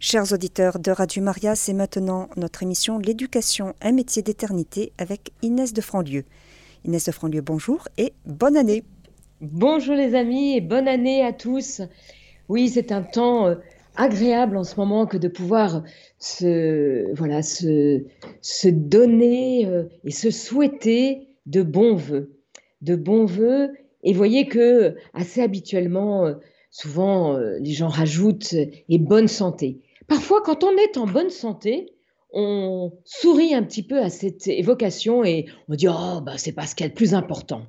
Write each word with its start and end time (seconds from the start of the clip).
Chers 0.00 0.32
auditeurs 0.32 0.80
de 0.80 0.90
Radio 0.90 1.22
Maria, 1.22 1.54
c'est 1.54 1.72
maintenant 1.72 2.28
notre 2.36 2.64
émission 2.64 2.98
L'éducation, 2.98 3.74
un 3.80 3.92
métier 3.92 4.22
d'éternité 4.22 4.92
avec 4.98 5.30
Inès 5.40 5.72
de 5.72 5.80
Franlieu. 5.80 6.24
Inès 6.84 7.04
de 7.06 7.12
Franlieu, 7.12 7.42
bonjour 7.42 7.86
et 7.96 8.12
bonne 8.26 8.56
année. 8.56 8.82
Bonjour 9.40 9.94
les 9.94 10.16
amis 10.16 10.56
et 10.56 10.60
bonne 10.60 10.88
année 10.88 11.24
à 11.24 11.32
tous. 11.32 11.80
Oui, 12.48 12.68
c'est 12.68 12.90
un 12.90 13.02
temps 13.02 13.46
euh, 13.46 13.54
agréable 13.94 14.56
en 14.56 14.64
ce 14.64 14.74
moment 14.76 15.06
que 15.06 15.16
de 15.16 15.28
pouvoir 15.28 15.84
se, 16.18 17.14
voilà, 17.14 17.42
se, 17.42 18.04
se 18.40 18.68
donner 18.68 19.66
euh, 19.66 19.84
et 20.02 20.10
se 20.10 20.30
souhaiter 20.32 21.28
de 21.46 21.62
bons 21.62 21.94
voeux. 21.94 22.32
De 22.82 22.96
bons 22.96 23.26
voeux. 23.26 23.70
Et 24.02 24.12
voyez 24.12 24.48
que 24.48 24.96
assez 25.12 25.40
habituellement, 25.40 26.26
euh, 26.26 26.34
souvent, 26.72 27.38
les 27.38 27.70
gens 27.70 27.86
rajoutent 27.86 28.54
et 28.54 28.98
bonne 28.98 29.28
santé. 29.28 29.83
Parfois, 30.08 30.42
quand 30.42 30.64
on 30.64 30.76
est 30.76 30.96
en 30.96 31.06
bonne 31.06 31.30
santé, 31.30 31.94
on 32.32 32.92
sourit 33.04 33.54
un 33.54 33.62
petit 33.62 33.82
peu 33.82 34.00
à 34.00 34.10
cette 34.10 34.48
évocation 34.48 35.24
et 35.24 35.46
on 35.68 35.74
dit 35.74 35.86
oh 35.88 36.20
bah 36.20 36.36
c'est 36.36 36.52
pas 36.52 36.66
ce 36.66 36.74
qu'il 36.74 36.84
y 36.84 36.88
a 36.88 36.90
de 36.90 36.94
plus 36.94 37.14
important. 37.14 37.62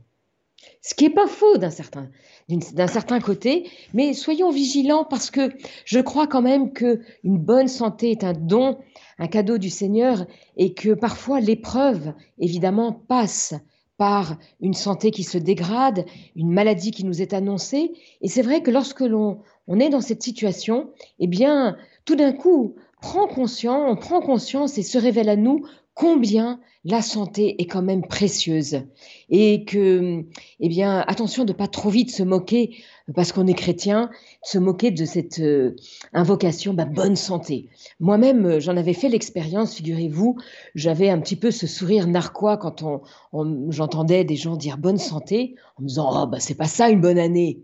Ce 0.81 0.93
qui 0.95 1.05
n'est 1.05 1.13
pas 1.13 1.27
faux 1.27 1.57
d'un 1.57 1.69
certain, 1.69 2.09
d'un 2.49 2.87
certain 2.87 3.19
côté, 3.19 3.69
mais 3.93 4.13
soyons 4.13 4.51
vigilants 4.51 5.03
parce 5.03 5.31
que 5.31 5.51
je 5.85 5.99
crois 5.99 6.27
quand 6.27 6.41
même 6.41 6.73
que 6.73 7.01
une 7.23 7.37
bonne 7.37 7.67
santé 7.67 8.11
est 8.11 8.23
un 8.23 8.33
don, 8.33 8.77
un 9.19 9.27
cadeau 9.27 9.57
du 9.57 9.69
Seigneur 9.69 10.25
et 10.57 10.73
que 10.73 10.93
parfois 10.93 11.39
l'épreuve, 11.39 12.13
évidemment, 12.39 12.91
passe 12.91 13.53
par 13.97 14.37
une 14.61 14.73
santé 14.73 15.11
qui 15.11 15.23
se 15.23 15.37
dégrade, 15.37 16.05
une 16.35 16.51
maladie 16.51 16.91
qui 16.91 17.05
nous 17.05 17.21
est 17.21 17.33
annoncée. 17.33 17.93
Et 18.21 18.27
c'est 18.27 18.41
vrai 18.41 18.61
que 18.61 18.71
lorsque 18.71 19.01
l'on 19.01 19.41
on 19.67 19.79
est 19.79 19.89
dans 19.89 20.01
cette 20.01 20.21
situation, 20.21 20.91
eh 21.19 21.27
bien, 21.27 21.77
tout 22.05 22.15
d'un 22.15 22.33
coup, 22.33 22.75
prend 23.01 23.27
conscience, 23.27 23.83
on 23.87 23.95
prend 23.95 24.21
conscience 24.21 24.77
et 24.77 24.83
se 24.83 24.97
révèle 24.97 25.29
à 25.29 25.35
nous 25.35 25.65
combien 25.95 26.59
la 26.83 27.01
santé 27.01 27.59
est 27.59 27.65
quand 27.65 27.81
même 27.81 28.05
précieuse 28.05 28.83
et 29.29 29.65
que, 29.65 30.23
eh 30.59 30.69
bien, 30.69 31.03
attention 31.07 31.45
de 31.45 31.53
pas 31.53 31.67
trop 31.67 31.89
vite 31.89 32.11
se 32.11 32.21
moquer 32.21 32.75
parce 33.15 33.31
qu'on 33.31 33.47
est 33.47 33.55
chrétien, 33.55 34.11
se 34.43 34.59
moquer 34.59 34.91
de 34.91 35.05
cette 35.05 35.39
euh, 35.39 35.75
invocation 36.13 36.73
bah, 36.73 36.85
bonne 36.85 37.15
santé. 37.15 37.69
Moi-même, 37.99 38.45
euh, 38.45 38.59
j'en 38.59 38.77
avais 38.77 38.93
fait 38.93 39.09
l'expérience, 39.09 39.75
figurez-vous, 39.75 40.37
j'avais 40.75 41.09
un 41.09 41.19
petit 41.19 41.35
peu 41.35 41.49
ce 41.49 41.65
sourire 41.65 42.07
narquois 42.07 42.57
quand 42.57 42.83
on, 42.83 43.71
j'entendais 43.71 44.23
des 44.23 44.35
gens 44.35 44.55
dire 44.55 44.77
bonne 44.77 44.99
santé 44.99 45.55
en 45.77 45.83
me 45.83 45.87
disant 45.87 46.09
oh 46.11 46.27
bah 46.27 46.39
c'est 46.39 46.55
pas 46.55 46.67
ça 46.67 46.89
une 46.89 47.01
bonne 47.01 47.19
année. 47.19 47.61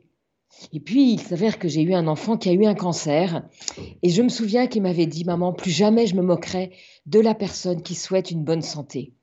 Et 0.74 0.80
puis, 0.80 1.14
il 1.14 1.20
s'avère 1.20 1.60
que 1.60 1.68
j'ai 1.68 1.82
eu 1.82 1.94
un 1.94 2.08
enfant 2.08 2.38
qui 2.38 2.50
a 2.50 2.54
eu 2.54 2.66
un 2.66 2.76
cancer. 2.76 3.44
Et 4.04 4.10
je 4.10 4.22
me 4.22 4.30
souviens 4.30 4.68
qu'il 4.68 4.84
m'avait 4.84 5.06
dit, 5.06 5.26
maman, 5.26 5.54
plus 5.54 5.72
jamais 5.72 6.08
je 6.08 6.16
me 6.16 6.22
moquerai 6.22 6.72
de 7.06 7.20
la 7.20 7.34
personne 7.34 7.82
qui 7.82 7.96
souhaite 7.96 8.32
une 8.32 8.44
bonne 8.44 8.62
santé. 8.62 9.14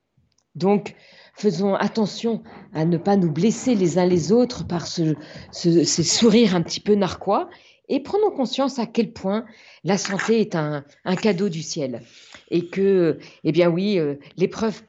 Donc, 0.55 0.95
faisons 1.35 1.75
attention 1.75 2.43
à 2.73 2.85
ne 2.85 2.97
pas 2.97 3.17
nous 3.17 3.31
blesser 3.31 3.75
les 3.75 3.99
uns 3.99 4.07
les 4.07 4.33
autres 4.33 4.67
par 4.67 4.87
ce, 4.87 5.15
ce, 5.53 5.85
ces 5.85 6.03
sourires 6.03 6.57
un 6.57 6.63
petit 6.63 6.81
peu 6.81 6.95
narquois 6.95 7.49
et 7.89 8.01
prenons 8.01 8.31
conscience 8.31 8.79
à 8.79 8.87
quel 8.87 9.13
point 9.13 9.47
la 9.85 9.97
santé 9.97 10.41
est 10.41 10.57
un, 10.57 10.85
un 11.05 11.17
cadeau 11.17 11.49
du 11.49 11.63
ciel 11.63 12.03
et 12.51 12.69
que, 12.69 13.19
eh 13.45 13.53
bien 13.53 13.71
oui, 13.71 13.99
euh, 13.99 14.17
l'épreuve 14.37 14.83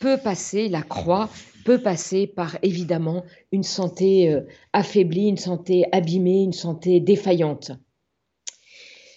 peut 0.00 0.16
passer, 0.22 0.68
la 0.68 0.82
croix 0.82 1.28
peut 1.66 1.82
passer 1.82 2.28
par 2.28 2.58
évidemment 2.62 3.24
une 3.50 3.64
santé 3.64 4.30
euh, 4.30 4.42
affaiblie, 4.72 5.26
une 5.26 5.36
santé 5.36 5.84
abîmée, 5.90 6.44
une 6.44 6.52
santé 6.52 7.00
défaillante. 7.00 7.72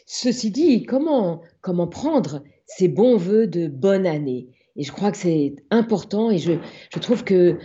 Ceci 0.07 0.49
dit, 0.49 0.83
comment, 0.83 1.41
comment 1.61 1.87
prendre 1.87 2.41
ces 2.65 2.87
bons 2.87 3.17
voeux 3.17 3.45
de 3.45 3.67
bonne 3.67 4.07
année? 4.07 4.47
Et 4.75 4.83
je 4.83 4.91
crois 4.91 5.11
que 5.11 5.17
c'est 5.17 5.57
important 5.69 6.31
et 6.31 6.39
je, 6.39 6.53
je 6.93 6.99
trouve 6.99 7.23
que 7.23 7.57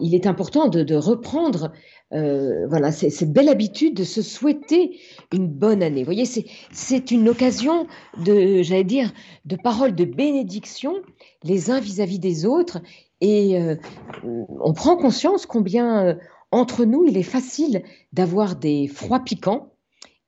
il 0.00 0.14
est 0.14 0.26
important 0.26 0.68
de, 0.68 0.82
de 0.84 0.94
reprendre 0.94 1.72
euh, 2.12 2.66
voilà, 2.68 2.92
cette 2.92 3.32
belle 3.32 3.48
habitude 3.48 3.94
de 3.96 4.04
se 4.04 4.20
souhaiter 4.20 5.00
une 5.32 5.48
bonne 5.48 5.82
année. 5.82 6.02
Vous 6.02 6.12
voyez, 6.12 6.26
c'est 6.26 7.10
une 7.10 7.28
occasion 7.28 7.86
de, 8.24 8.62
j'allais 8.62 8.84
dire, 8.84 9.12
de 9.46 9.56
paroles 9.56 9.94
de 9.94 10.04
bénédiction 10.04 10.94
les 11.42 11.70
uns 11.70 11.80
vis-à-vis 11.80 12.18
des 12.18 12.44
autres 12.44 12.82
et 13.22 13.56
euh, 13.56 13.76
on 14.24 14.74
prend 14.74 14.96
conscience 14.96 15.46
combien 15.46 16.04
euh, 16.04 16.14
entre 16.50 16.84
nous 16.84 17.06
il 17.06 17.16
est 17.16 17.22
facile 17.22 17.84
d'avoir 18.12 18.56
des 18.56 18.88
froids 18.88 19.20
piquants 19.20 19.72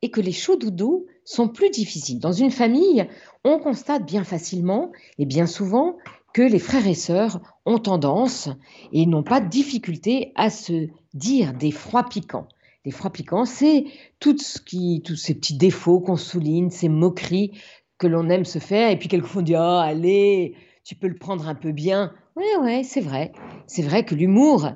et 0.00 0.10
que 0.10 0.20
les 0.20 0.32
chauds 0.32 0.56
doudous 0.56 1.06
sont 1.24 1.48
plus 1.48 1.70
difficiles. 1.70 2.20
Dans 2.20 2.32
une 2.32 2.52
famille, 2.52 3.06
on 3.42 3.58
constate 3.58 4.06
bien 4.06 4.22
facilement 4.22 4.92
et 5.18 5.26
bien 5.26 5.46
souvent 5.46 5.96
que 6.32 6.42
les 6.42 6.58
frères 6.60 6.86
et 6.86 6.94
sœurs 6.94 7.40
ont 7.66 7.78
tendance 7.78 8.48
et 8.92 9.06
n'ont 9.06 9.22
pas 9.24 9.40
de 9.40 9.48
difficulté 9.48 10.32
à 10.36 10.48
se 10.48 10.86
dire 11.14 11.52
des 11.52 11.72
froids 11.72 12.04
piquants. 12.04 12.46
Des 12.84 12.90
froids 12.92 13.10
piquants, 13.12 13.44
c'est 13.44 13.86
tout 14.20 14.38
ce 14.38 14.60
qui, 14.60 15.02
tous 15.04 15.16
ces 15.16 15.34
petits 15.34 15.56
défauts 15.56 16.00
qu'on 16.00 16.16
souligne, 16.16 16.70
ces 16.70 16.88
moqueries 16.88 17.58
que 17.98 18.06
l'on 18.06 18.28
aime 18.28 18.44
se 18.44 18.58
faire, 18.58 18.90
et 18.90 18.98
puis 18.98 19.08
quelquefois 19.08 19.42
on 19.42 19.44
dit 19.44 19.56
oh 19.56 19.80
allez, 19.82 20.54
tu 20.84 20.94
peux 20.94 21.08
le 21.08 21.16
prendre 21.16 21.48
un 21.48 21.54
peu 21.54 21.72
bien. 21.72 22.12
Oui, 22.36 22.46
oui, 22.60 22.82
c'est 22.84 23.00
vrai. 23.00 23.32
C'est 23.68 23.82
vrai 23.82 24.04
que 24.04 24.16
l'humour 24.16 24.68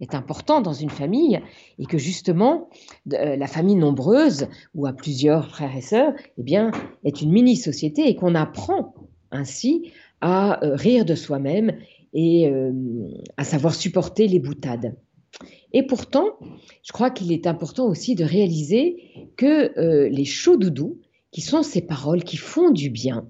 est 0.00 0.14
important 0.14 0.60
dans 0.60 0.72
une 0.72 0.90
famille 0.90 1.40
et 1.78 1.86
que 1.86 1.98
justement 1.98 2.68
euh, 3.12 3.34
la 3.34 3.46
famille 3.48 3.74
nombreuse 3.74 4.46
ou 4.74 4.86
à 4.86 4.92
plusieurs 4.92 5.48
frères 5.48 5.76
et 5.76 5.80
sœurs, 5.80 6.12
eh 6.38 6.42
bien, 6.44 6.70
est 7.02 7.20
une 7.20 7.32
mini 7.32 7.56
société 7.56 8.08
et 8.08 8.14
qu'on 8.14 8.36
apprend 8.36 8.94
ainsi 9.32 9.90
à 10.20 10.64
euh, 10.64 10.76
rire 10.76 11.04
de 11.04 11.16
soi-même 11.16 11.76
et 12.12 12.48
euh, 12.48 12.72
à 13.36 13.42
savoir 13.42 13.74
supporter 13.74 14.28
les 14.28 14.38
boutades. 14.38 14.96
Et 15.72 15.84
pourtant, 15.84 16.38
je 16.84 16.92
crois 16.92 17.10
qu'il 17.10 17.32
est 17.32 17.48
important 17.48 17.86
aussi 17.86 18.14
de 18.14 18.24
réaliser 18.24 19.30
que 19.36 20.08
les 20.08 20.24
chauds 20.24 20.56
doudous, 20.56 20.98
qui 21.30 21.40
sont 21.40 21.62
ces 21.62 21.80
paroles 21.80 22.24
qui 22.24 22.36
font 22.36 22.70
du 22.70 22.90
bien, 22.90 23.28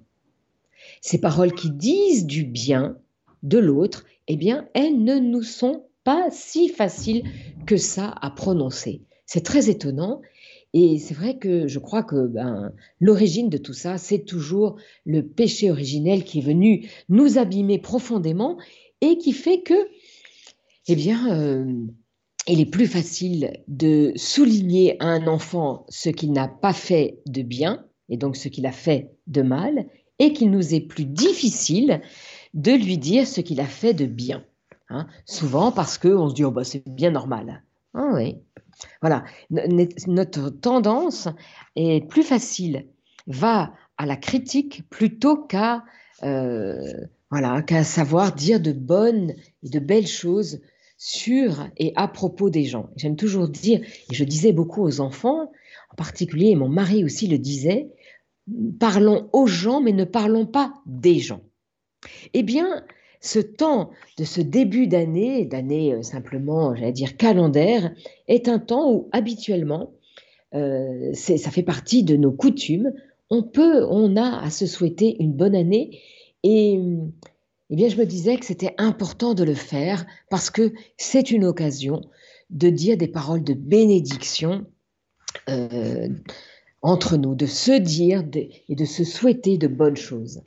ces 1.03 1.21
paroles 1.21 1.53
qui 1.53 1.71
disent 1.71 2.25
du 2.25 2.45
bien 2.45 2.97
de 3.43 3.59
l'autre, 3.59 4.05
eh 4.28 4.37
bien, 4.37 4.69
elles 4.75 5.03
ne 5.03 5.19
nous 5.19 5.43
sont 5.43 5.84
pas 6.05 6.28
si 6.31 6.69
faciles 6.69 7.25
que 7.67 7.77
ça 7.77 8.15
à 8.21 8.31
prononcer. 8.31 9.03
C'est 9.27 9.45
très 9.45 9.71
étonnant 9.71 10.21
et 10.73 10.99
c'est 10.99 11.15
vrai 11.15 11.39
que 11.39 11.67
je 11.67 11.78
crois 11.78 12.03
que 12.03 12.27
ben, 12.27 12.73
l'origine 13.01 13.49
de 13.49 13.59
tout 13.59 13.73
ça, 13.73 13.99
c'est 13.99 14.25
toujours 14.25 14.77
le 15.05 15.27
péché 15.27 15.71
originel 15.71 16.25
qui 16.25 16.39
est 16.39 16.43
venu 16.43 16.89
nous 17.09 17.39
abîmer 17.39 17.78
profondément 17.78 18.56
et 19.01 19.19
qui 19.19 19.33
fait 19.33 19.62
que, 19.62 19.89
eh 20.87 20.95
bien, 20.95 21.34
euh, 21.37 21.87
il 22.47 22.61
est 22.61 22.71
plus 22.71 22.87
facile 22.87 23.62
de 23.69 24.12
souligner 24.17 24.97
à 25.01 25.07
un 25.07 25.27
enfant 25.27 25.87
ce 25.89 26.09
qu'il 26.09 26.33
n'a 26.33 26.49
pas 26.49 26.72
fait 26.72 27.21
de 27.27 27.43
bien, 27.43 27.84
et 28.09 28.17
donc 28.17 28.37
ce 28.37 28.49
qu'il 28.49 28.67
a 28.67 28.72
fait 28.72 29.12
de 29.27 29.43
mal, 29.43 29.87
et 30.19 30.33
qu'il 30.33 30.51
nous 30.51 30.75
est 30.75 30.81
plus 30.81 31.07
difficile 31.07 32.01
de 32.55 32.72
lui 32.72 32.99
dire 32.99 33.27
ce 33.27 33.41
qu'il 33.41 33.61
a 33.61 33.66
fait 33.66 33.94
de 33.94 34.06
bien. 34.06 34.44
Hein. 34.88 35.06
Souvent 35.25 35.72
parce 35.72 35.99
qu'on 35.99 36.28
se 36.28 36.34
dit, 36.34 36.44
oh, 36.44 36.50
bah, 36.50 36.65
c'est 36.65 36.87
bien 36.88 37.11
normal. 37.11 37.62
Ah 37.94 38.11
oui. 38.15 38.37
Voilà, 39.03 39.25
notre 40.06 40.49
tendance 40.49 41.28
est 41.77 42.09
plus 42.09 42.22
facile, 42.22 42.87
va 43.27 43.75
à 43.99 44.06
la 44.06 44.16
critique 44.16 44.89
plutôt 44.89 45.37
qu'à 45.37 45.84
euh, 46.22 46.93
voilà, 47.31 47.62
qu'à 47.62 47.84
savoir 47.84 48.34
dire 48.34 48.60
de 48.60 48.72
bonnes 48.72 49.34
et 49.62 49.69
de 49.69 49.78
belles 49.78 50.06
choses 50.06 50.60
sur 50.97 51.69
et 51.77 51.93
à 51.97 52.09
propos 52.09 52.50
des 52.50 52.65
gens. 52.65 52.91
J'aime 52.97 53.16
toujours 53.16 53.49
dire, 53.49 53.81
et 54.10 54.15
je 54.15 54.25
disais 54.25 54.53
beaucoup 54.53 54.83
aux 54.83 55.00
enfants, 55.00 55.50
en 55.91 55.94
particulier, 55.97 56.49
et 56.49 56.56
mon 56.56 56.69
mari 56.69 57.05
aussi 57.05 57.27
le 57.27 57.39
disait, 57.39 57.91
parlons 58.78 59.28
aux 59.33 59.47
gens, 59.47 59.80
mais 59.80 59.92
ne 59.92 60.04
parlons 60.04 60.47
pas 60.47 60.75
des 60.86 61.19
gens. 61.19 61.42
Eh 62.35 62.43
bien, 62.43 62.85
ce 63.21 63.39
temps 63.39 63.91
de 64.19 64.25
ce 64.25 64.41
début 64.41 64.87
d'année, 64.87 65.45
d'année 65.45 65.95
euh, 65.95 66.03
simplement, 66.03 66.75
j'allais 66.75 66.93
dire 66.93 67.17
calendaire, 67.17 67.93
est 68.29 68.49
un 68.49 68.59
temps 68.59 68.93
où 68.93 69.09
habituellement, 69.13 69.93
euh, 70.55 71.13
ça 71.15 71.51
fait 71.51 71.63
partie 71.63 72.03
de 72.03 72.17
nos 72.17 72.33
coutumes. 72.33 72.93
On 73.29 73.43
peut, 73.43 73.85
on 73.89 74.17
a 74.17 74.41
à 74.43 74.51
se 74.51 74.67
souhaiter 74.67 75.17
une 75.21 75.33
bonne 75.33 75.55
année 75.55 76.01
et 76.43 76.81
eh 77.71 77.77
bien, 77.77 77.89
je 77.89 77.97
me 77.97 78.05
disais 78.05 78.37
que 78.37 78.45
c'était 78.45 78.75
important 78.79 79.35
de 79.35 79.45
le 79.45 79.55
faire 79.55 80.05
parce 80.29 80.51
que 80.51 80.73
c'est 80.97 81.31
une 81.31 81.45
occasion 81.45 82.03
de 82.51 82.69
dire 82.69 82.97
des 82.97 83.07
paroles 83.07 83.45
de 83.45 83.55
bénédiction 83.55 84.67
euh, 85.49 86.09
entre 86.83 87.17
nous, 87.17 87.37
de 87.37 87.47
se 87.47 87.73
dire 87.73 88.25
et 88.35 88.75
de 88.75 88.85
se 88.85 89.05
souhaiter 89.05 89.57
de 89.57 89.69
bonnes 89.69 89.97
choses. 89.97 90.43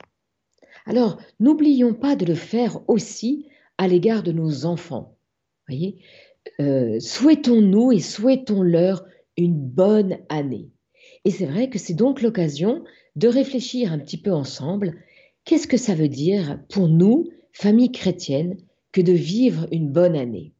Alors, 0.84 1.18
n'oublions 1.40 1.94
pas 1.94 2.16
de 2.16 2.26
le 2.26 2.34
faire 2.34 2.80
aussi 2.88 3.46
à 3.78 3.88
l'égard 3.88 4.22
de 4.22 4.32
nos 4.32 4.66
enfants. 4.66 5.16
Voyez, 5.66 5.98
euh, 6.60 7.00
souhaitons-nous 7.00 7.92
et 7.92 8.00
souhaitons-leur 8.00 9.04
une 9.36 9.58
bonne 9.58 10.18
année. 10.28 10.70
Et 11.24 11.30
c'est 11.30 11.46
vrai 11.46 11.70
que 11.70 11.78
c'est 11.78 11.94
donc 11.94 12.22
l'occasion 12.22 12.84
de 13.16 13.28
réfléchir 13.28 13.92
un 13.92 13.98
petit 13.98 14.18
peu 14.18 14.32
ensemble, 14.32 14.94
qu'est-ce 15.44 15.66
que 15.66 15.76
ça 15.76 15.94
veut 15.94 16.08
dire 16.08 16.60
pour 16.68 16.88
nous, 16.88 17.30
famille 17.52 17.92
chrétienne, 17.92 18.58
que 18.92 19.00
de 19.00 19.12
vivre 19.12 19.66
une 19.72 19.90
bonne 19.90 20.16
année? 20.16 20.52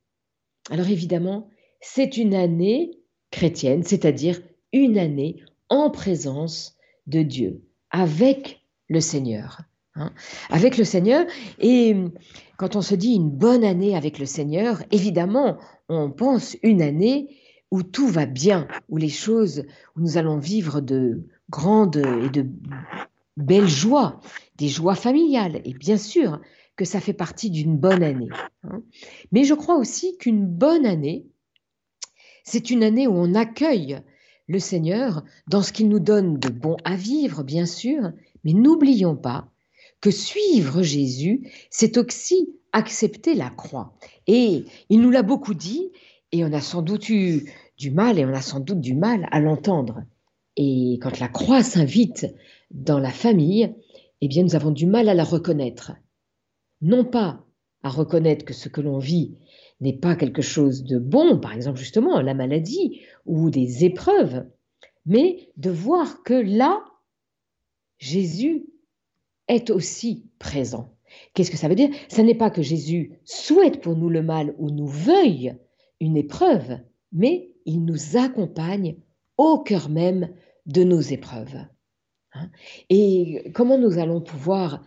Alors 0.71 0.89
évidemment, 0.89 1.49
c'est 1.81 2.17
une 2.17 2.35
année 2.35 2.99
chrétienne, 3.31 3.83
c'est-à-dire 3.83 4.41
une 4.73 4.99
année 4.99 5.43
en 5.69 5.91
présence 5.91 6.77
de 7.07 7.23
Dieu, 7.23 7.63
avec 7.91 8.63
le 8.89 9.01
Seigneur. 9.01 9.61
Hein, 9.97 10.13
avec 10.51 10.77
le 10.77 10.83
Seigneur. 10.83 11.25
Et 11.61 11.95
quand 12.57 12.75
on 12.75 12.83
se 12.83 12.97
dit 12.97 13.15
une 13.15 13.31
bonne 13.31 13.63
année 13.63 13.97
avec 13.97 14.19
le 14.19 14.27
Seigneur, 14.27 14.83
évidemment, 14.91 15.57
on 15.89 16.11
pense 16.11 16.57
une 16.65 16.83
année 16.83 17.29
où 17.71 17.85
tout 17.85 18.09
va 18.09 18.27
bien, 18.27 18.67
où 18.89 18.97
les 18.97 19.09
choses, 19.09 19.65
où 19.95 20.01
nous 20.01 20.19
allons 20.19 20.39
vivre 20.39 20.81
de 20.81 21.23
grandes 21.49 22.03
et 22.25 22.29
de 22.29 22.45
belles 23.37 23.69
joies, 23.69 24.21
des 24.57 24.69
joies 24.69 24.97
familiales. 24.97 25.61
Et 25.65 25.75
bien 25.75 25.97
sûr 25.97 26.41
que 26.75 26.85
ça 26.85 27.01
fait 27.01 27.13
partie 27.13 27.51
d'une 27.51 27.77
bonne 27.77 28.03
année. 28.03 28.31
Hein. 28.65 28.83
Mais 29.31 29.45
je 29.45 29.55
crois 29.55 29.77
aussi 29.77 30.17
qu'une 30.19 30.45
bonne 30.45 30.87
année, 30.87 31.25
c'est 32.43 32.71
une 32.71 32.83
année 32.83 33.07
où 33.07 33.15
on 33.15 33.35
accueille 33.35 34.01
le 34.49 34.59
Seigneur 34.59 35.25
dans 35.47 35.63
ce 35.63 35.73
qu'il 35.73 35.89
nous 35.89 36.01
donne 36.01 36.39
de 36.39 36.49
bon 36.49 36.77
à 36.85 36.97
vivre, 36.97 37.45
bien 37.45 37.65
sûr, 37.65 38.11
mais 38.43 38.55
n'oublions 38.55 39.17
pas 39.17 39.54
que 40.05 40.11
suivre 40.11 40.83
Jésus, 40.83 41.51
c'est 41.71 41.97
aussi 41.97 42.59
accepter 42.73 43.33
la 43.33 43.49
croix. 43.49 43.95
Et 44.27 44.67
il 44.91 45.01
nous 45.01 45.11
l'a 45.11 45.23
beaucoup 45.23 45.55
dit, 45.55 45.93
et 46.31 46.45
on 46.45 46.53
a 46.53 46.61
sans 46.61 46.83
doute 46.83 47.09
eu 47.09 47.51
du 47.79 47.91
mal, 47.91 48.19
et 48.19 48.27
on 48.27 48.35
a 48.35 48.43
sans 48.43 48.61
doute 48.61 48.81
du 48.81 48.95
mal 48.95 49.27
à 49.31 49.41
l'entendre. 49.41 50.03
Et 50.59 50.99
quand 51.01 51.21
la 51.21 51.29
croix 51.29 51.63
s'invite 51.63 52.27
dans 52.71 52.99
la 52.99 53.13
famille, 53.13 53.75
eh 54.21 54.29
bien 54.29 54.43
nous 54.43 54.55
avons 54.55 54.73
du 54.73 54.85
mal 54.85 55.09
à 55.09 55.15
la 55.15 55.25
reconnaître. 55.25 55.93
Non 56.83 57.07
pas 57.07 57.43
à 57.83 57.89
reconnaître 57.89 58.45
que 58.45 58.53
ce 58.53 58.69
que 58.69 58.83
l'on 58.83 58.99
vit 58.99 59.39
n'est 59.81 59.97
pas 59.97 60.17
quelque 60.17 60.43
chose 60.43 60.85
de 60.85 60.99
bon, 60.99 61.41
par 61.41 61.55
exemple 61.55 61.79
justement 61.79 62.21
la 62.21 62.35
maladie 62.35 63.01
ou 63.25 63.49
des 63.49 63.87
épreuves, 63.87 64.45
mais 65.07 65.49
de 65.57 65.71
voir 65.71 66.23
que 66.25 66.35
là, 66.35 66.85
Jésus 67.97 68.67
est 69.49 69.71
aussi 69.71 70.27
présent. 70.39 70.95
Qu'est-ce 71.33 71.51
que 71.51 71.57
ça 71.57 71.69
veut 71.69 71.75
dire? 71.75 71.91
Ce 72.09 72.21
n'est 72.21 72.35
pas 72.35 72.51
que 72.51 72.63
Jésus 72.63 73.19
souhaite 73.25 73.81
pour 73.81 73.97
nous 73.97 74.09
le 74.09 74.23
mal 74.23 74.55
ou 74.59 74.71
nous 74.71 74.87
veuille 74.87 75.55
une 76.01 76.17
épreuve, 76.17 76.79
mais 77.13 77.51
il 77.67 77.85
nous 77.85 78.17
accompagne 78.17 78.97
au 79.37 79.59
cœur 79.59 79.89
même 79.89 80.31
de 80.67 80.85
nos 80.85 81.01
épreuves. 81.01 81.57
Hein? 82.33 82.51
Et 82.91 83.51
comment 83.55 83.79
nous 83.79 83.99
allons 83.99 84.21
pouvoir 84.21 84.83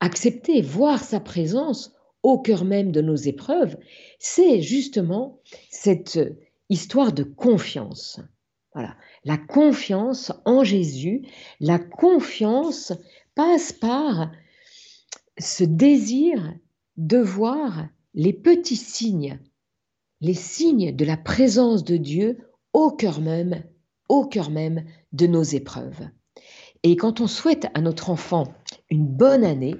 accepter, 0.00 0.62
voir 0.62 1.02
sa 1.02 1.20
présence 1.20 1.94
au 2.22 2.38
cœur 2.38 2.64
même 2.64 2.92
de 2.92 3.00
nos 3.00 3.16
épreuves, 3.16 3.76
c'est 4.18 4.60
justement 4.60 5.40
cette 5.70 6.18
histoire 6.68 7.12
de 7.12 7.22
confiance. 7.22 8.20
Voilà, 8.74 8.96
la 9.24 9.36
confiance 9.36 10.32
en 10.44 10.62
Jésus, 10.62 11.22
la 11.58 11.78
confiance 11.78 12.92
passe 13.40 13.72
par 13.72 14.30
ce 15.38 15.64
désir 15.64 16.52
de 16.98 17.16
voir 17.16 17.88
les 18.12 18.34
petits 18.34 18.76
signes, 18.76 19.40
les 20.20 20.34
signes 20.34 20.94
de 20.94 21.06
la 21.06 21.16
présence 21.16 21.82
de 21.82 21.96
Dieu 21.96 22.36
au 22.74 22.90
cœur 22.90 23.22
même, 23.22 23.64
au 24.10 24.26
cœur 24.26 24.50
même 24.50 24.84
de 25.12 25.26
nos 25.26 25.42
épreuves. 25.42 26.06
Et 26.82 26.96
quand 26.96 27.22
on 27.22 27.26
souhaite 27.26 27.68
à 27.72 27.80
notre 27.80 28.10
enfant 28.10 28.52
une 28.90 29.06
bonne 29.06 29.44
année, 29.44 29.76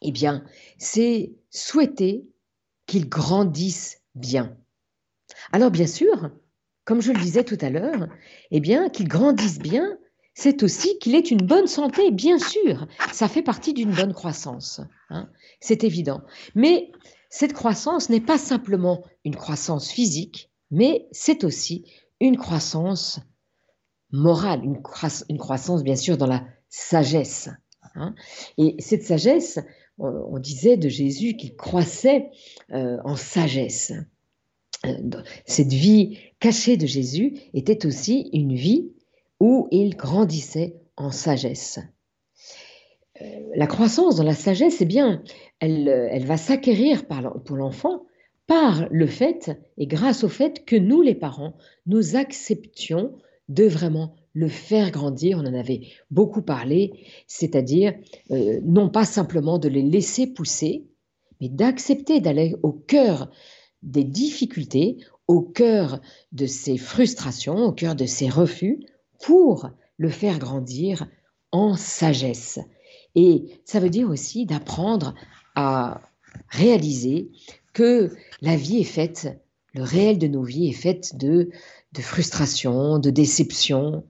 eh 0.00 0.10
bien, 0.10 0.44
c'est 0.76 1.36
souhaiter 1.50 2.28
qu'il 2.86 3.08
grandisse 3.08 4.00
bien. 4.16 4.56
Alors 5.52 5.70
bien 5.70 5.86
sûr, 5.86 6.32
comme 6.84 7.00
je 7.00 7.12
le 7.12 7.20
disais 7.20 7.44
tout 7.44 7.58
à 7.60 7.70
l'heure, 7.70 8.08
eh 8.50 8.58
bien, 8.58 8.88
qu'il 8.88 9.06
grandisse 9.06 9.60
bien, 9.60 9.96
c'est 10.34 10.62
aussi 10.62 10.98
qu'il 10.98 11.14
ait 11.14 11.20
une 11.20 11.46
bonne 11.46 11.66
santé, 11.66 12.10
bien 12.10 12.38
sûr. 12.38 12.86
Ça 13.12 13.28
fait 13.28 13.42
partie 13.42 13.74
d'une 13.74 13.92
bonne 13.92 14.14
croissance. 14.14 14.80
Hein. 15.10 15.28
c'est 15.60 15.84
évident. 15.84 16.22
Mais 16.54 16.90
cette 17.28 17.52
croissance 17.52 18.08
n'est 18.08 18.20
pas 18.20 18.38
simplement 18.38 19.04
une 19.24 19.36
croissance 19.36 19.90
physique, 19.90 20.50
mais 20.70 21.06
c'est 21.12 21.44
aussi 21.44 21.84
une 22.20 22.36
croissance 22.36 23.20
morale, 24.10 24.62
une, 24.64 25.38
croissance 25.38 25.82
bien 25.82 25.96
sûr 25.96 26.16
dans 26.16 26.26
la 26.26 26.44
sagesse. 26.68 27.48
Hein. 27.94 28.14
Et 28.58 28.76
cette 28.78 29.02
sagesse, 29.02 29.58
on, 29.98 30.38
disait 30.38 30.76
de 30.76 30.88
Jésus 30.88 31.36
qu'il 31.36 31.56
croissait 31.56 32.30
euh, 32.72 32.98
en 33.04 33.16
sagesse. 33.16 33.92
Euh, 34.84 35.22
cette 35.46 35.72
vie 35.72 36.18
cachée 36.40 36.76
de 36.76 36.86
Jésus 36.86 37.38
était 37.54 37.86
aussi 37.86 38.30
une 38.32 38.54
vie 38.54 38.91
où 39.42 39.66
il 39.72 39.96
grandissait 39.96 40.76
en 40.96 41.10
sagesse. 41.10 41.80
Euh, 43.20 43.24
la 43.56 43.66
croissance 43.66 44.14
dans 44.14 44.22
la 44.22 44.36
sagesse, 44.36 44.80
eh 44.82 44.84
bien, 44.84 45.24
elle, 45.58 45.88
elle 45.88 46.24
va 46.24 46.36
s'acquérir 46.36 47.06
pour 47.06 47.56
l'enfant 47.56 48.04
par 48.46 48.86
le 48.92 49.08
fait 49.08 49.50
et 49.78 49.88
grâce 49.88 50.22
au 50.22 50.28
fait 50.28 50.64
que 50.64 50.76
nous, 50.76 51.02
les 51.02 51.16
parents, 51.16 51.56
nous 51.86 52.14
acceptions 52.14 53.16
de 53.48 53.64
vraiment 53.64 54.14
le 54.32 54.46
faire 54.46 54.92
grandir, 54.92 55.38
on 55.38 55.48
en 55.48 55.58
avait 55.58 55.88
beaucoup 56.12 56.42
parlé, 56.42 56.92
c'est-à-dire 57.26 57.94
euh, 58.30 58.60
non 58.62 58.90
pas 58.90 59.04
simplement 59.04 59.58
de 59.58 59.68
les 59.68 59.82
laisser 59.82 60.28
pousser, 60.28 60.86
mais 61.40 61.48
d'accepter 61.48 62.20
d'aller 62.20 62.54
au 62.62 62.70
cœur 62.70 63.28
des 63.82 64.04
difficultés, 64.04 64.98
au 65.26 65.40
cœur 65.40 66.00
de 66.30 66.46
ses 66.46 66.76
frustrations, 66.76 67.56
au 67.64 67.72
cœur 67.72 67.96
de 67.96 68.06
ses 68.06 68.28
refus, 68.28 68.78
pour 69.22 69.70
le 69.96 70.10
faire 70.10 70.38
grandir 70.38 71.06
en 71.52 71.76
sagesse. 71.76 72.58
Et 73.14 73.60
ça 73.64 73.80
veut 73.80 73.90
dire 73.90 74.10
aussi 74.10 74.44
d'apprendre 74.46 75.14
à 75.54 76.02
réaliser 76.48 77.30
que 77.72 78.14
la 78.40 78.56
vie 78.56 78.80
est 78.80 78.84
faite, 78.84 79.28
le 79.74 79.82
réel 79.82 80.18
de 80.18 80.26
nos 80.26 80.42
vies 80.42 80.68
est 80.68 80.72
fait 80.72 81.16
de, 81.16 81.50
de 81.92 82.02
frustration, 82.02 82.98
de 82.98 83.10
déception, 83.10 84.04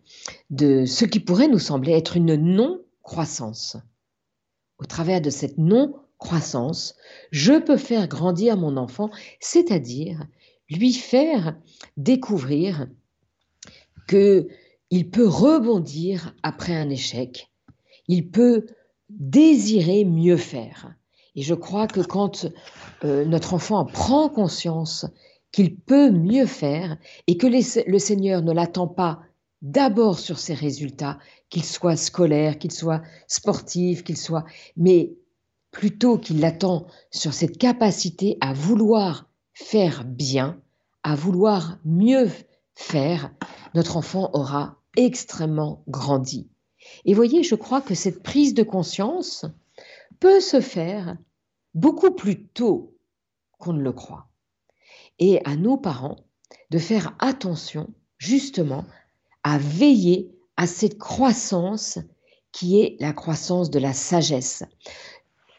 de 0.50 0.84
ce 0.86 1.04
qui 1.04 1.20
pourrait 1.20 1.48
nous 1.48 1.58
sembler 1.58 1.92
être 1.92 2.16
une 2.16 2.34
non-croissance. 2.34 3.76
Au 4.78 4.84
travers 4.84 5.20
de 5.20 5.30
cette 5.30 5.58
non-croissance, 5.58 6.96
je 7.30 7.58
peux 7.58 7.76
faire 7.76 8.08
grandir 8.08 8.56
mon 8.56 8.76
enfant, 8.76 9.10
c'est-à-dire 9.40 10.26
lui 10.68 10.92
faire 10.92 11.56
découvrir 11.96 12.88
que 14.08 14.48
il 14.92 15.08
peut 15.08 15.26
rebondir 15.26 16.34
après 16.42 16.76
un 16.76 16.90
échec, 16.90 17.50
il 18.08 18.30
peut 18.30 18.66
désirer 19.08 20.04
mieux 20.04 20.36
faire. 20.36 20.94
Et 21.34 21.40
je 21.40 21.54
crois 21.54 21.86
que 21.86 22.02
quand 22.02 22.46
euh, 23.02 23.24
notre 23.24 23.54
enfant 23.54 23.86
prend 23.86 24.28
conscience 24.28 25.06
qu'il 25.50 25.76
peut 25.76 26.10
mieux 26.10 26.44
faire 26.44 26.98
et 27.26 27.38
que 27.38 27.46
le 27.46 27.98
Seigneur 27.98 28.42
ne 28.42 28.52
l'attend 28.52 28.86
pas 28.86 29.22
d'abord 29.62 30.18
sur 30.18 30.38
ses 30.38 30.52
résultats, 30.52 31.18
qu'ils 31.48 31.64
soient 31.64 31.96
scolaires, 31.96 32.58
qu'ils 32.58 32.70
soient 32.70 33.00
sportifs, 33.28 34.04
qu'ils 34.04 34.18
soient, 34.18 34.44
mais 34.76 35.14
plutôt 35.70 36.18
qu'il 36.18 36.40
l'attend 36.40 36.86
sur 37.10 37.32
cette 37.32 37.56
capacité 37.56 38.36
à 38.42 38.52
vouloir 38.52 39.30
faire 39.54 40.04
bien, 40.04 40.60
à 41.02 41.14
vouloir 41.14 41.78
mieux 41.86 42.28
faire, 42.74 43.32
notre 43.74 43.96
enfant 43.96 44.28
aura 44.34 44.81
extrêmement 44.96 45.82
grandi. 45.88 46.48
Et 47.04 47.14
voyez, 47.14 47.42
je 47.42 47.54
crois 47.54 47.80
que 47.80 47.94
cette 47.94 48.22
prise 48.22 48.54
de 48.54 48.62
conscience 48.62 49.46
peut 50.20 50.40
se 50.40 50.60
faire 50.60 51.16
beaucoup 51.74 52.10
plus 52.10 52.46
tôt 52.48 52.96
qu'on 53.58 53.72
ne 53.72 53.82
le 53.82 53.92
croit. 53.92 54.28
Et 55.18 55.40
à 55.44 55.56
nos 55.56 55.76
parents 55.76 56.16
de 56.70 56.78
faire 56.78 57.16
attention 57.18 57.88
justement 58.18 58.84
à 59.42 59.58
veiller 59.58 60.30
à 60.56 60.66
cette 60.66 60.98
croissance 60.98 61.98
qui 62.52 62.80
est 62.80 62.96
la 63.00 63.12
croissance 63.12 63.70
de 63.70 63.78
la 63.78 63.92
sagesse. 63.92 64.62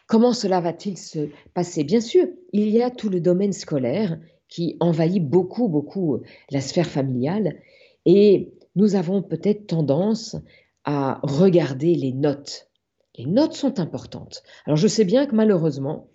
Comment 0.08 0.34
cela 0.34 0.62
va-t-il 0.62 0.98
se 0.98 1.30
passer? 1.54 1.84
Bien 1.84 2.02
sûr, 2.02 2.28
il 2.52 2.70
y 2.70 2.82
a 2.82 2.92
tout 2.92 3.10
le 3.10 3.20
domaine 3.20 3.54
scolaire 3.54 4.20
qui 4.48 4.78
envahit 4.80 5.28
beaucoup, 5.28 5.68
beaucoup 5.68 6.22
la 6.52 6.62
sphère 6.62 6.88
familiale 6.88 7.60
et 8.06 8.54
nous 8.76 8.96
avons 8.96 9.22
peut-être 9.22 9.68
tendance 9.68 10.36
à 10.84 11.20
regarder 11.24 11.96
les 11.96 12.12
notes. 12.12 12.70
Les 13.16 13.26
notes 13.26 13.54
sont 13.54 13.80
importantes. 13.80 14.44
Alors 14.66 14.78
je 14.78 14.88
sais 14.88 15.06
bien 15.06 15.26
que 15.26 15.36
malheureusement, 15.36 16.10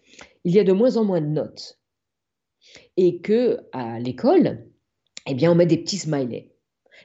il 0.45 0.55
y 0.55 0.61
a 0.61 0.65
de 0.65 0.73
moins 0.73 0.97
en 0.97 1.05
moins 1.05 1.21
de 1.21 1.27
notes 1.27 1.79
et 2.97 3.21
que 3.21 3.61
à 3.73 3.99
l'école, 4.01 4.67
eh 5.27 5.35
bien, 5.35 5.53
on 5.53 5.55
met 5.55 5.67
des 5.67 5.79
petits 5.79 5.99
smileys. 5.99 6.53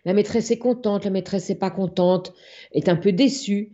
La 0.05 0.13
maîtresse 0.13 0.51
est 0.51 0.57
contente, 0.57 1.05
la 1.05 1.11
maîtresse 1.11 1.49
n'est 1.49 1.55
pas 1.55 1.71
contente, 1.71 2.33
est 2.71 2.89
un 2.89 2.95
peu 2.95 3.11
déçue, 3.11 3.73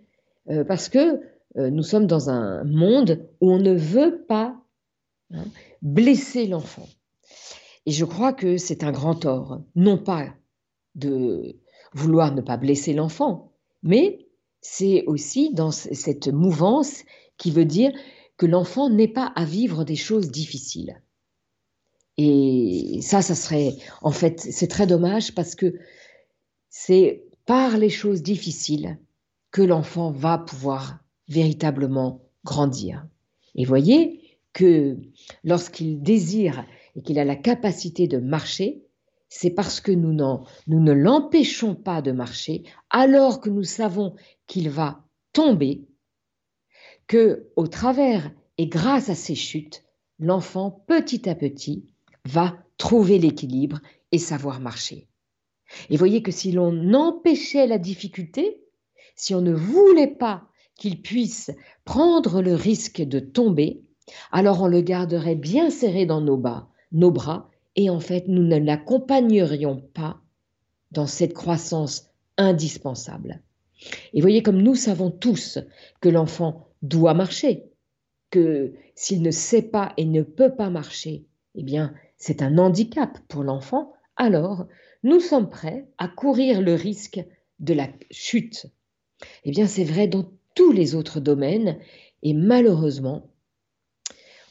euh, 0.50 0.63
parce 0.63 0.89
que 0.89 1.21
euh, 1.57 1.69
nous 1.69 1.83
sommes 1.83 2.07
dans 2.07 2.29
un 2.29 2.63
monde 2.63 3.27
où 3.41 3.51
on 3.51 3.59
ne 3.59 3.74
veut 3.74 4.25
pas 4.27 4.62
hein, 5.31 5.45
blesser 5.81 6.45
l'enfant. 6.45 6.88
Et 7.86 7.91
je 7.91 8.05
crois 8.05 8.33
que 8.33 8.57
c'est 8.57 8.83
un 8.83 8.91
grand 8.91 9.15
tort, 9.15 9.63
non 9.75 9.98
pas 9.98 10.33
de 10.99 11.55
vouloir 11.93 12.35
ne 12.35 12.41
pas 12.41 12.57
blesser 12.57 12.93
l'enfant, 12.93 13.53
mais 13.81 14.27
c'est 14.61 15.03
aussi 15.05 15.53
dans 15.53 15.71
cette 15.71 16.27
mouvance 16.27 17.03
qui 17.37 17.51
veut 17.51 17.65
dire 17.65 17.91
que 18.37 18.45
l'enfant 18.45 18.89
n'est 18.89 19.07
pas 19.07 19.31
à 19.35 19.45
vivre 19.45 19.83
des 19.83 19.95
choses 19.95 20.29
difficiles. 20.29 21.01
Et 22.17 22.99
ça, 23.01 23.21
ça 23.21 23.35
serait, 23.35 23.75
en 24.01 24.11
fait, 24.11 24.39
c'est 24.41 24.67
très 24.67 24.87
dommage 24.87 25.33
parce 25.33 25.55
que 25.55 25.75
c'est 26.69 27.25
par 27.45 27.77
les 27.77 27.89
choses 27.89 28.21
difficiles 28.21 28.99
que 29.51 29.61
l'enfant 29.61 30.11
va 30.11 30.37
pouvoir 30.37 30.99
véritablement 31.27 32.21
grandir. 32.43 33.07
Et 33.55 33.65
voyez 33.65 34.37
que 34.53 34.97
lorsqu'il 35.43 36.01
désire 36.01 36.65
et 36.95 37.01
qu'il 37.01 37.19
a 37.19 37.25
la 37.25 37.35
capacité 37.35 38.07
de 38.07 38.17
marcher, 38.17 38.83
c'est 39.29 39.51
parce 39.51 39.79
que 39.79 39.91
nous, 39.91 40.13
ne 40.67 40.91
l'empêchons 40.91 41.75
pas 41.75 42.01
de 42.01 42.12
marcher 42.12 42.63
alors 42.89 43.39
que 43.39 43.50
nous 43.50 43.63
savons 43.63 44.15
qu'il 44.48 44.69
va 44.69 45.05
tomber, 45.33 45.88
que 47.07 47.48
au 47.55 47.67
travers 47.67 48.31
et 48.57 48.67
grâce 48.67 49.09
à 49.09 49.15
ces 49.15 49.36
chutes, 49.36 49.83
l'enfant 50.17 50.83
petit 50.88 51.29
à 51.29 51.36
petit 51.36 51.86
va 52.25 52.57
trouver 52.77 53.19
l'équilibre 53.19 53.79
et 54.12 54.17
savoir 54.17 54.59
marcher. 54.59 55.07
Et 55.89 55.98
voyez 55.98 56.24
que 56.24 56.31
si 56.31 56.51
l'on 56.51 56.93
empêchait 56.93 57.67
la 57.67 57.77
difficulté, 57.77 58.63
si 59.15 59.36
on 59.36 59.41
ne 59.41 59.53
voulait 59.53 60.15
pas 60.15 60.48
qu'il 60.75 61.01
puisse 61.01 61.51
prendre 61.86 62.41
le 62.41 62.55
risque 62.55 63.01
de 63.01 63.19
tomber, 63.19 63.83
alors 64.31 64.63
on 64.63 64.67
le 64.67 64.81
garderait 64.81 65.36
bien 65.36 65.69
serré 65.69 66.05
dans 66.05 66.21
nos 66.21 66.38
bas, 66.38 66.69
nos 66.91 67.12
bras, 67.12 67.50
et 67.79 67.89
en 67.89 68.01
fait 68.01 68.27
nous 68.27 68.43
ne 68.43 68.57
l'accompagnerions 68.57 69.81
pas 69.93 70.19
dans 70.91 71.07
cette 71.07 71.33
croissance 71.33 72.09
indispensable. 72.36 73.41
Et 74.12 74.19
voyez 74.19 74.43
comme 74.43 74.62
nous 74.62 74.75
savons 74.75 75.12
tous 75.12 75.59
que 76.01 76.09
l'enfant 76.09 76.67
doit 76.81 77.13
marcher, 77.13 77.63
que 78.31 78.74
s'il 78.95 79.21
ne 79.21 79.31
sait 79.31 79.62
pas 79.62 79.93
et 79.95 80.03
ne 80.03 80.24
peut 80.24 80.53
pas 80.57 80.69
marcher, 80.69 81.25
eh 81.55 81.63
bien 81.63 81.93
c'est 82.17 82.41
un 82.41 82.57
handicap 82.57 83.17
pour 83.29 83.43
l'enfant, 83.43 83.93
alors 84.17 84.67
nous 85.03 85.21
sommes 85.21 85.50
prêts 85.50 85.88
à 85.98 86.09
courir 86.09 86.62
le 86.62 86.74
risque 86.74 87.24
de 87.59 87.74
la 87.74 87.88
chute. 88.12 88.65
Eh 89.45 89.51
bien 89.51 89.67
c'est 89.67 89.86
vrai 89.86 90.09
dans 90.09 90.29
tous 90.53 90.74
les 90.74 90.95
autres 90.95 91.21
domaines 91.21 91.79
et 92.24 92.33
malheureusement, 92.33 93.29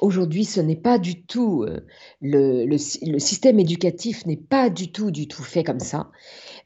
Aujourd'hui, 0.01 0.45
ce 0.45 0.61
n'est 0.61 0.77
pas 0.77 0.99
du 0.99 1.25
tout, 1.25 1.65
euh, 1.65 1.81
le, 2.21 2.77
système 2.77 3.59
éducatif 3.59 4.27
n'est 4.27 4.37
pas 4.37 4.71
du 4.71 4.93
tout, 4.93 5.11
du 5.11 5.27
tout 5.27 5.43
fait 5.43 5.65
comme 5.65 5.81
ça, 5.81 6.11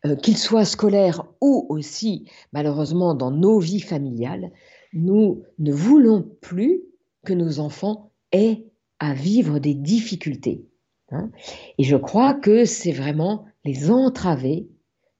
euh, 0.04 0.16
qu'il 0.16 0.36
soit 0.36 0.64
scolaire 0.64 1.24
ou 1.40 1.66
aussi, 1.68 2.26
malheureusement, 2.52 3.14
dans 3.14 3.30
nos 3.30 3.58
vies 3.58 3.80
familiales, 3.80 4.52
nous 4.92 5.42
ne 5.58 5.72
voulons 5.72 6.28
plus 6.40 6.82
que 7.24 7.32
nos 7.32 7.58
enfants 7.58 8.12
aient 8.32 8.66
à 8.98 9.14
vivre 9.14 9.58
des 9.58 9.74
difficultés. 9.74 10.66
Hein. 11.10 11.30
Et 11.78 11.84
je 11.84 11.96
crois 11.96 12.34
que 12.34 12.64
c'est 12.64 12.92
vraiment 12.92 13.46
les 13.64 13.90
entraver 13.90 14.68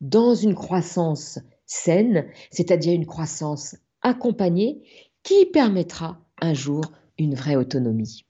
dans 0.01 0.35
une 0.35 0.55
croissance 0.55 1.39
saine, 1.65 2.27
c'est-à-dire 2.51 2.93
une 2.93 3.07
croissance 3.07 3.77
accompagnée 4.03 4.83
qui 5.23 5.47
permettra 5.47 6.19
un 6.41 6.55
jour 6.55 6.83
une 7.19 7.35
vraie 7.35 7.57
autonomie. 7.57 8.25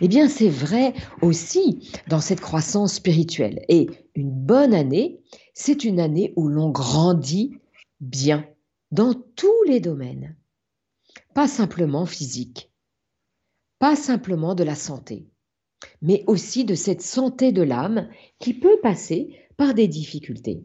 Eh 0.00 0.08
bien, 0.08 0.28
c'est 0.28 0.48
vrai 0.48 0.94
aussi 1.22 1.90
dans 2.08 2.20
cette 2.20 2.40
croissance 2.40 2.94
spirituelle. 2.94 3.64
Et 3.68 3.88
une 4.14 4.30
bonne 4.30 4.74
année, 4.74 5.20
c'est 5.54 5.84
une 5.84 6.00
année 6.00 6.32
où 6.36 6.48
l'on 6.48 6.70
grandit 6.70 7.58
bien 8.00 8.48
dans 8.90 9.14
tous 9.14 9.62
les 9.66 9.80
domaines. 9.80 10.36
Pas 11.34 11.48
simplement 11.48 12.06
physique, 12.06 12.70
pas 13.78 13.96
simplement 13.96 14.54
de 14.54 14.64
la 14.64 14.74
santé, 14.74 15.28
mais 16.02 16.24
aussi 16.26 16.64
de 16.64 16.74
cette 16.74 17.02
santé 17.02 17.52
de 17.52 17.62
l'âme 17.62 18.08
qui 18.38 18.54
peut 18.54 18.78
passer 18.82 19.36
par 19.56 19.74
des 19.74 19.88
difficultés. 19.88 20.64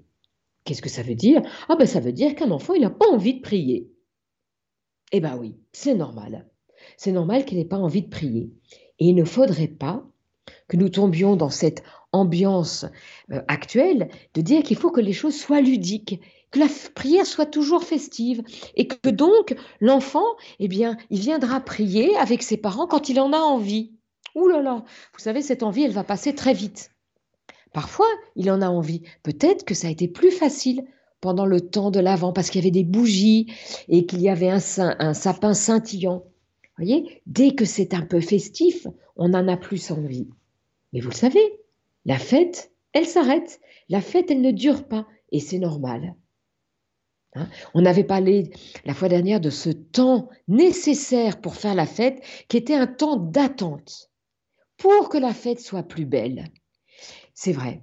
Qu'est-ce 0.64 0.82
que 0.82 0.90
ça 0.90 1.04
veut 1.04 1.16
dire? 1.16 1.42
Ah 1.70 1.76
ben 1.76 1.88
ça 1.88 2.00
veut 2.00 2.14
dire 2.14 2.36
qu'un 2.36 2.52
enfant, 2.52 2.74
il 2.74 2.82
n'a 2.82 2.90
pas 2.90 3.10
envie 3.12 3.36
de 3.36 3.42
prier. 3.42 3.92
Eh 5.12 5.20
ben 5.20 5.38
oui, 5.38 5.58
c'est 5.72 5.96
normal 5.96 6.48
c'est 6.98 7.12
normal 7.12 7.46
qu'il 7.46 7.58
n'ait 7.58 7.66
pas 7.66 7.78
envie 7.78 8.02
de 8.02 8.10
prier. 8.10 8.52
Et 9.00 9.08
il 9.08 9.16
ne 9.16 9.24
faudrait 9.24 9.68
pas 9.68 10.04
que 10.68 10.78
nous 10.78 10.90
tombions 10.90 11.36
dans 11.36 11.50
cette 11.50 11.84
ambiance 12.12 12.86
euh, 13.32 13.42
actuelle 13.48 14.10
de 14.34 14.42
dire 14.42 14.64
qu'il 14.64 14.78
faut 14.78 14.92
que 14.92 15.02
les 15.02 15.14
choses 15.14 15.36
soient 15.36 15.62
ludiques, 15.62 16.22
que 16.52 16.60
la 16.60 16.68
prière 16.94 17.26
soit 17.26 17.48
toujours 17.48 17.84
festive 17.84 18.44
et 18.76 18.88
que 18.88 19.10
donc 19.10 19.56
l'enfant, 19.82 20.26
eh 20.60 20.68
bien, 20.68 20.98
il 21.10 21.20
viendra 21.20 21.60
prier 21.60 22.16
avec 22.18 22.44
ses 22.44 22.58
parents 22.58 22.88
quand 22.88 23.10
il 23.10 23.20
en 23.20 23.34
a 23.34 23.40
envie. 23.40 23.92
Ouh 24.36 24.48
là 24.48 24.62
là, 24.62 24.84
vous 25.14 25.20
savez, 25.20 25.42
cette 25.42 25.64
envie, 25.64 25.84
elle 25.84 25.92
va 25.92 26.04
passer 26.04 26.34
très 26.34 26.54
vite. 26.54 26.92
Parfois, 27.74 28.08
il 28.36 28.52
en 28.52 28.62
a 28.62 28.70
envie. 28.70 29.02
Peut-être 29.24 29.66
que 29.66 29.74
ça 29.74 29.88
a 29.88 29.92
été 29.92 30.08
plus 30.08 30.32
facile 30.32 30.84
pendant 31.22 31.46
le 31.46 31.62
temps 31.62 31.90
de 31.90 32.00
l'Avent 32.00 32.34
parce 32.34 32.50
qu'il 32.50 32.62
y 32.62 32.64
avait 32.64 32.72
des 32.72 32.84
bougies 32.84 33.52
et 33.90 34.06
qu'il 34.06 34.22
y 34.22 34.30
avait 34.30 34.50
un, 34.50 34.60
un 34.78 35.14
sapin 35.14 35.54
scintillant 35.54 36.24
voyez, 36.78 37.22
dès 37.26 37.56
que 37.56 37.66
c'est 37.66 37.94
un 37.94 38.06
peu 38.06 38.20
festif, 38.22 38.88
on 39.16 39.34
en 39.34 39.48
a 39.48 39.58
plus 39.58 39.92
envie. 39.92 40.28
Mais 40.92 41.00
vous 41.00 41.10
le 41.10 41.16
savez, 41.16 41.60
la 42.06 42.18
fête, 42.18 42.72
elle 42.94 43.06
s'arrête. 43.06 43.60
La 43.90 44.02
fête, 44.02 44.32
elle 44.32 44.42
ne 44.42 44.52
dure 44.52 44.88
pas. 44.88 45.08
Et 45.32 45.40
c'est 45.40 45.60
normal. 45.60 46.16
Hein? 47.36 47.50
on 47.74 47.84
avait 47.84 48.04
parlé 48.04 48.52
la 48.86 48.94
fois 48.94 49.10
dernière 49.10 49.42
de 49.42 49.50
ce 49.50 49.72
temps 49.72 50.30
nécessaire 50.48 51.42
pour 51.42 51.56
faire 51.56 51.74
la 51.74 51.88
fête, 51.88 52.24
qui 52.48 52.58
était 52.58 52.76
un 52.76 52.86
temps 52.86 53.18
d'attente, 53.18 54.12
pour 54.78 55.10
que 55.10 55.18
la 55.18 55.34
fête 55.34 55.60
soit 55.60 55.82
plus 55.82 56.06
belle. 56.06 56.52
C'est 57.34 57.54
vrai. 57.54 57.82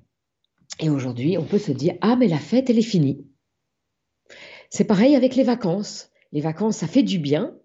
Et 0.79 0.89
aujourd'hui, 0.89 1.37
on 1.37 1.45
peut 1.45 1.59
se 1.59 1.73
dire, 1.73 1.95
ah 2.01 2.15
mais 2.15 2.29
la 2.29 2.39
fête, 2.39 2.71
elle 2.71 2.79
est 2.79 2.83
finie. 2.83 3.27
C'est 4.71 4.85
pareil 4.85 5.17
avec 5.17 5.35
les 5.35 5.43
vacances. 5.43 6.11
Les 6.33 6.41
vacances, 6.41 6.77
ça 6.77 6.87
fait 6.87 7.03
du 7.03 7.19
bien, 7.19 7.57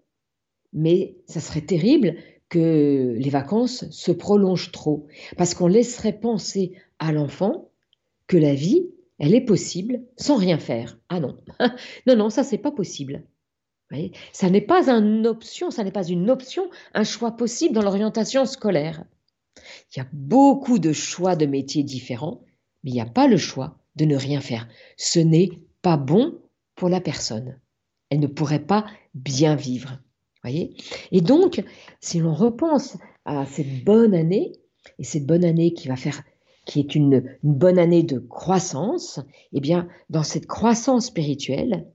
mais 0.76 1.16
ça 1.26 1.40
serait 1.40 1.62
terrible 1.62 2.16
que 2.50 3.16
les 3.18 3.30
vacances 3.30 3.90
se 3.90 4.12
prolongent 4.12 4.72
trop, 4.72 5.08
parce 5.38 5.56
qu'on 5.56 5.68
laisserait 5.68 6.20
penser 6.20 6.74
à 7.00 7.12
l'enfant 7.12 7.70
que 8.28 8.38
la 8.38 8.54
vie, 8.54 8.86
elle 9.18 9.34
est 9.34 9.42
possible 9.42 10.04
sans 10.18 10.36
rien 10.36 10.60
faire. 10.60 11.00
Ah 11.10 11.20
non, 11.20 11.38
non, 12.08 12.16
non, 12.16 12.30
ça 12.30 12.44
c'est 12.44 12.60
pas 12.60 12.72
possible. 12.72 13.24
Ça 14.34 14.50
n'est 14.50 14.62
pas 14.62 14.90
une 14.90 15.26
option, 15.26 15.72
ça 15.72 15.84
n'est 15.84 15.92
pas 15.92 16.08
une 16.08 16.30
option, 16.30 16.70
un 16.94 17.04
choix 17.04 17.32
possible 17.32 17.74
dans 17.74 17.82
l'orientation 17.82 18.46
scolaire. 18.46 19.06
Il 19.92 20.00
y 20.00 20.02
a 20.02 20.08
beaucoup 20.12 20.80
de 20.80 20.92
choix 20.92 21.36
de 21.36 21.46
métiers 21.46 21.84
différents, 21.84 22.44
mais 22.84 22.92
il 22.92 22.94
n'y 22.94 23.02
a 23.02 23.06
pas 23.06 23.28
le 23.28 23.38
choix 23.38 23.78
de 23.96 24.06
ne 24.06 24.18
rien 24.18 24.42
faire. 24.42 24.68
Ce 24.98 25.20
n'est 25.20 25.50
pas 25.82 25.98
bon 25.98 26.42
pour 26.76 26.90
la 26.90 27.00
personne. 27.00 27.60
Elle 28.10 28.20
ne 28.20 28.28
pourrait 28.28 28.66
pas 28.66 28.86
bien 29.14 29.56
vivre 29.56 30.00
et 30.48 31.22
donc, 31.22 31.64
si 32.00 32.20
l'on 32.20 32.34
repense 32.34 32.98
à 33.26 33.46
cette 33.46 33.84
bonne 33.84 34.14
année, 34.14 34.54
et 35.00 35.04
cette 35.04 35.26
bonne 35.26 35.44
année 35.44 35.74
qui 35.74 35.88
va 35.88 35.96
faire 35.96 36.24
qui 36.66 36.80
est 36.80 36.96
une, 36.96 37.24
bonne 37.44 37.78
année 37.78 38.02
de 38.02 38.18
croissance, 38.18 39.20
eh 39.54 39.60
bien, 39.60 39.88
dans 40.10 40.24
cette 40.24 40.48
croissance 40.48 41.08
spirituelle, 41.08 41.88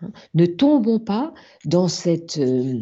hein, 0.00 0.10
ne 0.34 0.46
tombons 0.46 0.98
pas 0.98 1.32
dans 1.64 1.86
cette 1.86 2.38
euh, 2.38 2.80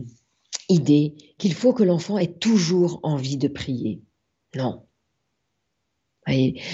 idée 0.70 1.14
qu'il 1.36 1.52
faut 1.52 1.74
que 1.74 1.82
l'enfant 1.82 2.16
ait 2.16 2.32
toujours 2.32 3.00
envie 3.02 3.36
de 3.36 3.48
prier. 3.48 4.00
Non. 4.56 4.84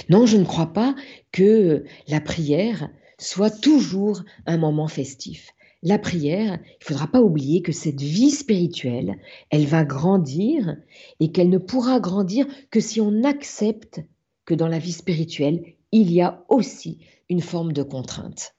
non, 0.09 0.27
je 0.27 0.37
ne 0.37 0.45
crois 0.45 0.73
pas 0.73 0.95
que 1.33 1.85
la 2.07 2.21
prière 2.21 2.91
soit 3.19 3.51
toujours 3.51 4.23
un 4.47 4.57
moment 4.57 4.87
festif 4.87 5.53
la 5.83 5.99
prière, 5.99 6.59
il 6.63 6.77
ne 6.81 6.85
faudra 6.85 7.07
pas 7.07 7.23
oublier 7.23 7.63
que 7.63 7.73
cette 7.73 8.03
vie 8.03 8.31
spirituelle, 8.31 9.19
elle 9.49 9.67
va 9.67 9.85
grandir 9.85 10.77
et 11.21 11.33
qu'elle 11.33 11.49
ne 11.49 11.59
pourra 11.59 12.01
grandir 12.01 12.47
que 12.71 12.81
si 12.81 13.01
on 13.01 13.25
accepte 13.25 14.01
que 14.45 14.55
dans 14.55 14.69
la 14.69 14.79
vie 14.79 14.93
spirituelle, 14.93 15.75
il 15.93 16.13
y 16.13 16.21
a 16.21 16.45
aussi 16.49 16.99
une 17.29 17.41
forme 17.41 17.73
de 17.73 17.83
contrainte. 17.83 18.55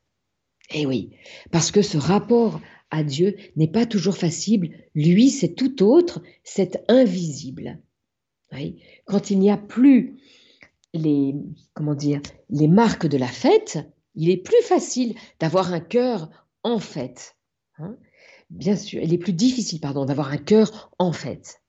Eh 0.73 0.85
oui, 0.85 1.11
parce 1.51 1.69
que 1.71 1.81
ce 1.81 1.97
rapport 1.97 2.59
à 2.89 3.03
Dieu 3.03 3.35
n'est 3.55 3.67
pas 3.67 3.85
toujours 3.85 4.17
facile. 4.17 4.73
Lui, 4.95 5.29
c'est 5.29 5.53
tout 5.53 5.83
autre, 5.83 6.21
c'est 6.43 6.83
invisible. 6.87 7.79
Quand 9.05 9.31
il 9.31 9.39
n'y 9.39 9.51
a 9.51 9.57
plus 9.57 10.17
les, 10.93 11.35
comment 11.73 11.95
dire, 11.95 12.21
les 12.49 12.67
marques 12.67 13.07
de 13.07 13.17
la 13.17 13.27
fête, 13.27 13.79
Il 14.15 14.29
est 14.29 14.37
plus 14.37 14.61
facile 14.63 15.15
d'avoir 15.39 15.73
un 15.73 15.79
cœur 15.79 16.29
en 16.63 16.79
fait. 16.79 17.35
Hein. 17.77 17.97
Bien 18.49 18.75
sûr, 18.75 19.01
il 19.01 19.13
est 19.13 19.17
plus 19.17 19.33
difficile, 19.33 19.79
pardon, 19.79 20.05
d'avoir 20.05 20.31
un 20.31 20.37
cœur 20.37 20.91
en 20.99 21.13
fait. 21.13 21.61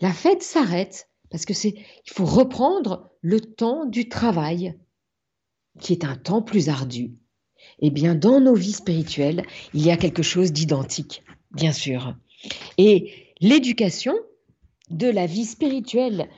La 0.00 0.12
fête 0.12 0.42
s'arrête 0.42 1.08
parce 1.30 1.44
que 1.44 1.54
c'est, 1.54 1.74
il 1.74 2.12
faut 2.12 2.24
reprendre 2.24 3.10
le 3.20 3.40
temps 3.40 3.86
du 3.86 4.08
travail, 4.08 4.78
qui 5.80 5.92
est 5.92 6.04
un 6.04 6.16
temps 6.16 6.42
plus 6.42 6.68
ardu. 6.68 7.14
Eh 7.80 7.90
bien, 7.90 8.14
dans 8.14 8.40
nos 8.40 8.54
vies 8.54 8.72
spirituelles, 8.72 9.44
il 9.74 9.84
y 9.84 9.90
a 9.90 9.96
quelque 9.96 10.22
chose 10.22 10.52
d'identique, 10.52 11.22
bien 11.50 11.72
sûr. 11.72 12.16
Et 12.78 13.12
l'éducation 13.40 14.14
de 14.90 15.08
la 15.08 15.26
vie 15.26 15.44
spirituelle 15.44 16.28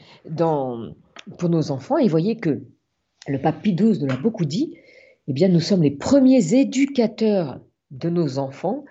pour 1.39 1.49
nos 1.49 1.71
enfants, 1.71 1.99
et 1.99 2.09
voyez 2.09 2.37
que 2.37 2.63
le 3.29 3.41
pape 3.41 3.63
Pie 3.63 3.75
XII 3.75 4.01
nous 4.01 4.07
l'a 4.07 4.17
beaucoup 4.17 4.45
dit, 4.45 4.77
eh 5.29 5.33
bien, 5.33 5.49
nous 5.49 5.61
sommes 5.61 5.83
les 5.83 5.91
premiers 5.91 6.55
éducateurs 6.55 7.61
de 7.91 8.09
nos 8.09 8.39
enfants. 8.39 8.85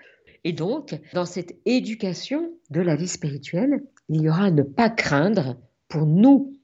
Et 0.44 0.52
donc, 0.52 0.98
dans 1.12 1.26
cette 1.26 1.56
éducation 1.66 2.52
de 2.70 2.80
la 2.80 2.96
vie 2.96 3.08
spirituelle, 3.08 3.82
il 4.08 4.22
y 4.22 4.28
aura 4.28 4.46
à 4.46 4.50
ne 4.50 4.62
pas 4.62 4.90
craindre 4.90 5.56
pour 5.88 6.06
nous, 6.06 6.56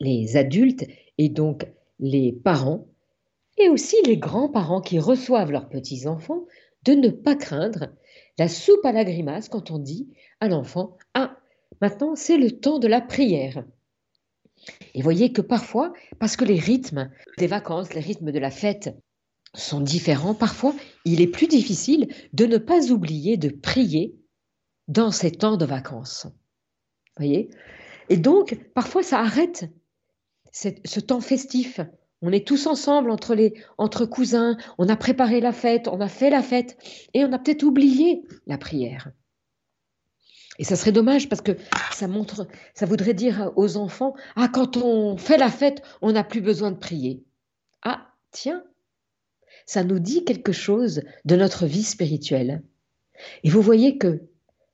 les 0.00 0.36
adultes, 0.36 0.84
et 1.18 1.28
donc 1.28 1.66
les 1.98 2.32
parents, 2.32 2.86
et 3.58 3.68
aussi 3.68 3.96
les 4.06 4.16
grands-parents 4.16 4.80
qui 4.80 4.98
reçoivent 4.98 5.52
leurs 5.52 5.68
petits-enfants, 5.68 6.46
de 6.84 6.92
ne 6.92 7.08
pas 7.08 7.36
craindre 7.36 7.88
la 8.38 8.48
soupe 8.48 8.84
à 8.84 8.92
la 8.92 9.04
grimace 9.04 9.48
quand 9.48 9.70
on 9.70 9.78
dit 9.78 10.08
à 10.40 10.48
l'enfant 10.48 10.96
Ah, 11.14 11.36
maintenant 11.80 12.14
c'est 12.16 12.38
le 12.38 12.50
temps 12.50 12.78
de 12.78 12.88
la 12.88 13.00
prière. 13.00 13.64
Et 14.94 15.02
voyez 15.02 15.32
que 15.32 15.42
parfois, 15.42 15.92
parce 16.18 16.36
que 16.36 16.44
les 16.44 16.58
rythmes 16.58 17.10
des 17.38 17.46
vacances, 17.46 17.94
les 17.94 18.00
rythmes 18.00 18.32
de 18.32 18.38
la 18.38 18.50
fête 18.50 18.96
sont 19.54 19.80
différents, 19.80 20.34
parfois 20.34 20.74
il 21.04 21.20
est 21.20 21.26
plus 21.26 21.46
difficile 21.46 22.08
de 22.32 22.46
ne 22.46 22.58
pas 22.58 22.90
oublier 22.90 23.36
de 23.36 23.48
prier 23.48 24.16
dans 24.88 25.10
ces 25.10 25.30
temps 25.30 25.56
de 25.56 25.64
vacances. 25.64 26.26
Voyez? 27.16 27.50
Et 28.08 28.16
donc, 28.16 28.58
parfois 28.74 29.02
ça 29.02 29.20
arrête 29.20 29.70
ce 30.52 31.00
temps 31.00 31.20
festif. 31.20 31.80
On 32.20 32.30
est 32.30 32.46
tous 32.46 32.66
ensemble 32.66 33.10
entre, 33.10 33.34
les, 33.34 33.54
entre 33.78 34.06
cousins, 34.06 34.56
on 34.78 34.88
a 34.88 34.96
préparé 34.96 35.40
la 35.40 35.52
fête, 35.52 35.88
on 35.88 36.00
a 36.00 36.08
fait 36.08 36.30
la 36.30 36.42
fête, 36.42 36.78
et 37.14 37.24
on 37.24 37.32
a 37.32 37.38
peut-être 37.38 37.64
oublié 37.64 38.22
la 38.46 38.58
prière. 38.58 39.10
Et 40.58 40.64
ça 40.64 40.76
serait 40.76 40.92
dommage 40.92 41.28
parce 41.28 41.42
que 41.42 41.56
ça 41.90 42.06
montre, 42.06 42.46
ça 42.74 42.86
voudrait 42.86 43.14
dire 43.14 43.50
aux 43.56 43.76
enfants, 43.76 44.14
ah, 44.36 44.48
quand 44.48 44.76
on 44.76 45.16
fait 45.16 45.38
la 45.38 45.50
fête, 45.50 45.82
on 46.02 46.12
n'a 46.12 46.22
plus 46.22 46.40
besoin 46.40 46.70
de 46.70 46.76
prier. 46.76 47.24
Ah, 47.82 48.12
tiens, 48.30 48.62
ça 49.66 49.84
nous 49.84 49.98
dit 49.98 50.24
quelque 50.24 50.52
chose 50.52 51.02
de 51.24 51.36
notre 51.36 51.66
vie 51.66 51.84
spirituelle. 51.84 52.62
Et 53.44 53.50
vous 53.50 53.62
voyez 53.62 53.98
que 53.98 54.22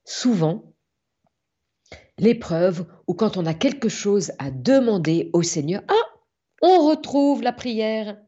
souvent, 0.04 0.72
l'épreuve 2.18 2.86
ou 3.06 3.14
quand 3.14 3.36
on 3.36 3.46
a 3.46 3.54
quelque 3.54 3.88
chose 3.88 4.32
à 4.38 4.50
demander 4.50 5.30
au 5.32 5.42
Seigneur, 5.42 5.82
ah, 5.88 6.20
on 6.62 6.88
retrouve 6.88 7.42
la 7.42 7.52
prière. 7.52 8.18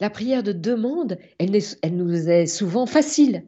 La 0.00 0.10
prière 0.10 0.42
de 0.42 0.52
demande, 0.52 1.18
elle, 1.38 1.50
nous 1.96 2.28
est 2.28 2.46
souvent 2.46 2.86
facile. 2.86 3.46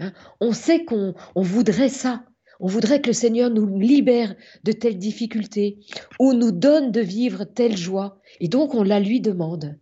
Hein, 0.00 0.12
on 0.40 0.52
sait 0.52 0.84
qu'on 0.84 1.14
voudrait 1.36 1.90
ça. 1.90 2.24
On 2.60 2.66
voudrait 2.66 3.02
que 3.02 3.08
le 3.08 3.12
Seigneur 3.12 3.50
nous 3.50 3.78
libère 3.78 4.34
de 4.62 4.72
telles 4.72 4.98
difficultés 4.98 5.80
ou 6.18 6.32
nous 6.32 6.52
donne 6.52 6.92
de 6.92 7.00
vivre 7.00 7.44
telle 7.44 7.76
joie. 7.76 8.20
Et 8.40 8.48
donc 8.48 8.74
on 8.74 8.82
la 8.82 9.00
lui 9.00 9.20
demande 9.20 9.78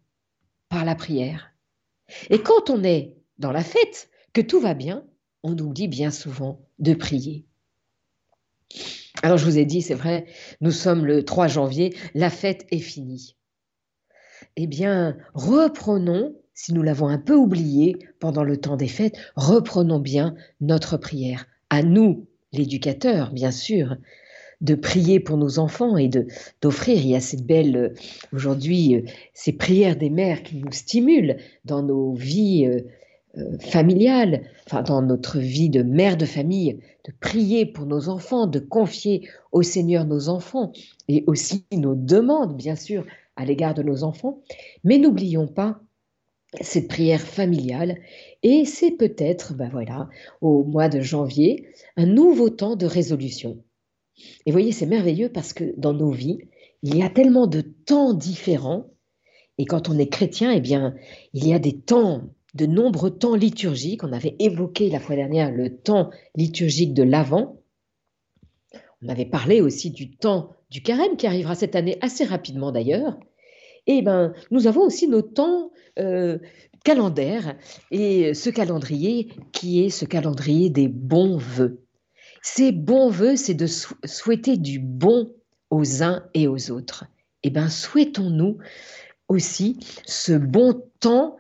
par 0.69 0.85
la 0.85 0.95
prière. 0.95 1.50
Et 2.31 2.41
quand 2.41 2.71
on 2.71 2.85
est 2.85 3.17
dans 3.39 3.53
la 3.53 3.65
fête, 3.65 4.11
que 4.33 4.41
tout 4.41 4.61
va 4.61 4.75
bien, 4.75 5.05
on 5.43 5.57
oublie 5.59 5.89
bien 5.89 6.11
souvent 6.11 6.61
de 6.79 6.95
prier. 6.95 7.47
Alors 9.23 9.39
je 9.39 9.45
vous 9.45 9.59
ai 9.59 9.65
dit, 9.65 9.83
c'est 9.83 9.95
vrai, 9.95 10.27
nous 10.61 10.71
sommes 10.71 11.05
le 11.05 11.25
3 11.25 11.49
janvier, 11.49 11.95
la 12.15 12.31
fête 12.31 12.67
est 12.71 12.79
finie. 12.79 13.37
Eh 14.57 14.67
bien, 14.67 15.17
reprenons 15.35 16.35
si 16.55 16.75
nous 16.75 16.83
l'avons 16.83 17.09
un 17.09 17.19
peu 17.19 17.35
oublié 17.35 17.97
pendant 18.19 18.45
le 18.45 18.59
temps 18.59 18.77
des 18.77 18.89
fêtes, 18.89 19.17
reprenons 19.35 19.99
bien 19.99 20.35
notre 20.61 20.97
prière. 20.97 21.47
À 21.71 21.83
nous, 21.83 22.29
l'éducateur, 22.53 23.33
bien 23.33 23.51
sûr, 23.51 23.97
de 24.61 24.75
prier 24.75 25.21
pour 25.21 25.37
nos 25.37 25.59
enfants 25.59 25.97
et 25.97 26.09
de 26.09 26.27
d'offrir. 26.61 26.99
Il 26.99 27.09
y 27.09 27.17
a 27.17 27.21
cette 27.21 27.47
belle 27.47 27.77
euh, 27.77 27.95
aujourd'hui 28.33 28.97
euh, 28.97 29.03
ces 29.35 29.53
prières 29.53 29.97
des 29.97 30.11
mères 30.11 30.43
qui 30.43 30.57
nous 30.57 30.73
stimulent 30.73 31.37
dans 31.65 31.83
nos 31.83 32.15
vies 32.15 32.67
euh, 32.67 33.57
familiales, 33.61 34.43
enfin 34.67 34.83
dans 34.83 35.03
notre 35.03 35.39
vie 35.39 35.71
de 35.71 35.83
mère 35.83 36.17
de 36.17 36.27
famille, 36.27 36.81
de 37.05 37.13
prier 37.21 37.65
pour 37.65 37.87
nos 37.87 38.09
enfants, 38.09 38.47
de 38.47 38.59
confier 38.59 39.29
au 39.53 39.63
Seigneur 39.63 40.05
nos 40.05 40.29
enfants 40.29 40.73
et 41.07 41.23
aussi 41.29 41.65
nos 41.73 41.95
demandes, 41.95 42.57
bien 42.57 42.75
sûr, 42.75 43.07
à 43.37 43.45
l'égard 43.45 43.75
de 43.75 43.85
nos 43.85 44.03
enfants. 44.03 44.43
Mais 44.83 44.99
n'oublions 44.99 45.47
pas 45.47 45.81
cette 46.61 46.89
prière 46.89 47.21
familiale 47.21 47.99
et 48.43 48.65
c'est 48.65 48.91
peut-être, 48.91 49.55
ben 49.55 49.69
voilà, 49.71 50.09
au 50.41 50.65
mois 50.65 50.89
de 50.89 51.01
janvier, 51.01 51.69
un 51.97 52.07
nouveau 52.07 52.51
temps 52.51 52.75
de 52.75 52.87
résolution. 52.87 53.63
Et 54.47 54.53
voyez, 54.53 54.73
c'est 54.73 54.87
merveilleux 54.87 55.29
parce 55.29 55.53
que 55.53 55.73
dans 55.77 55.93
nos 55.93 56.11
vies, 56.11 56.39
il 56.83 56.97
y 56.97 57.03
a 57.03 57.11
tellement 57.11 57.47
de 57.47 57.61
temps 57.61 58.15
différents 58.15 58.87
et 59.61 59.67
quand 59.67 59.91
on 59.91 59.99
est 59.99 60.09
chrétien, 60.09 60.53
eh 60.53 60.61
bien, 60.61 60.95
il 61.35 61.47
y 61.47 61.53
a 61.53 61.59
des 61.59 61.79
temps, 61.79 62.23
de 62.55 62.65
nombreux 62.65 63.11
temps 63.11 63.35
liturgiques. 63.35 64.03
On 64.03 64.13
avait 64.15 64.35
évoqué 64.39 64.89
la 64.89 64.99
fois 64.99 65.17
dernière 65.17 65.51
le 65.51 65.77
temps 65.77 66.09
liturgique 66.35 66.95
de 66.95 67.03
l'Avent. 67.03 67.61
On 69.03 69.09
avait 69.11 69.27
parlé 69.27 69.61
aussi 69.61 69.91
du 69.91 70.17
temps 70.17 70.57
du 70.71 70.83
carême 70.83 71.15
qui 71.19 71.27
arrivera 71.27 71.55
cette 71.55 71.77
année 71.77 71.99
assez 72.01 72.25
rapidement 72.25 72.73
d'ailleurs. 72.73 73.21
Et 73.87 73.99
eh 73.99 74.03
ben, 74.03 74.33
nous 74.51 74.67
avons 74.67 74.81
aussi 74.81 75.09
nos 75.09 75.21
temps 75.21 75.73
euh, 75.99 76.39
calendaires 76.83 77.55
et 77.91 78.33
ce 78.33 78.49
calendrier 78.49 79.29
qui 79.53 79.85
est 79.85 79.91
ce 79.91 80.07
calendrier 80.07 80.71
des 80.71 80.89
bons 80.89 81.37
voeux. 81.37 81.80
Ces 82.43 82.73
bons 82.73 83.11
voeux, 83.11 83.37
c'est 83.37 83.55
de 83.55 83.67
souhaiter 83.67 84.57
du 84.57 84.79
bon 84.79 85.33
aux 85.71 86.03
uns 86.03 86.25
et 86.35 86.49
aux 86.49 86.71
autres. 86.71 87.05
Eh 87.43 87.51
bien, 87.51 87.69
souhaitons-nous 87.69 88.59
aussi 89.29 89.79
ce 90.07 90.33
bon 90.33 90.83
temps 91.01 91.37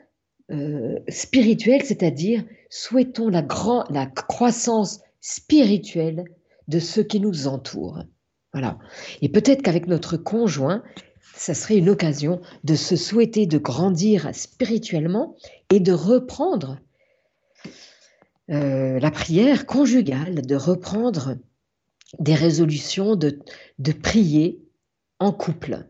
euh, 0.51 0.99
spirituel, 1.09 1.83
c'est-à-dire 1.85 2.45
souhaitons 2.71 3.29
la, 3.29 3.43
grand, 3.43 3.85
la 3.91 4.07
croissance 4.07 5.01
spirituelle 5.21 6.25
de 6.69 6.79
ceux 6.79 7.03
qui 7.03 7.21
nous 7.21 7.47
entourent. 7.47 8.03
Voilà. 8.53 8.79
Et 9.23 9.29
peut-être 9.29 9.63
qu'avec 9.63 9.87
notre 9.87 10.17
conjoint, 10.17 10.83
ça 11.35 11.55
serait 11.55 11.77
une 11.77 11.89
occasion 11.89 12.41
de 12.65 12.75
se 12.75 12.97
souhaiter 12.97 13.47
de 13.47 13.59
grandir 13.59 14.29
spirituellement 14.35 15.37
et 15.73 15.81
de 15.81 15.93
reprendre 15.93 16.79
euh, 18.51 18.99
la 18.99 19.11
prière 19.11 19.67
conjugale, 19.67 20.43
de 20.43 20.57
reprendre 20.57 21.37
des 22.19 22.35
résolutions, 22.35 23.17
de, 23.17 23.39
de 23.79 23.93
prier 23.93 24.61
en 25.19 25.33
couple. 25.33 25.87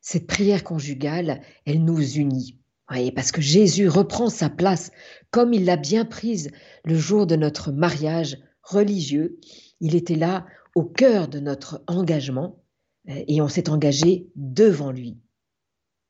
Cette 0.00 0.26
prière 0.26 0.64
conjugale, 0.64 1.42
elle 1.66 1.84
nous 1.84 2.00
unit. 2.00 2.58
Voyez, 2.88 3.12
parce 3.12 3.30
que 3.30 3.40
Jésus 3.40 3.88
reprend 3.88 4.30
sa 4.30 4.48
place 4.48 4.90
comme 5.30 5.52
il 5.52 5.64
l'a 5.64 5.76
bien 5.76 6.04
prise 6.04 6.50
le 6.84 6.96
jour 6.96 7.26
de 7.26 7.36
notre 7.36 7.70
mariage 7.70 8.38
religieux. 8.62 9.38
Il 9.80 9.94
était 9.94 10.16
là 10.16 10.46
au 10.74 10.84
cœur 10.84 11.28
de 11.28 11.38
notre 11.38 11.84
engagement 11.86 12.62
et 13.06 13.40
on 13.40 13.48
s'est 13.48 13.70
engagé 13.70 14.28
devant 14.34 14.90
lui. 14.90 15.18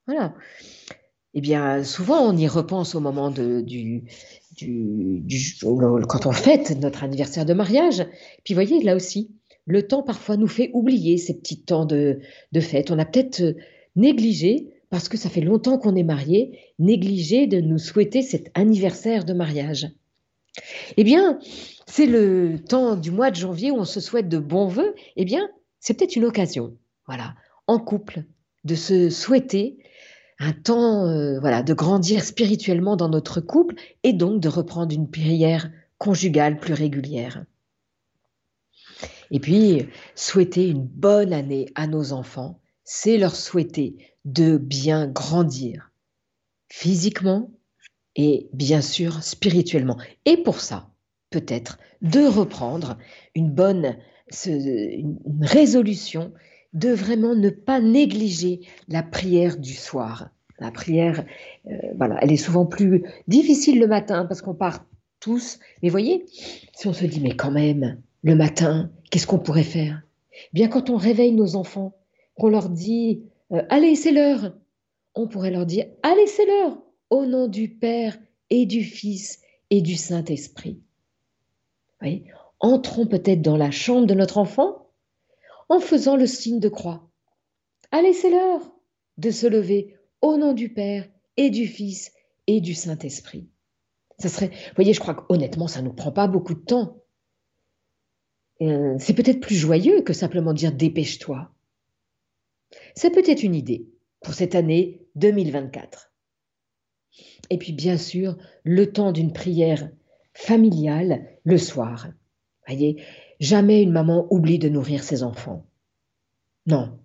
Voilà. 0.06 0.34
Eh 1.34 1.40
bien, 1.40 1.84
souvent, 1.84 2.20
on 2.20 2.36
y 2.36 2.48
repense 2.48 2.94
au 2.94 3.00
moment 3.00 3.30
de, 3.30 3.60
du, 3.60 4.04
quand 6.08 6.26
on 6.26 6.32
fête 6.32 6.78
notre 6.80 7.04
anniversaire 7.04 7.44
de 7.44 7.54
mariage. 7.54 8.06
Puis, 8.44 8.54
voyez, 8.54 8.82
là 8.82 8.96
aussi, 8.96 9.30
le 9.66 9.86
temps 9.86 10.02
parfois 10.02 10.36
nous 10.36 10.48
fait 10.48 10.70
oublier 10.72 11.18
ces 11.18 11.34
petits 11.34 11.62
temps 11.62 11.84
de, 11.84 12.20
de 12.52 12.60
fête. 12.60 12.90
On 12.90 12.98
a 12.98 13.04
peut-être 13.04 13.40
euh, 13.40 13.54
négligé, 13.96 14.68
parce 14.88 15.08
que 15.08 15.16
ça 15.16 15.28
fait 15.28 15.40
longtemps 15.40 15.78
qu'on 15.78 15.94
est 15.94 16.02
marié, 16.02 16.58
négligé 16.78 17.46
de 17.46 17.60
nous 17.60 17.78
souhaiter 17.78 18.22
cet 18.22 18.50
anniversaire 18.54 19.24
de 19.24 19.32
mariage. 19.32 19.88
Eh 20.96 21.04
bien, 21.04 21.38
c'est 21.86 22.06
le 22.06 22.58
temps 22.58 22.96
du 22.96 23.10
mois 23.10 23.30
de 23.30 23.36
janvier 23.36 23.70
où 23.70 23.76
on 23.76 23.84
se 23.84 24.00
souhaite 24.00 24.28
de 24.28 24.38
bons 24.38 24.66
voeux. 24.66 24.94
Eh 25.16 25.24
bien, 25.24 25.48
c'est 25.78 25.94
peut-être 25.94 26.16
une 26.16 26.24
occasion 26.24 26.76
voilà, 27.10 27.34
en 27.66 27.80
couple, 27.80 28.22
de 28.62 28.76
se 28.76 29.10
souhaiter 29.10 29.78
un 30.40 30.52
temps 30.52 31.06
euh, 31.06 31.38
voilà, 31.38 31.62
de 31.62 31.74
grandir 31.74 32.24
spirituellement 32.24 32.96
dans 32.96 33.10
notre 33.10 33.40
couple 33.40 33.76
et 34.02 34.12
donc 34.12 34.40
de 34.40 34.48
reprendre 34.48 34.94
une 34.94 35.08
prière 35.08 35.70
conjugale 35.98 36.58
plus 36.58 36.74
régulière. 36.74 37.44
Et 39.30 39.38
puis, 39.38 39.86
souhaiter 40.14 40.68
une 40.68 40.82
bonne 40.82 41.32
année 41.32 41.66
à 41.74 41.86
nos 41.86 42.12
enfants, 42.12 42.58
c'est 42.84 43.18
leur 43.18 43.36
souhaiter 43.36 43.96
de 44.24 44.56
bien 44.56 45.06
grandir 45.06 45.92
physiquement 46.68 47.50
et 48.16 48.48
bien 48.52 48.80
sûr 48.80 49.22
spirituellement. 49.22 49.98
Et 50.24 50.38
pour 50.38 50.60
ça, 50.60 50.90
peut-être 51.28 51.78
de 52.02 52.26
reprendre 52.26 52.96
une 53.34 53.50
bonne 53.50 53.96
résolution 55.40 56.32
de 56.72 56.90
vraiment 56.90 57.34
ne 57.34 57.50
pas 57.50 57.80
négliger 57.80 58.60
la 58.88 59.02
prière 59.02 59.56
du 59.56 59.74
soir. 59.74 60.30
La 60.58 60.70
prière, 60.70 61.24
euh, 61.66 61.76
voilà, 61.96 62.18
elle 62.22 62.32
est 62.32 62.36
souvent 62.36 62.66
plus 62.66 63.04
difficile 63.28 63.80
le 63.80 63.86
matin 63.86 64.26
parce 64.26 64.42
qu'on 64.42 64.54
part 64.54 64.84
tous. 65.18 65.58
Mais 65.82 65.88
voyez, 65.88 66.26
si 66.74 66.86
on 66.86 66.92
se 66.92 67.06
dit, 67.06 67.20
mais 67.20 67.34
quand 67.34 67.50
même, 67.50 68.00
le 68.22 68.34
matin, 68.34 68.90
qu'est-ce 69.10 69.26
qu'on 69.26 69.38
pourrait 69.38 69.62
faire? 69.62 70.02
Bien, 70.52 70.68
quand 70.68 70.90
on 70.90 70.96
réveille 70.96 71.32
nos 71.32 71.56
enfants, 71.56 71.94
qu'on 72.34 72.48
leur 72.48 72.68
dit, 72.68 73.22
euh, 73.52 73.62
allez, 73.68 73.94
c'est 73.94 74.12
l'heure, 74.12 74.52
on 75.14 75.26
pourrait 75.26 75.50
leur 75.50 75.66
dire, 75.66 75.86
allez, 76.02 76.26
c'est 76.26 76.46
l'heure, 76.46 76.78
au 77.10 77.26
nom 77.26 77.48
du 77.48 77.68
Père 77.68 78.16
et 78.50 78.66
du 78.66 78.82
Fils 78.82 79.40
et 79.70 79.82
du 79.82 79.96
Saint-Esprit. 79.96 80.80
Entrons 82.60 83.06
peut-être 83.06 83.42
dans 83.42 83.56
la 83.56 83.70
chambre 83.70 84.06
de 84.06 84.14
notre 84.14 84.38
enfant 84.38 84.89
en 85.70 85.80
faisant 85.80 86.16
le 86.16 86.26
signe 86.26 86.60
de 86.60 86.68
croix. 86.68 87.10
Allez, 87.92 88.12
c'est 88.12 88.30
l'heure 88.30 88.60
de 89.16 89.30
se 89.30 89.46
lever 89.46 89.96
au 90.20 90.36
nom 90.36 90.52
du 90.52 90.68
Père 90.68 91.08
et 91.36 91.48
du 91.48 91.66
Fils 91.66 92.12
et 92.46 92.60
du 92.60 92.74
Saint-Esprit. 92.74 93.48
Ça 94.18 94.28
serait, 94.28 94.50
voyez, 94.74 94.92
je 94.92 95.00
crois 95.00 95.14
qu'honnêtement, 95.14 95.68
ça 95.68 95.80
ne 95.80 95.86
nous 95.86 95.94
prend 95.94 96.12
pas 96.12 96.26
beaucoup 96.26 96.54
de 96.54 96.60
temps. 96.60 97.02
Euh, 98.60 98.96
c'est 98.98 99.14
peut-être 99.14 99.40
plus 99.40 99.54
joyeux 99.54 100.02
que 100.02 100.12
simplement 100.12 100.52
dire 100.52 100.72
dépêche-toi. 100.72 101.50
C'est 102.94 103.10
peut-être 103.10 103.42
une 103.42 103.54
idée 103.54 103.88
pour 104.20 104.34
cette 104.34 104.54
année 104.54 105.06
2024. 105.14 106.12
Et 107.48 107.58
puis 107.58 107.72
bien 107.72 107.96
sûr, 107.96 108.36
le 108.64 108.92
temps 108.92 109.12
d'une 109.12 109.32
prière 109.32 109.88
familiale 110.34 111.26
le 111.44 111.58
soir. 111.58 112.08
Voyez, 112.66 113.02
jamais 113.40 113.82
une 113.82 113.92
maman 113.92 114.26
oublie 114.30 114.58
de 114.58 114.68
nourrir 114.68 115.02
ses 115.02 115.22
enfants. 115.22 115.66
Non, 116.66 116.98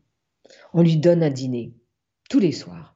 on 0.73 0.83
lui 0.83 0.97
donne 0.97 1.23
un 1.23 1.29
dîner 1.29 1.73
tous 2.29 2.39
les 2.39 2.51
soirs. 2.51 2.95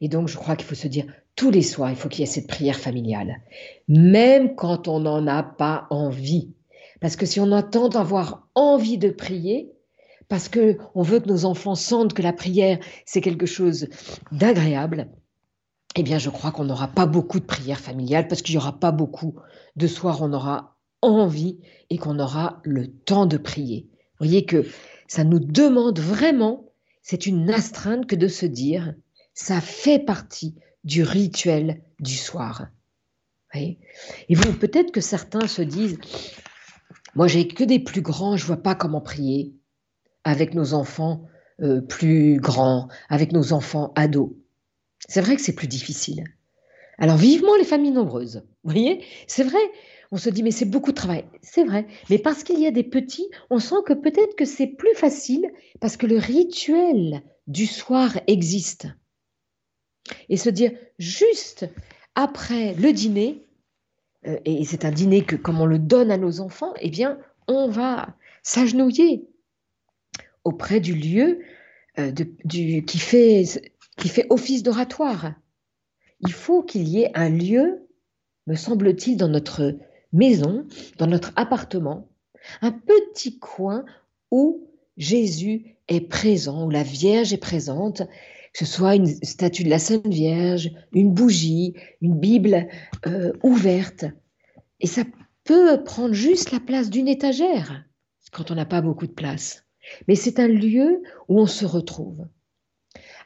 Et 0.00 0.08
donc 0.08 0.28
je 0.28 0.36
crois 0.36 0.56
qu'il 0.56 0.66
faut 0.66 0.74
se 0.74 0.88
dire 0.88 1.06
tous 1.36 1.50
les 1.50 1.62
soirs, 1.62 1.90
il 1.90 1.96
faut 1.96 2.08
qu'il 2.08 2.20
y 2.20 2.22
ait 2.24 2.26
cette 2.26 2.46
prière 2.46 2.78
familiale, 2.78 3.40
même 3.88 4.54
quand 4.54 4.88
on 4.88 5.00
n'en 5.00 5.26
a 5.26 5.42
pas 5.42 5.86
envie. 5.90 6.52
Parce 7.00 7.16
que 7.16 7.26
si 7.26 7.40
on 7.40 7.52
attend 7.52 7.88
d'avoir 7.88 8.48
envie 8.54 8.98
de 8.98 9.10
prier, 9.10 9.72
parce 10.28 10.48
que 10.48 10.78
on 10.94 11.02
veut 11.02 11.20
que 11.20 11.28
nos 11.28 11.44
enfants 11.44 11.74
sentent 11.74 12.14
que 12.14 12.22
la 12.22 12.32
prière 12.32 12.78
c'est 13.06 13.20
quelque 13.20 13.46
chose 13.46 13.88
d'agréable, 14.30 15.08
eh 15.96 16.02
bien 16.02 16.18
je 16.18 16.30
crois 16.30 16.52
qu'on 16.52 16.64
n'aura 16.64 16.88
pas 16.88 17.06
beaucoup 17.06 17.40
de 17.40 17.44
prières 17.44 17.80
familiales 17.80 18.28
parce 18.28 18.42
qu'il 18.42 18.54
n'y 18.54 18.60
aura 18.60 18.78
pas 18.78 18.92
beaucoup 18.92 19.34
de 19.76 19.86
soirs 19.86 20.22
on 20.22 20.32
aura 20.32 20.71
envie 21.02 21.58
et 21.90 21.98
qu'on 21.98 22.18
aura 22.18 22.60
le 22.64 22.88
temps 22.88 23.26
de 23.26 23.36
prier. 23.36 23.88
Vous 24.18 24.26
voyez 24.26 24.44
que 24.44 24.64
ça 25.08 25.24
nous 25.24 25.40
demande 25.40 25.98
vraiment, 25.98 26.72
c'est 27.02 27.26
une 27.26 27.50
astreinte 27.50 28.06
que 28.06 28.16
de 28.16 28.28
se 28.28 28.46
dire, 28.46 28.94
ça 29.34 29.60
fait 29.60 29.98
partie 29.98 30.54
du 30.84 31.02
rituel 31.02 31.82
du 32.00 32.16
soir. 32.16 32.68
Et 33.54 33.78
vous, 34.30 34.52
peut-être 34.54 34.92
que 34.92 35.00
certains 35.00 35.46
se 35.46 35.62
disent, 35.62 35.98
moi 37.14 37.28
j'ai 37.28 37.48
que 37.48 37.64
des 37.64 37.78
plus 37.78 38.00
grands, 38.00 38.36
je 38.36 38.46
vois 38.46 38.62
pas 38.62 38.74
comment 38.74 39.00
prier 39.00 39.54
avec 40.24 40.54
nos 40.54 40.72
enfants 40.72 41.26
euh, 41.60 41.80
plus 41.80 42.40
grands, 42.40 42.88
avec 43.08 43.32
nos 43.32 43.52
enfants 43.52 43.92
ados. 43.94 44.30
C'est 45.08 45.20
vrai 45.20 45.36
que 45.36 45.42
c'est 45.42 45.54
plus 45.54 45.68
difficile. 45.68 46.24
Alors 46.98 47.16
vivement 47.16 47.56
les 47.56 47.64
familles 47.64 47.90
nombreuses. 47.90 48.42
Vous 48.64 48.70
voyez, 48.70 49.04
c'est 49.26 49.44
vrai. 49.44 49.60
On 50.12 50.18
se 50.18 50.28
dit 50.28 50.42
mais 50.42 50.50
c'est 50.50 50.66
beaucoup 50.66 50.90
de 50.90 50.96
travail. 50.96 51.24
C'est 51.40 51.64
vrai. 51.64 51.86
Mais 52.10 52.18
parce 52.18 52.44
qu'il 52.44 52.60
y 52.60 52.66
a 52.66 52.70
des 52.70 52.84
petits, 52.84 53.26
on 53.48 53.58
sent 53.58 53.82
que 53.86 53.94
peut-être 53.94 54.36
que 54.36 54.44
c'est 54.44 54.66
plus 54.66 54.94
facile 54.94 55.50
parce 55.80 55.96
que 55.96 56.06
le 56.06 56.18
rituel 56.18 57.22
du 57.46 57.66
soir 57.66 58.20
existe. 58.26 58.88
Et 60.28 60.36
se 60.36 60.50
dire 60.50 60.72
juste 60.98 61.66
après 62.14 62.74
le 62.74 62.92
dîner, 62.92 63.46
euh, 64.26 64.38
et 64.44 64.64
c'est 64.64 64.84
un 64.84 64.90
dîner 64.90 65.24
que 65.24 65.36
comme 65.36 65.60
on 65.60 65.66
le 65.66 65.78
donne 65.78 66.10
à 66.10 66.18
nos 66.18 66.40
enfants, 66.40 66.74
eh 66.80 66.90
bien 66.90 67.18
on 67.48 67.68
va 67.68 68.14
s'agenouiller 68.42 69.26
auprès 70.44 70.80
du 70.80 70.94
lieu 70.94 71.40
euh, 71.98 72.12
du, 72.44 72.84
qui, 72.84 72.98
fait, 72.98 73.72
qui 73.96 74.08
fait 74.08 74.26
office 74.28 74.62
d'oratoire. 74.62 75.32
Il 76.20 76.32
faut 76.32 76.62
qu'il 76.62 76.86
y 76.86 77.00
ait 77.00 77.10
un 77.14 77.30
lieu, 77.30 77.88
me 78.46 78.54
semble-t-il, 78.54 79.16
dans 79.16 79.28
notre 79.28 79.74
maison, 80.12 80.66
dans 80.98 81.06
notre 81.06 81.32
appartement, 81.36 82.08
un 82.60 82.72
petit 82.72 83.38
coin 83.38 83.84
où 84.30 84.68
Jésus 84.96 85.76
est 85.88 86.00
présent, 86.00 86.66
où 86.66 86.70
la 86.70 86.82
Vierge 86.82 87.32
est 87.32 87.38
présente, 87.38 88.02
que 88.52 88.58
ce 88.58 88.66
soit 88.66 88.94
une 88.94 89.06
statue 89.06 89.64
de 89.64 89.70
la 89.70 89.78
Sainte 89.78 90.06
Vierge, 90.06 90.70
une 90.92 91.12
bougie, 91.12 91.74
une 92.00 92.18
Bible 92.18 92.68
euh, 93.06 93.32
ouverte. 93.42 94.04
Et 94.80 94.86
ça 94.86 95.04
peut 95.44 95.82
prendre 95.84 96.14
juste 96.14 96.50
la 96.50 96.60
place 96.60 96.90
d'une 96.90 97.08
étagère 97.08 97.84
quand 98.32 98.50
on 98.50 98.54
n'a 98.54 98.66
pas 98.66 98.80
beaucoup 98.80 99.06
de 99.06 99.12
place 99.12 99.64
mais 100.08 100.14
c'est 100.14 100.38
un 100.38 100.48
lieu 100.48 101.02
où 101.28 101.40
on 101.40 101.46
se 101.46 101.64
retrouve. 101.64 102.26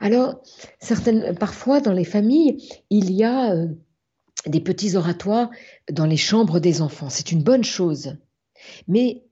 Alors, 0.01 0.43
certaines, 0.79 1.37
parfois 1.37 1.81
dans 1.81 1.93
les 1.93 2.05
familles, 2.05 2.59
il 2.91 3.13
y 3.13 3.25
a 3.25 3.55
euh, 3.55 3.69
des 4.45 4.61
petits 4.61 4.97
oratoires 4.97 5.51
dans 5.91 6.07
les 6.07 6.17
chambres 6.17 6.61
des 6.61 6.83
enfants. 6.83 7.11
C'est 7.11 7.33
une 7.33 7.43
bonne 7.43 7.65
chose. 7.65 8.17
Mais 8.87 9.25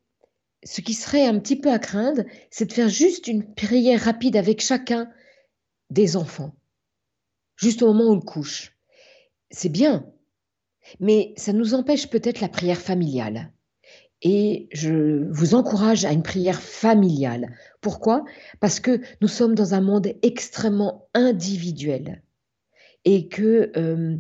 ce 0.65 0.81
qui 0.81 0.95
serait 0.95 1.27
un 1.27 1.39
petit 1.39 1.57
peu 1.57 1.71
à 1.71 1.79
craindre, 1.79 2.25
c'est 2.51 2.67
de 2.67 2.73
faire 2.73 2.89
juste 2.89 3.27
une 3.27 3.55
prière 3.55 4.01
rapide 4.01 4.37
avec 4.37 4.61
chacun 4.61 5.11
des 5.91 6.17
enfants, 6.17 6.55
juste 7.57 7.83
au 7.83 7.93
moment 7.93 8.11
où 8.11 8.17
on 8.17 8.21
couche. 8.21 8.77
C'est 9.51 9.69
bien, 9.69 10.07
mais 11.01 11.35
ça 11.37 11.53
nous 11.53 11.75
empêche 11.75 12.09
peut-être 12.09 12.41
la 12.41 12.49
prière 12.49 12.81
familiale. 12.81 13.53
Et 14.23 14.69
je 14.73 15.29
vous 15.31 15.55
encourage 15.55 16.07
à 16.07 16.13
une 16.13 16.23
prière 16.23 16.61
familiale. 16.61 17.55
Pourquoi? 17.83 18.25
Parce 18.59 18.81
que 18.81 19.03
nous 19.21 19.29
sommes 19.29 19.55
dans 19.55 19.75
un 19.75 19.83
monde 19.83 20.09
extrêmement 20.23 21.09
individuel 21.13 22.23
et 23.05 23.29
que 23.29 23.71
euh, 23.77 24.17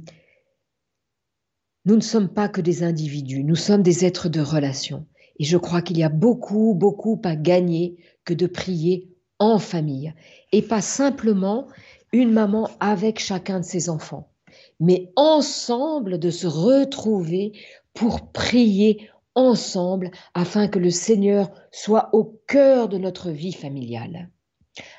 nous 1.84 1.96
ne 1.96 2.00
sommes 2.00 2.28
pas 2.28 2.48
que 2.48 2.60
des 2.60 2.82
individus, 2.82 3.44
nous 3.44 3.56
sommes 3.56 3.82
des 3.82 4.04
êtres 4.04 4.28
de 4.28 4.40
relation. 4.40 5.06
Et 5.38 5.44
je 5.44 5.56
crois 5.56 5.82
qu'il 5.82 5.98
y 5.98 6.02
a 6.02 6.08
beaucoup, 6.08 6.74
beaucoup 6.74 7.20
à 7.24 7.36
gagner 7.36 7.96
que 8.24 8.34
de 8.34 8.46
prier 8.46 9.10
en 9.38 9.58
famille 9.58 10.14
et 10.52 10.62
pas 10.62 10.80
simplement 10.80 11.66
une 12.12 12.30
maman 12.30 12.70
avec 12.80 13.18
chacun 13.18 13.60
de 13.60 13.64
ses 13.64 13.88
enfants, 13.90 14.30
mais 14.78 15.12
ensemble 15.16 16.18
de 16.18 16.30
se 16.30 16.46
retrouver 16.46 17.52
pour 17.92 18.30
prier 18.30 19.10
ensemble 19.34 20.12
afin 20.34 20.68
que 20.68 20.78
le 20.78 20.90
Seigneur 20.90 21.50
soit 21.72 22.10
au 22.12 22.40
cœur 22.46 22.88
de 22.88 22.98
notre 22.98 23.30
vie 23.30 23.52
familiale, 23.52 24.30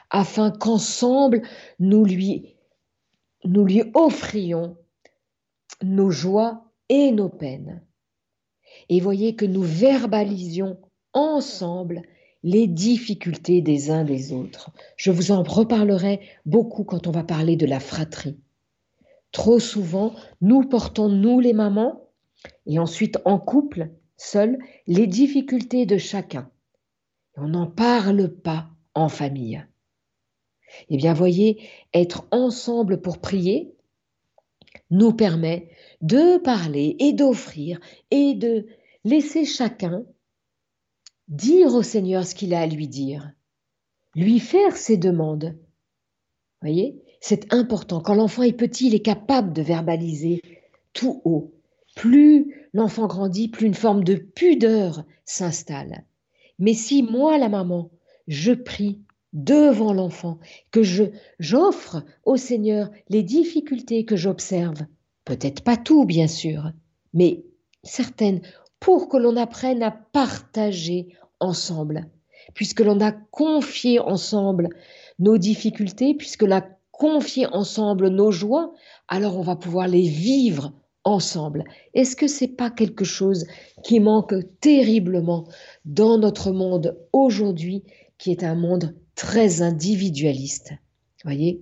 afin 0.09 0.51
qu'ensemble 0.51 1.41
nous 1.79 2.03
lui, 2.03 2.55
nous 3.45 3.65
lui 3.65 3.83
offrions 3.93 4.77
nos 5.81 6.11
joies 6.11 6.64
et 6.89 7.11
nos 7.11 7.29
peines. 7.29 7.81
Et 8.89 8.99
voyez 8.99 9.35
que 9.35 9.45
nous 9.45 9.63
verbalisions 9.63 10.77
ensemble 11.13 12.03
les 12.43 12.67
difficultés 12.67 13.61
des 13.61 13.89
uns 13.89 14.03
des 14.03 14.31
autres. 14.31 14.71
Je 14.97 15.09
vous 15.09 15.31
en 15.31 15.41
reparlerai 15.41 16.19
beaucoup 16.45 16.83
quand 16.83 17.07
on 17.07 17.11
va 17.11 17.23
parler 17.23 17.55
de 17.55 17.65
la 17.65 17.79
fratrie. 17.79 18.37
Trop 19.31 19.59
souvent, 19.59 20.13
nous 20.41 20.61
portons, 20.63 21.09
nous 21.09 21.39
les 21.39 21.53
mamans, 21.53 22.07
et 22.67 22.77
ensuite 22.77 23.17
en 23.25 23.39
couple, 23.39 23.89
seules 24.15 24.59
les 24.87 25.07
difficultés 25.07 25.85
de 25.85 25.97
chacun. 25.97 26.49
on 27.35 27.47
n'en 27.47 27.67
parle 27.67 28.29
pas 28.29 28.69
en 28.93 29.09
famille. 29.09 29.65
Eh 30.89 30.97
bien, 30.97 31.13
voyez, 31.13 31.67
être 31.93 32.27
ensemble 32.31 33.01
pour 33.01 33.19
prier 33.19 33.75
nous 34.91 35.13
permet 35.13 35.69
de 36.05 36.37
parler 36.37 36.95
et 36.99 37.13
d'offrir 37.13 37.79
et 38.11 38.35
de 38.35 38.67
laisser 39.03 39.43
chacun 39.43 40.05
dire 41.27 41.73
au 41.73 41.81
Seigneur 41.81 42.27
ce 42.27 42.35
qu'il 42.35 42.53
a 42.53 42.61
à 42.61 42.67
lui 42.67 42.87
dire, 42.87 43.31
lui 44.13 44.39
faire 44.39 44.77
ses 44.77 44.97
demandes. 44.97 45.57
Voyez, 46.61 47.01
c'est 47.21 47.51
important. 47.51 48.01
Quand 48.01 48.13
l'enfant 48.13 48.43
est 48.43 48.53
petit, 48.53 48.87
il 48.87 48.93
est 48.93 48.99
capable 48.99 49.51
de 49.51 49.63
verbaliser 49.63 50.43
tout 50.93 51.21
haut. 51.25 51.55
Plus 51.95 52.69
l'enfant 52.73 53.07
grandit, 53.07 53.47
plus 53.47 53.65
une 53.65 53.73
forme 53.73 54.03
de 54.03 54.13
pudeur 54.13 55.05
s'installe. 55.23 56.05
Mais 56.59 56.75
si 56.75 57.01
moi, 57.01 57.39
la 57.39 57.49
maman, 57.49 57.89
je 58.27 58.51
prie 58.51 59.01
devant 59.33 59.91
l'enfant, 59.91 60.39
que 60.71 60.81
j'offre 61.39 62.03
au 62.25 62.37
Seigneur 62.37 62.91
les 63.09 63.23
difficultés 63.23 64.05
que 64.05 64.15
j'observe, 64.15 64.85
peut-être 65.25 65.61
pas 65.63 65.77
tout 65.77 66.05
bien 66.05 66.27
sûr, 66.27 66.71
mais 67.13 67.43
certaines, 67.83 68.41
pour 68.79 69.09
que 69.09 69.17
l'on 69.17 69.35
apprenne 69.35 69.83
à 69.83 69.91
partager 69.91 71.09
ensemble, 71.39 72.07
puisque 72.53 72.81
l'on 72.81 73.01
a 73.01 73.11
confié 73.11 73.99
ensemble 73.99 74.69
nos 75.19 75.37
difficultés, 75.37 76.13
puisque 76.13 76.43
l'on 76.43 76.57
a 76.57 76.65
confié 76.91 77.47
ensemble 77.47 78.07
nos 78.07 78.31
joies, 78.31 78.73
alors 79.07 79.37
on 79.37 79.41
va 79.41 79.55
pouvoir 79.55 79.87
les 79.87 80.07
vivre 80.07 80.73
ensemble. 81.03 81.63
Est-ce 81.93 82.15
que 82.15 82.27
c'est 82.27 82.47
pas 82.47 82.69
quelque 82.69 83.05
chose 83.05 83.45
qui 83.83 83.99
manque 83.99 84.33
terriblement 84.59 85.45
dans 85.83 86.17
notre 86.17 86.51
monde 86.51 86.97
aujourd'hui, 87.13 87.83
qui 88.17 88.31
est 88.31 88.43
un 88.43 88.55
monde 88.55 88.95
très 89.15 89.61
individualiste? 89.61 90.73
Voyez? 91.23 91.61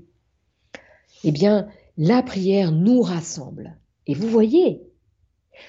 Eh 1.24 1.32
bien, 1.32 1.68
la 1.98 2.24
prière 2.24 2.72
nous 2.72 3.02
rassemble. 3.02 3.78
Et 4.08 4.14
vous 4.14 4.28
voyez, 4.28 4.82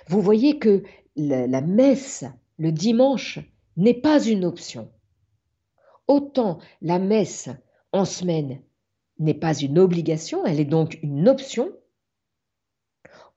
vous 0.08 0.20
voyez 0.20 0.58
que 0.58 0.82
la, 1.16 1.60
messe 1.60 2.24
le 2.58 2.72
dimanche 2.72 3.38
n'est 3.76 3.94
pas 3.94 4.22
une 4.22 4.44
option. 4.44 4.90
Autant 6.06 6.58
la 6.82 6.98
messe 6.98 7.48
en 7.92 8.04
semaine 8.04 8.60
n'est 9.18 9.34
pas 9.34 9.56
une 9.56 9.78
obligation, 9.78 10.44
elle 10.44 10.60
est 10.60 10.64
donc 10.64 10.98
une 11.02 11.28
option, 11.28 11.72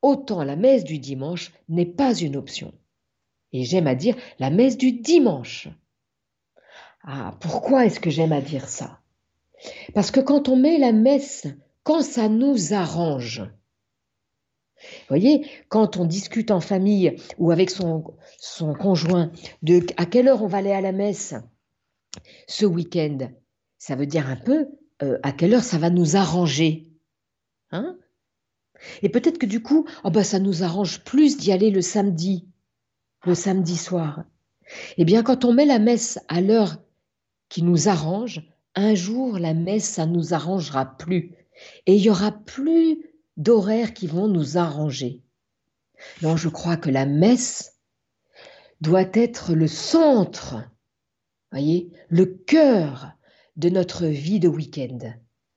autant 0.01 0.43
la 0.43 0.55
messe 0.55 0.83
du 0.83 0.99
dimanche 0.99 1.53
n'est 1.69 1.85
pas 1.85 2.15
une 2.15 2.35
option. 2.35 2.73
Et 3.53 3.63
j'aime 3.63 3.87
à 3.87 3.95
dire 3.95 4.15
la 4.39 4.49
messe 4.49 4.77
du 4.77 4.91
dimanche 4.91 5.69
ah, 7.09 7.37
pourquoi 7.39 7.85
est-ce 7.85 8.01
que 8.01 8.09
j'aime 8.09 8.33
à 8.33 8.41
dire 8.41 8.67
ça? 8.67 8.99
Parce 9.93 10.11
que 10.11 10.19
quand 10.19 10.49
on 10.49 10.57
met 10.57 10.77
la 10.77 10.91
messe, 10.91 11.47
quand 11.87 12.01
ça 12.01 12.27
nous 12.27 12.73
arrange, 12.73 13.43
vous 14.75 15.07
voyez, 15.07 15.49
quand 15.69 15.95
on 15.95 16.03
discute 16.03 16.51
en 16.51 16.59
famille 16.59 17.15
ou 17.37 17.49
avec 17.49 17.69
son, 17.69 18.03
conjoint 18.77 19.31
de 19.61 19.79
à 19.95 20.05
quelle 20.05 20.27
heure 20.27 20.43
on 20.43 20.47
va 20.47 20.57
aller 20.57 20.73
à 20.73 20.81
la 20.81 20.91
messe 20.91 21.33
ce 22.45 22.65
week-end, 22.65 23.29
ça 23.77 23.95
veut 23.95 24.05
dire 24.05 24.27
un 24.27 24.35
peu 24.35 24.67
euh, 25.01 25.17
à 25.23 25.31
quelle 25.31 25.53
heure 25.53 25.63
ça 25.63 25.77
va 25.77 25.89
nous 25.89 26.17
arranger. 26.17 26.91
Hein? 27.71 27.97
Et 29.01 29.07
peut-être 29.07 29.37
que 29.37 29.45
du 29.45 29.63
coup, 29.63 29.87
oh 30.03 30.11
ben, 30.11 30.25
ça 30.25 30.39
nous 30.39 30.63
arrange 30.63 31.05
plus 31.05 31.37
d'y 31.37 31.53
aller 31.53 31.71
le 31.71 31.81
samedi, 31.81 32.49
le 33.25 33.33
samedi 33.33 33.77
soir. 33.77 34.25
Eh 34.97 35.05
bien, 35.05 35.23
quand 35.23 35.45
on 35.45 35.53
met 35.53 35.65
la 35.65 35.79
messe 35.79 36.19
à 36.27 36.41
l'heure 36.41 36.83
qui 37.47 37.63
nous 37.63 37.87
arrange, 37.87 38.41
un 38.75 38.93
jour 38.93 39.39
la 39.39 39.53
messe, 39.53 39.85
ça 39.85 40.05
nous 40.05 40.33
arrangera 40.33 40.97
plus. 40.97 41.46
Et 41.85 41.95
il 41.95 42.01
y 42.01 42.09
aura 42.09 42.31
plus 42.31 43.03
d'horaires 43.37 43.93
qui 43.93 44.07
vont 44.07 44.27
nous 44.27 44.57
arranger. 44.57 45.21
Non, 46.21 46.37
je 46.37 46.49
crois 46.49 46.77
que 46.77 46.89
la 46.89 47.05
messe 47.05 47.77
doit 48.81 49.09
être 49.13 49.53
le 49.53 49.67
centre, 49.67 50.55
voyez, 51.51 51.91
le 52.09 52.25
cœur 52.25 53.11
de 53.55 53.69
notre 53.69 54.05
vie 54.05 54.39
de 54.39 54.47
week-end. 54.47 54.99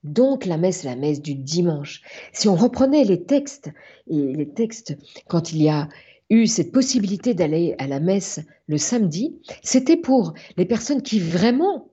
Donc 0.02 0.46
la 0.46 0.56
messe, 0.56 0.84
la 0.84 0.96
messe 0.96 1.20
du 1.20 1.34
dimanche. 1.34 2.02
Si 2.32 2.48
on 2.48 2.56
reprenait 2.56 3.04
les 3.04 3.24
textes, 3.24 3.70
et 4.06 4.32
les 4.32 4.48
textes, 4.48 4.96
quand 5.28 5.52
il 5.52 5.62
y 5.62 5.68
a 5.68 5.88
eu 6.30 6.46
cette 6.46 6.72
possibilité 6.72 7.34
d'aller 7.34 7.74
à 7.78 7.86
la 7.86 8.00
messe 8.00 8.40
le 8.66 8.78
samedi, 8.78 9.38
c'était 9.62 9.98
pour 9.98 10.32
les 10.56 10.64
personnes 10.64 11.02
qui 11.02 11.20
vraiment, 11.20 11.90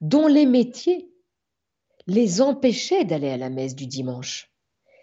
dont 0.00 0.28
les 0.28 0.46
métiers 0.46 1.10
les 2.08 2.40
empêchaient 2.40 3.04
d'aller 3.04 3.28
à 3.28 3.36
la 3.36 3.50
messe 3.50 3.76
du 3.76 3.86
dimanche. 3.86 4.50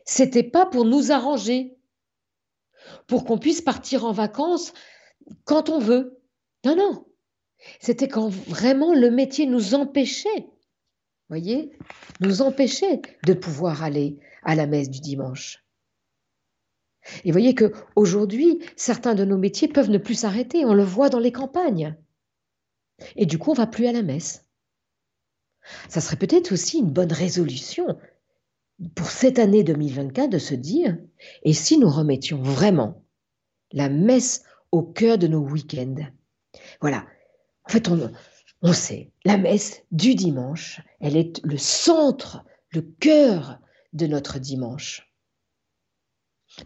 C'était 0.05 0.43
pas 0.43 0.65
pour 0.65 0.85
nous 0.85 1.11
arranger, 1.11 1.77
pour 3.07 3.23
qu'on 3.23 3.37
puisse 3.37 3.61
partir 3.61 4.05
en 4.05 4.11
vacances 4.11 4.73
quand 5.45 5.69
on 5.69 5.79
veut. 5.79 6.19
Non, 6.65 6.75
non. 6.75 7.05
C'était 7.79 8.07
quand 8.07 8.29
vraiment 8.29 8.93
le 8.93 9.11
métier 9.11 9.45
nous 9.45 9.75
empêchait, 9.75 10.47
voyez, 11.29 11.71
nous 12.19 12.41
empêchait 12.41 13.01
de 13.25 13.33
pouvoir 13.33 13.83
aller 13.83 14.19
à 14.43 14.55
la 14.55 14.67
messe 14.67 14.89
du 14.89 14.99
dimanche. 14.99 15.63
Et 17.23 17.31
voyez 17.31 17.53
que 17.53 17.71
aujourd'hui, 17.95 18.59
certains 18.75 19.13
de 19.13 19.25
nos 19.25 19.37
métiers 19.37 19.67
peuvent 19.67 19.91
ne 19.91 19.99
plus 19.99 20.15
s'arrêter. 20.15 20.65
On 20.65 20.73
le 20.73 20.83
voit 20.83 21.09
dans 21.09 21.19
les 21.19 21.31
campagnes. 21.31 21.95
Et 23.15 23.27
du 23.27 23.37
coup, 23.37 23.51
on 23.51 23.55
va 23.55 23.67
plus 23.67 23.85
à 23.85 23.91
la 23.91 24.01
messe. 24.01 24.44
Ça 25.89 26.01
serait 26.01 26.15
peut-être 26.15 26.51
aussi 26.51 26.79
une 26.79 26.91
bonne 26.91 27.11
résolution 27.11 27.97
pour 28.95 29.07
cette 29.07 29.39
année 29.39 29.63
2024 29.63 30.29
de 30.29 30.37
se 30.37 30.53
dire, 30.53 30.97
et 31.43 31.53
si 31.53 31.77
nous 31.77 31.89
remettions 31.89 32.41
vraiment 32.41 33.03
la 33.71 33.89
messe 33.89 34.43
au 34.71 34.83
cœur 34.83 35.17
de 35.17 35.27
nos 35.27 35.39
week-ends? 35.39 36.07
Voilà. 36.81 37.05
En 37.67 37.71
fait, 37.71 37.87
on, 37.87 38.11
on 38.61 38.73
sait, 38.73 39.11
la 39.23 39.37
messe 39.37 39.83
du 39.91 40.15
dimanche, 40.15 40.81
elle 40.99 41.15
est 41.15 41.41
le 41.43 41.57
centre, 41.57 42.43
le 42.71 42.81
cœur 42.81 43.59
de 43.93 44.07
notre 44.07 44.39
dimanche. 44.39 45.11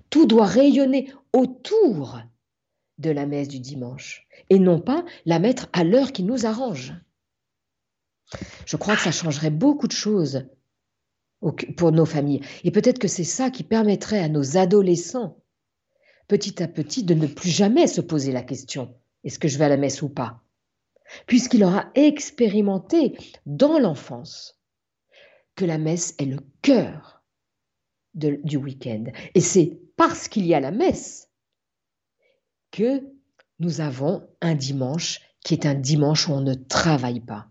Tout 0.10 0.26
doit 0.26 0.46
rayonner 0.46 1.12
autour 1.34 2.20
de 2.98 3.10
la 3.12 3.26
messe 3.26 3.48
du 3.48 3.60
dimanche 3.60 4.28
et 4.50 4.60
non 4.60 4.80
pas 4.80 5.06
la 5.26 5.40
mettre 5.40 5.68
à 5.74 5.84
l'heure 5.84 6.12
qui 6.12 6.24
nous 6.24 6.46
arrange. 6.46 6.94
Je 8.66 8.78
crois 8.78 8.96
que 8.96 9.02
ça 9.02 9.12
changerait 9.12 9.50
beaucoup 9.50 9.88
de 9.88 9.94
choses 9.94 10.48
pour 11.78 11.92
nos 11.92 12.06
familles. 12.06 12.42
Et 12.64 12.72
peut-être 12.72 13.00
que 13.00 13.08
c'est 13.08 13.24
ça 13.24 13.50
qui 13.50 13.64
permettrait 13.64 14.20
à 14.20 14.30
nos 14.30 14.58
adolescents, 14.58 15.42
petit 16.28 16.62
à 16.62 16.68
petit, 16.68 17.04
de 17.04 17.14
ne 17.14 17.28
plus 17.28 17.50
jamais 17.50 17.88
se 17.88 18.02
poser 18.02 18.32
la 18.32 18.44
question 18.44 18.94
est-ce 19.24 19.40
que 19.40 19.48
je 19.48 19.58
vais 19.58 19.66
à 19.66 19.70
la 19.70 19.78
messe 19.78 20.02
ou 20.02 20.10
pas? 20.10 20.42
Puisqu'il 21.26 21.64
aura 21.64 21.90
expérimenté 21.96 23.18
dans 23.46 23.80
l'enfance 23.80 24.60
que 25.56 25.66
la 25.66 25.78
messe 25.78 26.16
est 26.20 26.26
le 26.26 26.40
cœur 26.62 27.24
du 28.14 28.58
week-end. 28.58 29.06
Et 29.34 29.42
c'est 29.42 29.80
parce 29.96 30.28
qu'il 30.28 30.46
y 30.46 30.54
a 30.54 30.60
la 30.60 30.72
messe 30.72 31.30
que 32.72 33.04
nous 33.60 33.82
avons 33.82 34.28
un 34.42 34.56
dimanche 34.56 35.22
qui 35.44 35.54
est 35.54 35.66
un 35.66 35.74
dimanche 35.74 36.28
où 36.28 36.34
on 36.34 36.42
ne 36.42 36.54
travaille 36.54 37.22
pas. 37.22 37.50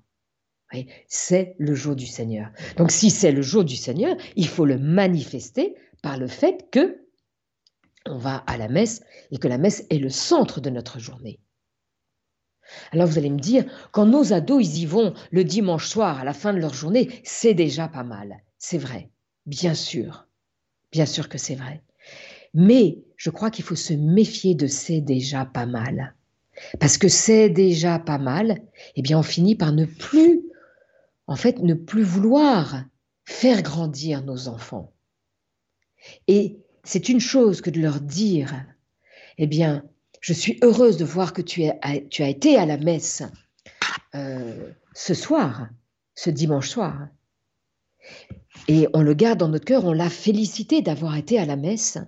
C'est 1.06 1.54
le 1.58 1.74
jour 1.74 1.96
du 1.96 2.06
Seigneur. 2.06 2.50
Donc 2.76 2.90
si 2.90 3.10
c'est 3.10 3.32
le 3.32 3.42
jour 3.42 3.64
du 3.64 3.76
Seigneur, 3.76 4.16
il 4.36 4.48
faut 4.48 4.66
le 4.66 4.78
manifester 4.78 5.74
par 6.02 6.18
le 6.18 6.28
fait 6.28 6.68
que 6.70 7.04
on 8.06 8.16
va 8.16 8.36
à 8.46 8.56
la 8.56 8.68
messe 8.68 9.02
et 9.30 9.38
que 9.38 9.48
la 9.48 9.58
messe 9.58 9.84
est 9.90 9.98
le 9.98 10.08
centre 10.08 10.60
de 10.60 10.70
notre 10.70 10.98
journée. 10.98 11.40
Alors 12.92 13.06
vous 13.06 13.18
allez 13.18 13.30
me 13.30 13.38
dire, 13.38 13.64
quand 13.92 14.06
nos 14.06 14.32
ados 14.32 14.64
ils 14.66 14.82
y 14.82 14.86
vont 14.86 15.14
le 15.30 15.44
dimanche 15.44 15.88
soir 15.88 16.18
à 16.18 16.24
la 16.24 16.34
fin 16.34 16.52
de 16.52 16.58
leur 16.58 16.74
journée, 16.74 17.08
c'est 17.24 17.54
déjà 17.54 17.88
pas 17.88 18.04
mal. 18.04 18.36
C'est 18.58 18.78
vrai, 18.78 19.10
bien 19.46 19.74
sûr. 19.74 20.26
Bien 20.92 21.06
sûr 21.06 21.28
que 21.28 21.38
c'est 21.38 21.54
vrai. 21.54 21.82
Mais 22.54 22.98
je 23.16 23.30
crois 23.30 23.50
qu'il 23.50 23.64
faut 23.64 23.76
se 23.76 23.92
méfier 23.92 24.54
de 24.54 24.66
c'est 24.66 25.00
déjà 25.00 25.44
pas 25.44 25.66
mal. 25.66 26.14
Parce 26.80 26.98
que 26.98 27.08
c'est 27.08 27.48
déjà 27.50 27.98
pas 27.98 28.18
mal, 28.18 28.60
eh 28.96 29.02
bien 29.02 29.18
on 29.18 29.22
finit 29.22 29.54
par 29.54 29.72
ne 29.72 29.84
plus, 29.84 30.42
en 31.28 31.36
fait, 31.36 31.60
ne 31.60 31.74
plus 31.74 32.02
vouloir 32.02 32.84
faire 33.24 33.62
grandir 33.62 34.24
nos 34.24 34.48
enfants. 34.48 34.92
Et 36.26 36.58
c'est 36.84 37.10
une 37.10 37.20
chose 37.20 37.60
que 37.60 37.70
de 37.70 37.80
leur 37.80 38.00
dire, 38.00 38.64
eh 39.36 39.46
bien, 39.46 39.84
je 40.20 40.32
suis 40.32 40.58
heureuse 40.62 40.96
de 40.96 41.04
voir 41.04 41.34
que 41.34 41.42
tu, 41.42 41.62
as 41.64 42.28
été 42.28 42.56
à 42.56 42.64
la 42.64 42.78
messe 42.78 43.22
euh, 44.14 44.72
ce 44.94 45.12
soir, 45.12 45.68
ce 46.14 46.30
dimanche 46.30 46.70
soir. 46.70 47.08
Et 48.66 48.88
on 48.94 49.02
le 49.02 49.12
garde 49.12 49.38
dans 49.38 49.48
notre 49.48 49.66
cœur, 49.66 49.84
on 49.84 49.92
l'a 49.92 50.10
félicité 50.10 50.80
d'avoir 50.80 51.16
été 51.16 51.38
à 51.38 51.44
la 51.44 51.56
messe. 51.56 51.98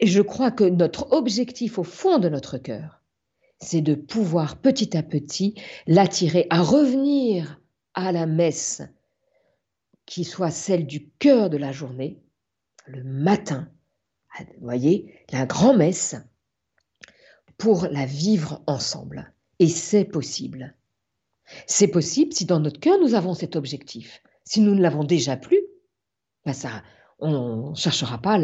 Et 0.00 0.08
je 0.08 0.22
crois 0.22 0.50
que 0.50 0.64
notre 0.64 1.12
objectif 1.12 1.78
au 1.78 1.84
fond 1.84 2.18
de 2.18 2.28
notre 2.28 2.58
cœur, 2.58 3.00
c'est 3.60 3.80
de 3.80 3.94
pouvoir 3.94 4.56
petit 4.56 4.96
à 4.96 5.04
petit 5.04 5.54
l'attirer 5.86 6.46
à 6.50 6.62
revenir 6.62 7.60
à 7.98 8.12
la 8.12 8.26
messe 8.26 8.82
qui 10.06 10.24
soit 10.24 10.50
celle 10.50 10.86
du 10.86 11.10
cœur 11.18 11.50
de 11.50 11.56
la 11.56 11.72
journée, 11.72 12.22
le 12.86 13.02
matin. 13.04 13.68
Vous 14.38 14.46
voyez, 14.62 15.24
la 15.32 15.46
grand-messe 15.46 16.16
pour 17.58 17.86
la 17.90 18.06
vivre 18.06 18.62
ensemble. 18.66 19.32
Et 19.58 19.66
c'est 19.66 20.04
possible. 20.04 20.76
C'est 21.66 21.88
possible 21.88 22.32
si 22.32 22.44
dans 22.44 22.60
notre 22.60 22.78
cœur 22.78 22.98
nous 23.00 23.14
avons 23.14 23.34
cet 23.34 23.56
objectif. 23.56 24.22
Si 24.44 24.60
nous 24.60 24.74
ne 24.74 24.80
l'avons 24.80 25.04
déjà 25.04 25.36
plus, 25.36 25.60
ben 26.46 26.52
ça, 26.52 26.82
on 27.18 27.70
ne 27.70 27.74
cherchera 27.74 28.18
pas 28.18 28.38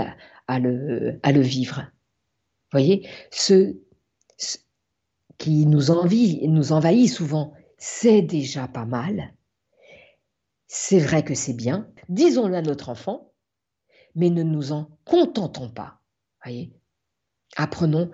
à, 0.49 0.59
le, 0.59 1.40
vivre. 1.40 1.81
Vous 1.81 2.79
voyez, 2.79 3.09
ce, 3.31 3.77
qui 5.38 5.67
nous, 5.67 5.90
envie, 5.90 6.47
nous 6.49 6.73
envahit 6.73 7.09
souvent, 7.09 7.55
c'est 7.79 8.23
déjà 8.23 8.67
pas 8.67 8.85
mal. 8.85 9.33
C'est 10.77 10.99
vrai 10.99 11.23
que 11.23 11.37
c'est 11.37 11.53
bien, 11.53 11.89
disons-le 12.09 12.57
à 12.57 12.61
notre 12.61 12.89
enfant, 12.89 13.31
mais 14.17 14.29
ne 14.29 14.43
nous 14.43 14.73
en 14.73 14.91
contentons 15.05 15.71
pas. 15.71 16.01
Voyez 16.43 16.73
Apprenons 17.57 18.11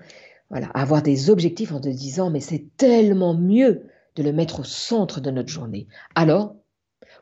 voilà, 0.51 0.67
à 0.75 0.83
avoir 0.83 1.03
des 1.03 1.31
objectifs 1.31 1.73
en 1.73 1.81
te 1.81 1.89
disant, 1.89 2.29
mais 2.29 2.41
c'est 2.41 2.67
tellement 2.77 3.33
mieux 3.33 3.89
de 4.15 4.23
le 4.23 4.35
mettre 4.35 4.61
au 4.61 4.65
centre 4.65 5.23
de 5.23 5.31
notre 5.31 5.49
journée. 5.49 5.89
Alors, 6.15 6.55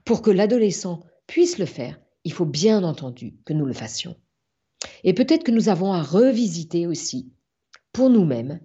pour 0.04 0.22
que 0.22 0.32
l'adolescent 0.32 1.04
puisse 1.28 1.58
le 1.58 1.66
faire, 1.66 2.00
il 2.24 2.32
faut 2.32 2.44
bien 2.44 2.82
entendu 2.82 3.36
que 3.44 3.52
nous 3.52 3.64
le 3.64 3.74
fassions. 3.74 4.16
Et 5.04 5.14
peut-être 5.14 5.44
que 5.44 5.52
nous 5.52 5.68
avons 5.68 5.92
à 5.92 6.02
revisiter 6.02 6.88
aussi, 6.88 7.30
pour 7.92 8.10
nous-mêmes, 8.10 8.58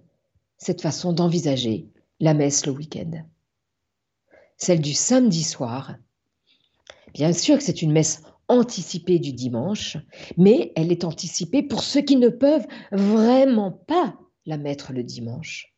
cette 0.58 0.82
façon 0.82 1.12
d'envisager 1.12 1.88
la 2.18 2.34
messe 2.34 2.66
le 2.66 2.72
week-end. 2.72 3.24
Celle 4.56 4.80
du 4.80 4.92
samedi 4.92 5.44
soir. 5.44 5.94
Bien 7.14 7.32
sûr 7.32 7.58
que 7.58 7.64
c'est 7.64 7.82
une 7.82 7.92
messe 7.92 8.22
anticipée 8.48 9.18
du 9.18 9.32
dimanche, 9.32 9.96
mais 10.36 10.72
elle 10.76 10.92
est 10.92 11.04
anticipée 11.04 11.62
pour 11.62 11.82
ceux 11.82 12.02
qui 12.02 12.16
ne 12.16 12.28
peuvent 12.28 12.66
vraiment 12.92 13.70
pas 13.70 14.18
la 14.46 14.58
mettre 14.58 14.92
le 14.92 15.02
dimanche. 15.02 15.74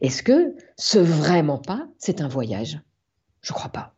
Est-ce 0.00 0.22
que 0.22 0.54
ce 0.76 0.98
vraiment 0.98 1.58
pas, 1.58 1.88
c'est 1.98 2.20
un 2.20 2.28
voyage? 2.28 2.80
Je 3.40 3.52
crois 3.52 3.70
pas. 3.70 3.94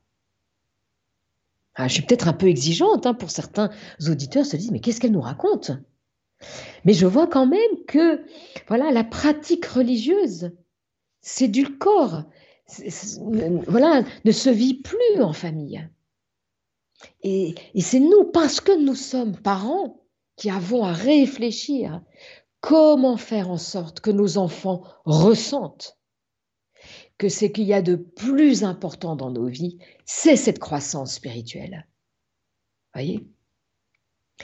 Ah, 1.74 1.88
je 1.88 1.94
suis 1.94 2.02
peut-être 2.02 2.28
un 2.28 2.32
peu 2.32 2.46
exigeante 2.46 3.04
hein, 3.04 3.12
pour 3.12 3.30
certains 3.30 3.70
auditeurs 4.08 4.46
se 4.46 4.56
disent 4.56 4.70
mais 4.70 4.80
qu'est-ce 4.80 5.00
qu'elle 5.00 5.12
nous 5.12 5.20
raconte? 5.20 5.72
Mais 6.84 6.94
je 6.94 7.06
vois 7.06 7.26
quand 7.26 7.46
même 7.46 7.84
que 7.86 8.24
voilà 8.68 8.90
la 8.90 9.04
pratique 9.04 9.66
religieuse, 9.66 10.52
c'est 11.20 11.48
du 11.48 11.76
corps, 11.76 12.24
voilà 13.66 14.04
ne 14.24 14.32
se 14.32 14.50
vit 14.50 14.74
plus 14.74 15.20
en 15.20 15.32
famille. 15.32 15.86
Et, 17.22 17.54
c'est 17.80 18.00
nous 18.00 18.24
parce 18.24 18.61
que 18.61 18.72
nous 18.72 18.94
sommes 18.94 19.37
parents 19.37 20.02
qui 20.37 20.50
avons 20.50 20.85
à 20.85 20.92
réfléchir 20.92 22.02
comment 22.61 23.16
faire 23.16 23.50
en 23.50 23.59
sorte 23.59 24.00
que 24.00 24.11
nos 24.11 24.38
enfants 24.38 24.82
ressentent 25.04 25.98
que 27.18 27.28
ce 27.28 27.46
qu'il 27.46 27.64
y 27.64 27.72
a 27.72 27.82
de 27.82 27.96
plus 27.96 28.64
important 28.64 29.16
dans 29.16 29.30
nos 29.30 29.46
vies, 29.46 29.78
c'est 30.04 30.37
cette 30.37 30.59
croissance 30.59 31.14
spirituelle. 31.14 31.87
Voyez? 32.92 33.26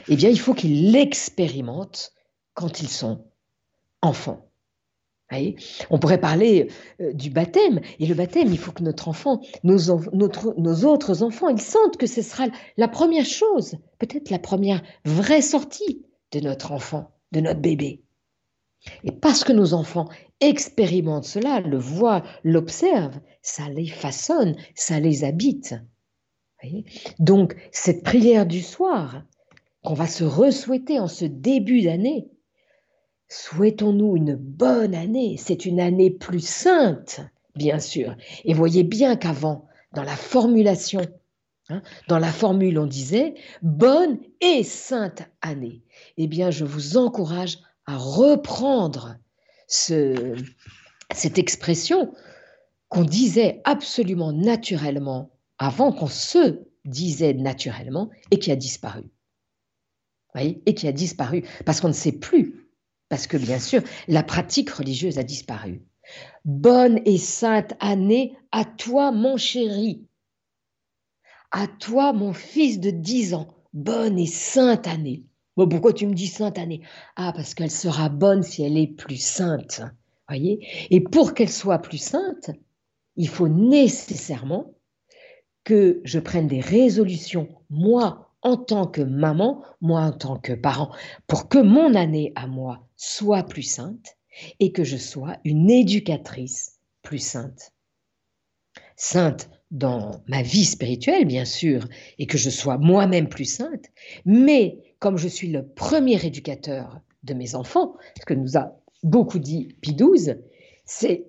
Eh 0.09 0.17
bien, 0.17 0.31
il 0.31 0.41
faut 0.41 0.55
qu'ils 0.55 0.93
l'expérimentent 0.93 2.13
quand 2.55 2.81
ils 2.81 2.89
sont 2.89 3.31
enfants. 4.01 4.52
On 5.91 5.99
pourrait 5.99 6.21
parler 6.21 6.69
euh, 7.01 7.13
du 7.13 7.31
baptême. 7.31 7.81
Et 7.99 8.07
le 8.07 8.15
baptême, 8.15 8.49
il 8.51 8.59
faut 8.59 8.73
que 8.73 8.83
notre 8.83 9.09
enfant, 9.09 9.41
nos, 9.65 9.91
autres 9.91 11.23
enfants, 11.23 11.49
ils 11.49 11.61
sentent 11.61 11.97
que 11.97 12.07
ce 12.07 12.23
sera 12.23 12.47
la 12.77 12.89
première 12.89 13.27
chose, 13.27 13.77
peut-être 13.99 14.31
la 14.31 14.39
première 14.39 14.83
vraie 15.05 15.43
sortie 15.43 16.05
de 16.33 16.41
notre 16.41 16.73
enfant, 16.73 17.11
de 17.33 17.41
notre 17.41 17.61
bébé. 17.61 18.03
Et 19.05 19.13
parce 19.13 19.45
que 19.45 19.53
nos 19.53 19.75
enfants 19.75 20.09
expérimentent 20.41 21.25
cela, 21.25 21.61
le 21.61 21.79
voient, 21.79 22.25
l'observent, 22.43 23.21
ça 23.43 23.69
les 23.69 23.87
façonne, 23.87 24.57
ça 24.75 24.99
les 24.99 25.25
habite. 25.25 25.75
Donc, 27.19 27.57
cette 27.71 28.03
prière 28.03 28.47
du 28.47 28.61
soir, 28.61 29.23
qu'on 29.83 29.95
va 29.95 30.07
se 30.07 30.25
resouhaiter 30.25 30.99
en 30.99 31.09
ce 31.09 31.25
début 31.25 31.83
d'année, 31.83 32.29
souhaitons-nous 33.33 34.17
une 34.17 34.35
bonne 34.35 34.95
année. 34.95 35.37
C'est 35.39 35.65
une 35.65 35.81
année 35.81 36.11
plus 36.11 36.47
sainte, 36.47 37.21
bien 37.57 37.79
sûr. 37.79 38.15
Et 38.45 38.53
voyez 38.53 38.83
bien 38.83 39.17
qu'avant, 39.17 39.67
dans 39.95 40.03
la 40.03 40.17
formulation, 40.17 41.01
hein, 41.71 41.83
dans 42.09 42.19
la 42.19 42.31
formule, 42.31 42.79
on 42.79 42.87
disait 42.87 43.35
bonne 43.63 44.19
et 44.41 44.63
sainte 44.63 45.23
année. 45.41 45.83
Eh 46.19 46.27
bien, 46.27 46.51
je 46.51 46.65
vous 46.65 46.99
encourage 46.99 47.59
à 47.87 47.97
reprendre 47.97 49.17
cette 49.67 51.39
expression 51.39 52.13
qu'on 52.89 53.05
disait 53.05 53.63
absolument 53.65 54.33
naturellement 54.33 55.31
avant 55.59 55.93
qu'on 55.93 56.07
se 56.07 56.61
disait 56.85 57.33
naturellement 57.33 58.11
et 58.31 58.39
qui 58.39 58.53
a 58.53 58.57
disparu. 58.57 59.05
Voyez 60.35 60.63
et 60.67 60.75
qui 60.75 60.87
a 60.87 60.93
disparu 60.93 61.45
parce 61.65 61.81
qu'on 61.81 61.89
ne 61.89 61.93
sait 61.95 62.13
plus, 62.13 62.62
parce 63.13 63.27
que 63.27 63.37
bien 63.37 63.59
sûr, 63.59 63.83
la 64.09 64.23
pratique 64.23 64.71
religieuse 64.71 65.19
a 65.19 65.23
disparu. 65.23 65.83
Bonne 66.47 66.99
et 67.05 67.19
sainte 67.19 67.75
année 67.79 68.39
à 68.53 68.65
toi, 68.65 69.13
mon 69.13 69.37
chéri, 69.37 70.07
à 71.51 71.67
toi, 71.67 72.15
mon 72.15 72.33
fils 72.33 72.81
de 72.81 72.89
dix 72.89 73.35
ans, 73.35 73.49
bonne 73.75 74.19
et 74.19 74.27
sainte 74.27 74.87
année. 74.87 75.27
Pourquoi 75.57 75.93
tu 75.93 76.07
me 76.07 76.15
dis 76.15 76.27
sainte 76.27 76.57
année? 76.57 76.81
Ah, 77.17 77.35
parce 77.37 77.53
qu'elle 77.53 77.71
sera 77.71 78.09
bonne 78.09 78.43
si 78.43 78.63
elle 78.63 78.79
est 78.79 78.87
plus 78.87 79.23
sainte. 79.23 79.83
Voyez? 80.27 80.67
Et 80.89 81.03
pour 81.03 81.35
qu'elle 81.35 81.51
soit 81.51 81.81
plus 81.81 82.03
sainte, 82.03 82.51
il 83.17 83.29
faut 83.29 83.49
nécessairement 83.49 84.73
que 85.65 86.01
je 86.05 86.19
prenne 86.19 86.47
des 86.47 86.61
résolutions, 86.61 87.51
moi, 87.69 88.32
en 88.43 88.57
tant 88.57 88.87
que 88.87 89.01
maman, 89.01 89.63
moi, 89.81 90.03
en 90.03 90.13
tant 90.13 90.37
que 90.37 90.53
parent, 90.53 90.93
pour 91.27 91.49
que 91.49 91.59
mon 91.59 91.95
année 91.95 92.33
à 92.35 92.47
moi 92.47 92.87
soit 92.97 93.45
plus 93.45 93.63
sainte 93.63 94.17
et 94.61 94.73
que 94.73 94.85
je 94.85 94.97
sois 94.97 95.37
une 95.45 95.71
éducatrice 95.71 96.81
plus 97.03 97.19
sainte. 97.19 97.73
Sainte 98.97 99.51
dans 99.71 100.23
ma 100.27 100.43
vie 100.43 100.65
spirituelle, 100.65 101.25
bien 101.25 101.45
sûr, 101.45 101.89
et 102.19 102.27
que 102.27 102.39
je 102.39 102.51
sois 102.51 102.79
moi-même 102.79 103.29
plus 103.29 103.47
sainte, 103.47 103.87
mais 104.25 104.79
comme 104.99 105.17
je 105.17 105.29
suis 105.29 105.49
le 105.49 105.67
premier 105.67 106.25
éducateur 106.25 107.01
de 107.23 107.35
mes 107.35 107.55
enfants, 107.55 107.97
ce 108.19 108.25
que 108.25 108.35
nous 108.35 108.57
a 108.57 108.77
beaucoup 109.03 109.39
dit 109.39 109.77
XII, 109.83 110.37
c'est 110.85 111.27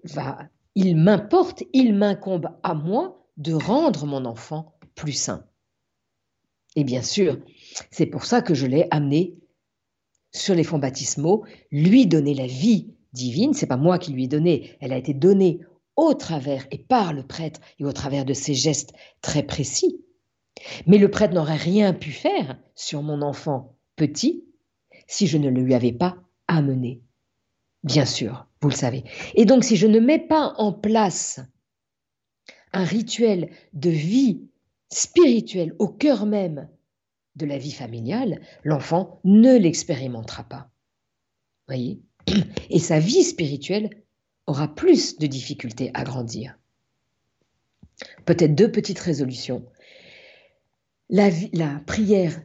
il 0.76 0.98
m'importe, 0.98 1.64
il 1.74 1.96
m'incombe 1.96 2.50
à 2.64 2.74
moi 2.74 3.26
de 3.38 3.54
rendre 3.54 4.06
mon 4.06 4.26
enfant 4.26 4.74
plus 4.96 5.14
sain. 5.14 5.46
Et 6.76 6.84
bien 6.84 7.02
sûr, 7.02 7.40
c'est 7.92 8.06
pour 8.06 8.26
ça 8.26 8.42
que 8.42 8.54
je 8.54 8.66
l'ai 8.66 8.88
amené 8.92 9.36
sur 10.32 10.56
les 10.56 10.64
fonds 10.64 10.80
baptismaux, 10.80 11.46
lui 11.72 12.08
donner 12.08 12.34
la 12.34 12.48
vie 12.48 12.94
divine. 13.14 13.54
C'est 13.54 13.68
pas 13.68 13.78
moi 13.78 14.00
qui 14.00 14.12
lui 14.12 14.26
ai 14.26 14.28
donné, 14.28 14.76
elle 14.80 14.94
a 14.94 14.98
été 14.98 15.14
donnée 15.14 15.60
au 15.96 16.14
travers 16.14 16.66
et 16.72 16.80
par 16.80 17.14
le 17.14 17.26
prêtre 17.26 17.62
et 17.80 17.86
au 17.86 17.92
travers 17.92 18.26
de 18.26 18.34
ses 18.34 18.56
gestes 18.56 18.94
très 19.22 19.44
précis. 19.44 20.04
Mais 20.88 20.98
le 20.98 21.10
prêtre 21.10 21.34
n'aurait 21.34 21.56
rien 21.56 21.94
pu 21.94 22.12
faire 22.12 22.58
sur 22.76 23.04
mon 23.04 23.22
enfant 23.22 23.76
petit 23.96 24.46
si 25.08 25.28
je 25.28 25.38
ne 25.38 25.50
le 25.50 25.62
lui 25.62 25.74
avais 25.74 25.92
pas 25.92 26.18
amené. 26.48 27.02
Bien 27.84 28.06
sûr, 28.06 28.48
vous 28.62 28.70
le 28.70 28.76
savez. 28.76 29.04
Et 29.36 29.46
donc 29.46 29.64
si 29.64 29.76
je 29.76 29.88
ne 29.88 30.00
mets 30.00 30.20
pas 30.20 30.54
en 30.58 30.72
place 30.72 31.42
un 32.72 32.84
rituel 32.84 33.52
de 33.74 33.90
vie 33.90 34.48
spirituelle 34.94 35.76
au 35.80 35.88
cœur 35.88 36.26
même 36.26 36.70
de 37.36 37.46
la 37.46 37.58
vie 37.58 37.72
familiale, 37.72 38.42
l'enfant 38.64 39.20
ne 39.24 39.58
l'expérimentera 39.58 40.44
pas. 40.44 40.70
Voyez? 41.68 42.02
Et 42.70 42.80
sa 42.80 43.00
vie 43.00 43.24
spirituelle 43.24 43.90
aura 44.46 44.74
plus 44.74 45.18
de 45.18 45.28
difficultés 45.28 45.92
à 45.94 46.04
grandir. 46.04 46.58
Peut-être 48.26 48.56
deux 48.56 48.72
petites 48.72 49.00
résolutions 49.00 49.66
la, 51.10 51.80
prière, 51.86 52.42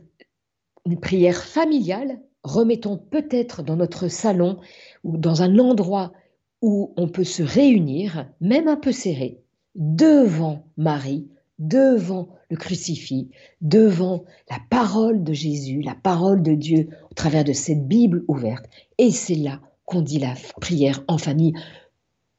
une 0.85 1.01
prière 1.01 1.43
familiale, 1.43 2.21
remettons 2.43 2.99
peut-être 2.99 3.63
dans 3.63 3.77
notre 3.77 4.09
salon 4.09 4.61
ou 5.05 5.17
dans 5.17 5.43
un 5.43 5.59
endroit 5.59 6.13
où 6.61 6.93
on 6.97 7.09
peut 7.09 7.25
se 7.25 7.43
réunir, 7.43 8.29
même 8.41 8.69
un 8.69 8.77
peu 8.77 8.93
serré, 8.93 9.41
devant 9.75 10.67
Marie, 10.77 11.29
devant 11.59 12.29
le 12.51 12.57
crucifix, 12.57 13.29
devant 13.61 14.25
la 14.51 14.59
parole 14.71 15.25
de 15.25 15.33
Jésus, 15.33 15.81
la 15.83 15.95
parole 15.95 16.43
de 16.43 16.55
Dieu, 16.55 16.89
au 17.11 17.15
travers 17.15 17.45
de 17.45 17.53
cette 17.53 17.87
Bible 17.87 18.25
ouverte. 18.29 18.65
Et 18.99 19.11
c'est 19.11 19.35
là 19.35 19.61
qu'on 19.85 20.03
dit 20.03 20.19
la 20.19 20.35
prière 20.61 21.03
en 21.09 21.19
famille 21.19 21.55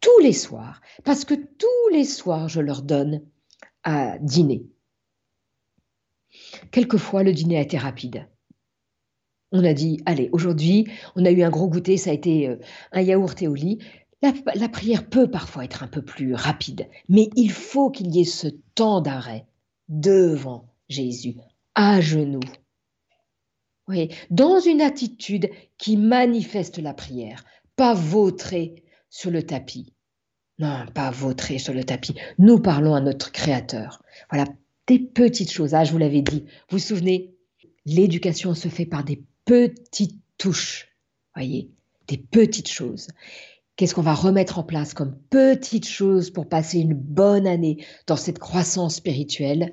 tous 0.02 0.20
les 0.20 0.34
soirs, 0.34 0.82
parce 1.04 1.26
que 1.26 1.34
tous 1.34 1.90
les 1.92 2.06
soirs, 2.06 2.48
je 2.48 2.62
leur 2.62 2.82
donne 2.82 3.22
à 3.84 4.18
dîner. 4.20 4.64
Quelquefois, 6.72 7.24
le 7.24 7.34
dîner 7.34 7.58
a 7.58 7.62
été 7.62 7.78
rapide. 7.78 8.28
On 9.52 9.64
a 9.64 9.74
dit, 9.74 10.02
allez, 10.06 10.30
aujourd'hui, 10.32 10.88
on 11.16 11.26
a 11.26 11.32
eu 11.32 11.42
un 11.42 11.50
gros 11.50 11.68
goûter, 11.68 11.98
ça 11.98 12.12
a 12.12 12.14
été 12.14 12.48
euh, 12.48 12.58
un 12.92 13.02
yaourt 13.02 13.42
et 13.42 13.48
au 13.48 13.56
lit. 13.56 13.80
La, 14.22 14.68
prière 14.68 15.08
peut 15.08 15.32
parfois 15.32 15.64
être 15.64 15.82
un 15.82 15.88
peu 15.88 16.02
plus 16.02 16.34
rapide, 16.34 16.90
mais 17.08 17.30
il 17.38 17.52
faut 17.52 17.90
qu'il 17.90 18.14
y 18.14 18.22
ait 18.22 18.26
ce 18.26 18.48
temps 18.76 19.00
d'arrêt 19.00 19.46
devant 19.88 20.66
Jésus, 20.90 21.36
à 21.74 22.02
genoux. 22.02 22.42
Oui, 23.88 24.10
dans 24.30 24.60
une 24.60 24.82
attitude 24.82 25.50
qui 25.78 25.96
manifeste 25.96 26.80
la 26.80 26.94
prière, 26.94 27.46
pas 27.78 27.94
vautrer 27.94 28.84
sur 29.10 29.32
le 29.32 29.42
tapis. 29.44 29.94
Non, 30.60 30.86
pas 30.94 31.10
vautrer 31.10 31.58
sur 31.58 31.74
le 31.74 31.86
tapis. 31.86 32.16
Nous 32.38 32.60
parlons 32.60 32.94
à 32.94 33.02
notre 33.02 33.32
Créateur. 33.32 34.04
Voilà, 34.30 34.46
des 34.88 35.00
petites 35.00 35.52
choses. 35.52 35.74
Ah, 35.74 35.86
je 35.86 35.94
vous 35.94 35.98
l'avais 35.98 36.22
dit. 36.22 36.44
Vous 36.70 36.78
vous 36.78 36.80
souvenez, 36.80 37.34
l'éducation 37.86 38.54
se 38.54 38.68
fait 38.68 38.86
par 38.86 39.06
des 39.06 39.24
petites 39.46 40.20
touches. 40.38 40.90
Voyez, 41.34 41.72
des 42.08 42.18
petites 42.18 42.70
choses. 42.70 43.08
Qu'est-ce 43.80 43.96
qu'on 43.96 44.02
va 44.02 44.14
remettre 44.14 44.60
en 44.60 44.64
place 44.64 44.94
comme 44.94 45.16
petites 45.30 45.88
choses 45.88 46.32
pour 46.32 46.50
passer 46.50 46.80
une 46.80 46.96
bonne 46.96 47.48
année 47.48 47.86
dans 48.08 48.18
cette 48.18 48.38
croissance 48.38 48.96
spirituelle? 48.96 49.72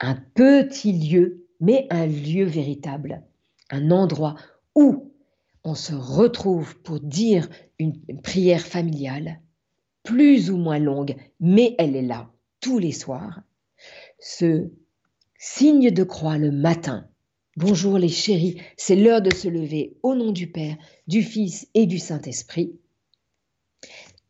Un 0.00 0.14
petit 0.14 0.94
lieu, 0.94 1.46
mais 1.60 1.86
un 1.90 2.06
lieu 2.06 2.46
véritable. 2.46 3.22
Un 3.68 3.90
endroit 3.90 4.36
où 4.74 5.12
on 5.62 5.74
se 5.74 5.92
retrouve 5.92 6.80
pour 6.80 7.00
dire 7.00 7.50
une, 7.78 8.00
prière 8.22 8.62
familiale, 8.62 9.42
plus 10.04 10.50
ou 10.50 10.56
moins 10.56 10.78
longue, 10.78 11.14
mais 11.38 11.74
elle 11.76 11.96
est 11.96 12.00
là 12.00 12.30
tous 12.60 12.78
les 12.78 12.92
soirs. 12.92 13.42
Ce 14.20 14.70
signe 15.36 15.90
de 15.90 16.02
croix 16.02 16.38
le 16.38 16.50
matin. 16.50 17.10
Bonjour 17.58 17.98
les 17.98 18.08
chéris, 18.08 18.62
c'est 18.78 18.96
l'heure 18.96 19.20
de 19.20 19.34
se 19.34 19.48
lever 19.48 19.98
au 20.02 20.14
nom 20.14 20.32
du 20.32 20.50
Père, 20.50 20.78
du 21.08 21.22
Fils 21.22 21.68
et 21.74 21.84
du 21.84 21.98
Saint-Esprit. 21.98 22.78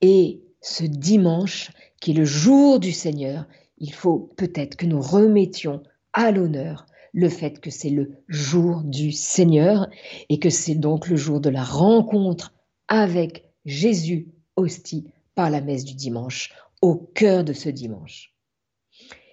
Et 0.07 0.43
ce 0.61 0.85
dimanche, 0.85 1.71
qui 1.99 2.11
est 2.11 2.15
le 2.15 2.27
jour 2.27 2.79
du 2.79 2.93
Seigneur, 2.93 3.47
il 3.79 3.91
faut 3.91 4.31
peut-être 4.37 4.77
que 4.77 4.85
nous 4.85 5.01
remettions 5.01 5.83
à 6.13 6.31
l'honneur 6.31 6.85
le 7.15 7.31
fait 7.31 7.59
que 7.59 7.71
c'est 7.71 7.89
le 7.89 8.11
jour 8.29 8.83
du 8.85 9.13
Seigneur 9.13 9.89
et 10.29 10.39
que 10.39 10.51
c'est 10.51 10.75
donc 10.75 11.09
le 11.09 11.17
jour 11.17 11.41
de 11.41 11.49
la 11.49 11.65
rencontre 11.65 12.53
avec 12.87 13.49
Jésus 13.65 14.29
hostie 14.57 15.07
par 15.35 15.49
la 15.49 15.63
messe 15.63 15.87
du 15.87 15.95
dimanche, 15.95 16.53
au 16.83 16.97
cœur 16.97 17.43
de 17.43 17.55
ce 17.55 17.71
dimanche. 17.71 18.35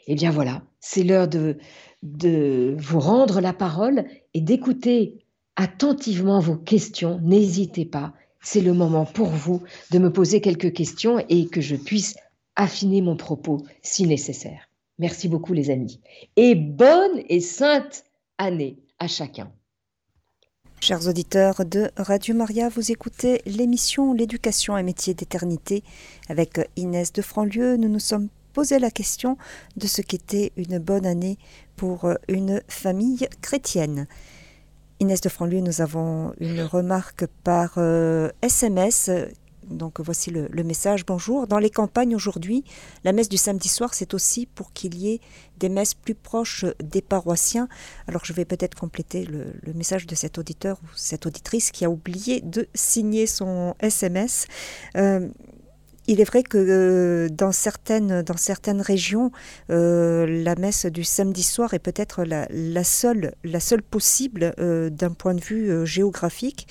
Eh 0.08 0.16
bien 0.16 0.32
voilà, 0.32 0.64
c'est 0.80 1.04
l'heure 1.04 1.28
de, 1.28 1.58
de 2.02 2.78
vous 2.80 3.02
rendre 3.02 3.42
la 3.42 3.52
parole 3.52 4.06
et 4.34 4.40
d'écouter 4.40 5.26
attentivement 5.58 6.40
vos 6.40 6.56
questions. 6.56 7.20
N'hésitez 7.22 7.84
pas, 7.84 8.14
c'est 8.42 8.62
le 8.62 8.74
moment 8.74 9.06
pour 9.06 9.28
vous 9.28 9.62
de 9.92 10.00
me 10.00 10.12
poser 10.12 10.42
quelques 10.42 10.74
questions 10.74 11.24
et 11.30 11.48
que 11.48 11.62
je 11.62 11.76
puisse 11.76 12.16
affiner 12.56 13.02
mon 13.02 13.16
propos 13.16 13.66
si 13.82 14.06
nécessaire. 14.06 14.70
Merci 15.00 15.28
beaucoup 15.28 15.54
les 15.54 15.70
amis. 15.70 16.00
Et 16.36 16.56
bonne 16.56 17.24
et 17.30 17.40
sainte 17.40 18.04
année 18.38 18.78
à 19.00 19.08
chacun. 19.08 19.52
Chers 20.80 21.08
auditeurs 21.08 21.64
de 21.66 21.92
Radio 21.96 22.34
Maria, 22.34 22.68
vous 22.70 22.92
écoutez 22.92 23.42
l'émission 23.46 24.14
L'éducation 24.14 24.76
un 24.76 24.84
métier 24.84 25.14
d'éternité 25.14 25.84
avec 26.28 26.60
Inès 26.76 27.14
de 27.14 27.22
Franlieu. 27.22 27.78
Nous 27.78 27.90
nous 27.90 28.00
sommes 28.00 28.30
posé 28.54 28.80
la 28.80 28.90
question 28.90 29.38
de 29.78 29.88
ce 29.88 30.02
qu'était 30.02 30.52
une 30.58 30.80
bonne 30.80 31.06
année 31.06 31.38
pour 31.76 32.10
une 32.28 32.62
famille 32.68 33.28
chrétienne. 33.42 34.08
Inès 35.02 35.20
de 35.20 35.30
Franlieu, 35.30 35.62
nous 35.62 35.82
avons 35.82 36.32
une 36.40 36.62
remarque 36.62 37.26
par 37.44 37.80
SMS 38.44 39.10
euh, 39.10 39.26
donc 39.68 40.00
voici 40.00 40.30
le, 40.30 40.64
message. 40.64 41.06
Bonjour. 41.08 41.48
Dans 41.48 41.58
les 41.58 41.72
campagnes 41.72 42.16
aujourd'hui, 42.16 42.64
la 43.04 43.12
messe 43.12 43.30
du 43.30 43.38
samedi 43.38 43.68
soir, 43.68 43.96
c'est 43.96 44.14
aussi 44.14 44.46
pour 44.46 44.74
qu'il 44.74 44.96
y 44.96 45.14
ait 45.14 45.20
des 45.58 45.70
messes 45.70 45.96
plus 45.96 46.14
proches 46.14 46.66
des 46.84 47.02
paroissiens. 47.02 47.68
Alors 48.08 48.26
je 48.26 48.34
vais 48.34 48.46
peut-être 48.46 48.76
compléter 48.76 49.26
le, 49.26 49.74
message 49.74 50.06
de 50.06 50.14
cet 50.14 50.38
auditeur 50.38 50.80
ou 50.84 50.88
cette 50.96 51.26
auditrice 51.26 51.72
qui 51.72 51.84
a 51.84 51.90
oublié 51.90 52.42
de 52.42 52.68
signer 52.76 53.26
son 53.26 53.76
SMS. 53.80 54.46
Il 56.12 56.20
est 56.20 56.26
vrai 56.26 56.44
que 56.44 56.58
euh, 56.58 57.30
dans, 57.30 57.52
certaines, 57.52 58.22
dans 58.22 58.38
certaines 58.38 58.82
régions, 58.82 59.32
euh, 59.70 60.26
la 60.28 60.56
messe 60.56 60.86
du 60.86 61.04
samedi 61.04 61.44
soir 61.44 61.74
est 61.74 61.80
peut-être 61.80 62.24
la, 62.24 62.84
seule, 62.84 63.34
la 63.44 63.60
seule 63.60 63.82
possible 63.82 64.54
d'un 64.58 65.14
point 65.14 65.34
de 65.34 65.42
vue 65.42 65.86
géographique 65.86 66.68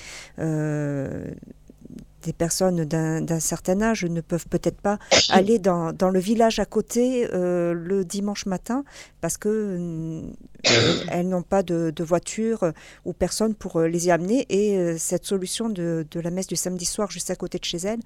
des 2.23 2.33
personnes 2.33 2.85
d'un 2.85 3.41
certain 3.41 3.81
âge 3.81 4.05
ne 4.05 4.21
peuvent 4.21 4.47
peut-être 4.49 4.81
pas 4.81 4.99
aller 5.31 5.59
dans, 5.59 5.93
dans, 5.93 6.11
le 6.11 6.21
village 6.21 6.59
à 6.59 6.64
côté 6.64 7.29
euh, 7.33 7.73
le 7.73 8.05
dimanche 8.05 8.47
matin 8.47 8.85
parce 9.21 9.37
que 9.37 9.49
euh, 9.49 10.23
elles 11.11 11.29
n'ont 11.29 11.43
pas 11.43 11.62
de, 11.62 11.93
de, 11.95 12.05
voiture 12.05 12.73
ou 13.05 13.12
personne 13.12 13.55
pour 13.55 13.77
euh, 13.77 13.89
les 13.89 14.07
y 14.07 14.11
amener 14.11 14.47
et 14.49 14.99
cette 14.99 15.25
solution 15.25 15.68
de, 15.68 16.07
de, 16.11 16.21
la 16.21 16.31
messe 16.31 16.47
du 16.47 16.57
samedi 16.57 16.85
soir 16.85 17.11
juste 17.11 17.31
à 17.31 17.37
côté 17.37 17.59
de 17.59 17.64
chez 17.64 17.79
elles 17.79 18.01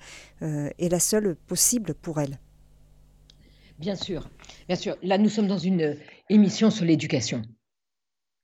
est 0.79 0.89
la 0.89 1.01
seule 1.01 1.37
possible 1.47 1.95
pour 1.95 2.21
elles. 2.21 2.39
Bien 3.79 3.97
sûr, 3.97 4.29
bien 4.69 4.77
sûr. 4.77 4.97
Là, 5.03 5.19
nous 5.19 5.29
sommes 5.29 5.49
dans 5.49 5.59
une 5.59 5.97
émission 6.31 6.71
sur 6.71 6.85
l'éducation. 6.85 7.43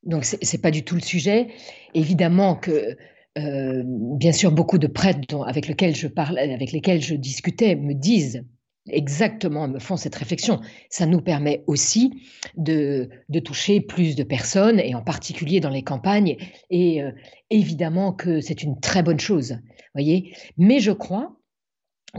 Donc, 0.02 0.24
ce 0.24 0.36
n'est 0.36 0.60
pas 0.60 0.70
du 0.70 0.82
tout 0.82 0.94
le 0.94 1.02
sujet. 1.02 1.48
Évidemment 1.94 2.56
que 2.56 2.96
euh, 3.38 3.82
bien 3.84 4.32
sûr, 4.32 4.50
beaucoup 4.52 4.78
de 4.78 4.86
prêtres 4.86 5.20
avec 5.46 5.68
lesquels 5.68 5.94
je 5.94 6.08
avec 6.16 6.72
lesquels 6.72 7.00
je 7.00 7.14
discutais, 7.14 7.76
me 7.76 7.94
disent 7.94 8.44
exactement, 8.88 9.68
me 9.68 9.78
font 9.78 9.96
cette 9.96 10.16
réflexion. 10.16 10.60
Ça 10.88 11.06
nous 11.06 11.20
permet 11.20 11.62
aussi 11.66 12.22
de, 12.56 13.08
toucher 13.44 13.80
plus 13.80 14.16
de 14.16 14.24
personnes, 14.24 14.80
et 14.80 14.94
en 14.94 15.02
particulier 15.02 15.60
dans 15.60 15.70
les 15.70 15.82
campagnes. 15.82 16.36
Et 16.70 17.02
euh, 17.02 17.12
évidemment 17.50 18.12
que 18.12 18.40
c'est 18.40 18.62
une 18.62 18.80
très 18.80 19.02
bonne 19.02 19.20
chose, 19.20 19.58
voyez. 19.94 20.34
Mais 20.56 20.80
je 20.80 20.92
crois 20.92 21.36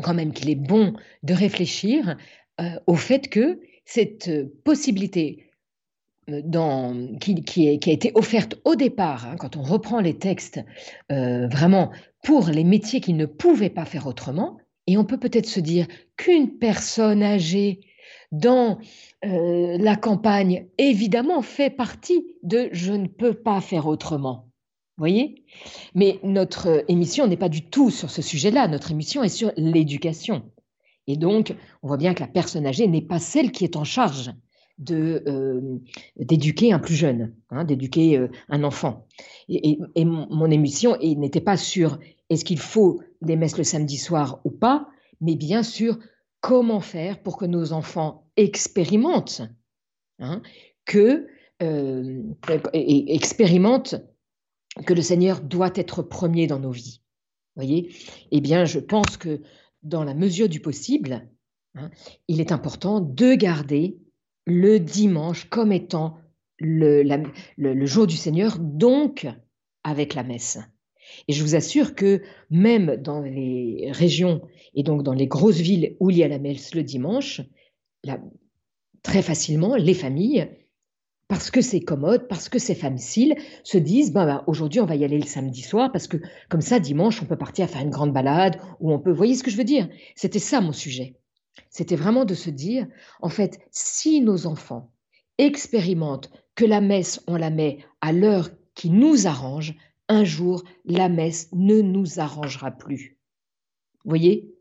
quand 0.02 0.14
même 0.14 0.32
qu'il 0.32 0.50
est 0.50 0.56
bon 0.56 0.94
de 1.24 1.34
réfléchir 1.34 2.16
euh, 2.62 2.80
au 2.88 2.96
fait 2.96 3.28
que 3.28 3.60
cette 3.84 4.32
possibilité 4.64 5.51
qui, 7.20 7.68
a 7.68 7.92
été 7.92 8.12
offerte 8.16 8.56
au 8.66 8.76
départ, 8.76 9.28
hein, 9.28 9.36
quand 9.38 9.58
on 9.58 9.62
reprend 9.62 10.00
les 10.00 10.18
textes, 10.18 10.60
euh, 11.12 11.48
vraiment 11.48 11.92
pour 12.24 12.48
les 12.48 12.64
métiers 12.64 13.02
qui 13.02 13.14
ne 13.14 13.26
pouvaient 13.26 13.70
pas 13.70 13.86
faire 13.86 14.08
autrement. 14.08 14.58
Et 14.88 14.98
on 14.98 15.06
peut 15.06 15.20
peut-être 15.20 15.48
se 15.48 15.60
dire 15.60 15.88
qu'une 16.18 16.58
personne 16.58 17.24
âgée 17.24 17.82
dans 18.32 18.80
euh, 19.26 19.78
la 19.78 19.96
campagne, 19.96 20.68
évidemment, 20.78 21.42
fait 21.42 21.70
partie 21.70 22.26
de 22.44 22.70
je 22.72 22.94
ne 22.94 23.08
peux 23.08 23.34
pas 23.34 23.62
faire 23.62 23.88
autrement. 23.88 24.48
Voyez? 24.98 25.44
Mais 25.96 26.20
notre 26.24 26.84
émission 26.88 27.28
n'est 27.28 27.38
pas 27.38 27.50
du 27.50 27.64
tout 27.70 27.90
sur 27.90 28.12
ce 28.12 28.22
sujet-là. 28.22 28.68
Notre 28.68 28.92
émission 28.92 29.24
est 29.24 29.30
sur 29.30 29.52
l'éducation. 29.58 30.44
Et 31.08 31.18
donc, 31.18 31.56
on 31.82 31.88
voit 31.88 31.98
bien 31.98 32.14
que 32.14 32.22
la 32.22 32.28
personne 32.28 32.66
âgée 32.68 32.88
n'est 32.88 33.02
pas 33.02 33.20
celle 33.20 33.52
qui 33.52 33.64
est 33.64 33.76
en 33.76 33.84
charge 33.84 34.32
d'éduquer 34.82 36.74
un 36.74 36.80
plus 36.80 36.96
jeune, 36.96 37.34
hein, 37.50 37.64
d'éduquer 37.64 38.18
euh, 38.18 38.28
un 38.50 38.64
enfant. 38.64 39.08
Et, 39.48 39.78
mon, 40.06 40.50
émission 40.50 40.98
n'était 41.02 41.42
pas 41.42 41.58
sur 41.58 42.00
est-ce 42.30 42.44
qu'il 42.44 42.60
faut 42.60 43.02
des 43.22 43.36
messes 43.36 43.58
le 43.58 43.64
samedi 43.64 43.98
soir 43.98 44.42
ou 44.44 44.50
pas, 44.50 44.88
mais 45.20 45.36
bien 45.36 45.64
sûr 45.64 46.00
comment 46.40 46.80
faire 46.80 47.22
pour 47.22 47.38
que 47.38 47.46
nos 47.46 47.74
enfants 47.74 48.28
expérimentent 48.38 49.44
hein, 50.20 50.42
que 50.86 51.28
euh, 51.62 52.24
et, 52.74 53.16
expérimentent 53.16 53.96
que 54.86 54.94
le 54.94 55.02
Seigneur 55.02 55.42
doit 55.42 55.72
être 55.76 56.02
premier 56.02 56.48
dans 56.48 56.60
nos 56.60 56.72
vies. 56.72 57.02
Voyez? 57.56 57.94
Eh 58.32 58.42
bien, 58.42 58.66
je 58.66 58.80
pense 58.80 59.18
que 59.18 59.42
dans 59.84 60.04
la 60.04 60.14
mesure 60.14 60.50
du 60.50 60.60
possible, 60.60 61.28
hein, 61.76 61.92
il 62.28 62.40
est 62.40 62.52
important 62.52 63.00
de 63.00 63.36
garder 63.36 64.00
le 64.46 64.80
dimanche 64.80 65.46
comme 65.50 65.72
étant 65.72 66.18
le, 66.60 67.86
jour 67.86 68.08
du 68.08 68.16
Seigneur, 68.16 68.58
donc 68.60 69.28
avec 69.84 70.14
la 70.14 70.24
messe. 70.24 70.60
Et 71.28 71.34
je 71.34 71.44
vous 71.44 71.56
assure 71.56 71.96
que 71.96 72.22
même 72.50 72.96
dans 72.98 73.22
les 73.22 73.90
régions 73.92 74.42
et 74.74 74.84
donc 74.84 75.04
dans 75.04 75.14
les 75.14 75.28
grosses 75.28 75.60
villes 75.60 75.96
où 76.00 76.10
il 76.10 76.18
y 76.18 76.24
a 76.24 76.28
la 76.28 76.40
messe 76.40 76.74
le 76.76 76.84
dimanche, 76.84 77.42
très 79.04 79.22
facilement, 79.22 79.76
les 79.76 79.94
familles, 79.94 80.50
parce 81.28 81.50
que 81.50 81.62
c'est 81.62 81.80
commode, 81.80 82.28
parce 82.28 82.50
que 82.50 82.60
c'est 82.60 82.76
facile, 82.76 83.36
se 83.64 83.78
disent 83.78 84.12
ben, 84.12 84.26
ben, 84.26 84.44
aujourd'hui 84.48 84.82
on 84.82 84.86
va 84.86 84.96
y 84.96 85.06
aller 85.06 85.18
le 85.18 85.26
samedi 85.26 85.62
soir 85.62 85.90
parce 85.92 86.08
que 86.08 86.18
comme 86.50 86.60
ça 86.60 86.80
dimanche 86.80 87.22
on 87.22 87.26
peut 87.26 87.38
partir 87.38 87.70
faire 87.70 87.82
une 87.82 87.90
grande 87.90 88.12
balade 88.12 88.58
ou 88.82 88.92
on 88.92 89.00
peut. 89.00 89.12
Vous 89.12 89.18
voyez 89.18 89.36
ce 89.36 89.44
que 89.44 89.50
je 89.50 89.56
veux 89.56 89.64
dire? 89.64 89.88
C'était 90.16 90.40
ça 90.40 90.60
mon 90.60 90.74
sujet. 90.74 91.16
C'était 91.70 91.96
vraiment 91.96 92.26
de 92.26 92.34
se 92.34 92.50
dire, 92.50 92.88
en 93.22 93.30
fait, 93.30 93.60
si 93.72 94.22
nos 94.22 94.46
enfants 94.46 94.92
expérimentent 95.38 96.32
que 96.56 96.66
la 96.66 96.82
messe, 96.82 97.22
on 97.28 97.36
la 97.36 97.50
met 97.50 97.80
à 98.02 98.12
l'heure 98.12 98.50
qui 98.76 98.90
nous 98.90 99.28
arrange, 99.28 99.76
un 100.08 100.24
jour, 100.24 100.64
la 100.86 101.10
messe 101.10 101.50
ne 101.54 101.82
nous 101.82 102.20
arrangera 102.20 102.72
plus. 102.72 103.18
Vous 104.04 104.10
voyez? 104.10 104.54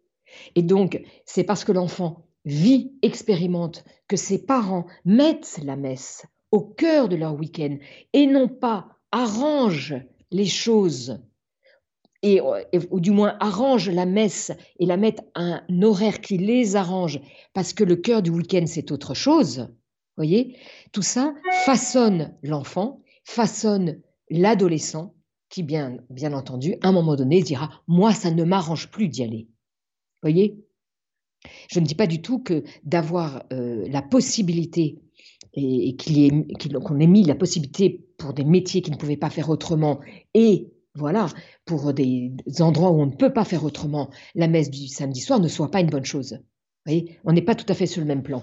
Et 0.54 0.62
donc, 0.62 1.02
c'est 1.26 1.44
parce 1.44 1.64
que 1.64 1.72
l'enfant 1.72 2.26
vit, 2.44 2.92
expérimente, 3.02 3.84
que 4.08 4.16
ses 4.16 4.44
parents 4.44 4.86
mettent 5.04 5.60
la 5.64 5.76
messe 5.76 6.24
au 6.50 6.60
cœur 6.60 7.08
de 7.08 7.16
leur 7.16 7.34
week-end 7.34 7.78
et 8.12 8.26
non 8.26 8.48
pas 8.48 8.96
arrangent 9.12 9.96
les 10.30 10.46
choses 10.46 11.20
et, 12.22 12.40
ou 12.90 13.00
du 13.00 13.10
moins 13.10 13.36
arrange 13.40 13.88
la 13.88 14.06
messe 14.06 14.52
et 14.78 14.86
la 14.86 14.96
mettent 14.96 15.24
à 15.34 15.62
un 15.68 15.82
horaire 15.82 16.20
qui 16.20 16.36
les 16.38 16.76
arrange, 16.76 17.20
parce 17.54 17.72
que 17.72 17.84
le 17.84 17.96
cœur 17.96 18.22
du 18.22 18.30
week-end, 18.30 18.64
c'est 18.66 18.92
autre 18.92 19.14
chose, 19.14 19.68
voyez, 20.16 20.56
tout 20.92 21.02
ça 21.02 21.34
façonne 21.64 22.34
l'enfant, 22.42 23.02
façonne 23.24 24.00
l'adolescent 24.28 25.14
qui, 25.48 25.62
bien, 25.62 25.98
bien 26.10 26.32
entendu, 26.32 26.76
à 26.82 26.88
un 26.88 26.92
moment 26.92 27.16
donné, 27.16 27.42
dira 27.42 27.70
Moi, 27.88 28.12
ça 28.12 28.30
ne 28.30 28.44
m'arrange 28.44 28.90
plus 28.90 29.08
d'y 29.08 29.22
aller. 29.22 29.48
voyez? 30.22 30.64
Je 31.68 31.80
ne 31.80 31.86
dis 31.86 31.94
pas 31.94 32.06
du 32.06 32.20
tout 32.20 32.38
que 32.38 32.64
d'avoir 32.84 33.44
euh, 33.52 33.86
la 33.88 34.02
possibilité 34.02 35.00
et, 35.54 35.96
qu'on 35.96 37.00
ait 37.00 37.06
mis 37.06 37.24
la 37.24 37.34
possibilité 37.34 38.06
pour 38.18 38.34
des 38.34 38.44
métiers 38.44 38.82
qui 38.82 38.90
ne 38.90 38.96
pouvaient 38.96 39.16
pas 39.16 39.30
faire 39.30 39.48
autrement 39.48 40.00
et 40.34 40.70
voilà, 40.94 41.28
pour 41.64 41.92
des 41.94 42.32
endroits 42.60 42.90
où 42.90 43.00
on 43.00 43.06
ne 43.06 43.14
peut 43.14 43.32
pas 43.32 43.44
faire 43.44 43.64
autrement, 43.64 44.10
la 44.34 44.48
messe 44.48 44.70
du 44.70 44.88
samedi 44.88 45.20
soir 45.20 45.40
ne 45.40 45.48
soit 45.48 45.70
pas 45.70 45.80
une 45.80 45.90
bonne 45.90 46.04
chose. 46.04 46.32
Vous 46.32 46.92
voyez, 46.92 47.18
on 47.24 47.32
n'est 47.32 47.42
pas 47.42 47.54
tout 47.54 47.66
à 47.68 47.74
fait 47.74 47.86
sur 47.86 48.00
le 48.00 48.06
même 48.06 48.22
plan. 48.22 48.42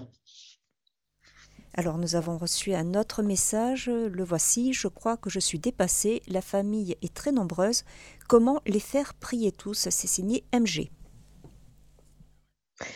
Alors 1.74 1.98
nous 1.98 2.16
avons 2.16 2.38
reçu 2.38 2.74
un 2.74 2.94
autre 2.94 3.22
message, 3.22 3.88
le 3.88 4.24
voici, 4.24 4.72
je 4.72 4.88
crois 4.88 5.16
que 5.16 5.30
je 5.30 5.38
suis 5.38 5.60
dépassée, 5.60 6.22
la 6.26 6.40
famille 6.40 6.96
est 7.02 7.14
très 7.14 7.30
nombreuse, 7.30 7.84
comment 8.28 8.60
les 8.66 8.80
faire 8.80 9.14
prier 9.14 9.52
tous? 9.52 9.88
C'est 9.90 10.08
signé 10.08 10.42
MG. 10.52 10.90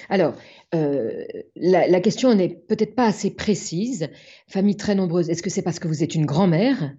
Alors, 0.09 0.34
euh, 0.74 1.24
la, 1.57 2.00
question 2.00 2.34
n'est 2.34 2.48
peut-être 2.48 2.94
pas 2.94 3.07
assez 3.07 3.30
précise. 3.30 4.09
Famille 4.48 4.76
très 4.76 4.94
nombreuse, 4.94 5.28
est-ce 5.30 5.42
que 5.42 5.50
c'est 5.50 5.62
parce 5.62 5.78
que 5.78 5.88
vous 5.88 6.03
êtes 6.03 6.14
une 6.14 6.26
grand-mère? 6.26 6.92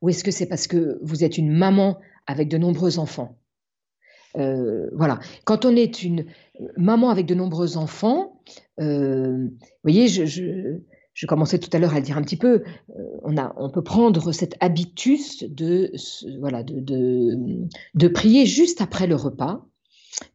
Ou 0.00 0.08
est-ce 0.08 0.24
que 0.24 0.30
c'est 0.30 0.46
parce 0.46 0.66
que 0.66 0.98
vous 1.02 1.24
êtes 1.24 1.38
une 1.38 1.50
maman 1.50 1.98
avec 2.26 2.48
de 2.48 2.58
nombreux 2.58 2.98
enfants 2.98 3.38
euh, 4.36 4.88
Voilà. 4.92 5.18
Quand 5.44 5.64
on 5.64 5.74
est 5.74 6.02
une 6.02 6.26
maman 6.76 7.10
avec 7.10 7.26
de 7.26 7.34
nombreux 7.34 7.76
enfants, 7.76 8.40
euh, 8.80 9.46
vous 9.48 9.58
voyez, 9.82 10.08
je, 10.08 11.26
commençais 11.26 11.58
tout 11.58 11.70
à 11.72 11.78
l'heure 11.78 11.94
à 11.94 11.96
le 11.96 12.04
dire 12.04 12.16
un 12.16 12.22
petit 12.22 12.36
peu, 12.36 12.62
euh, 12.96 13.02
on, 13.24 13.36
a, 13.36 13.52
on 13.56 13.70
peut 13.70 13.82
prendre 13.82 14.32
cet 14.32 14.56
habitus 14.60 15.42
de, 15.42 15.92
voilà, 16.38 16.62
de, 16.62 16.80
de, 17.94 18.08
prier 18.08 18.46
juste 18.46 18.80
après 18.80 19.06
le 19.06 19.16
repas, 19.16 19.66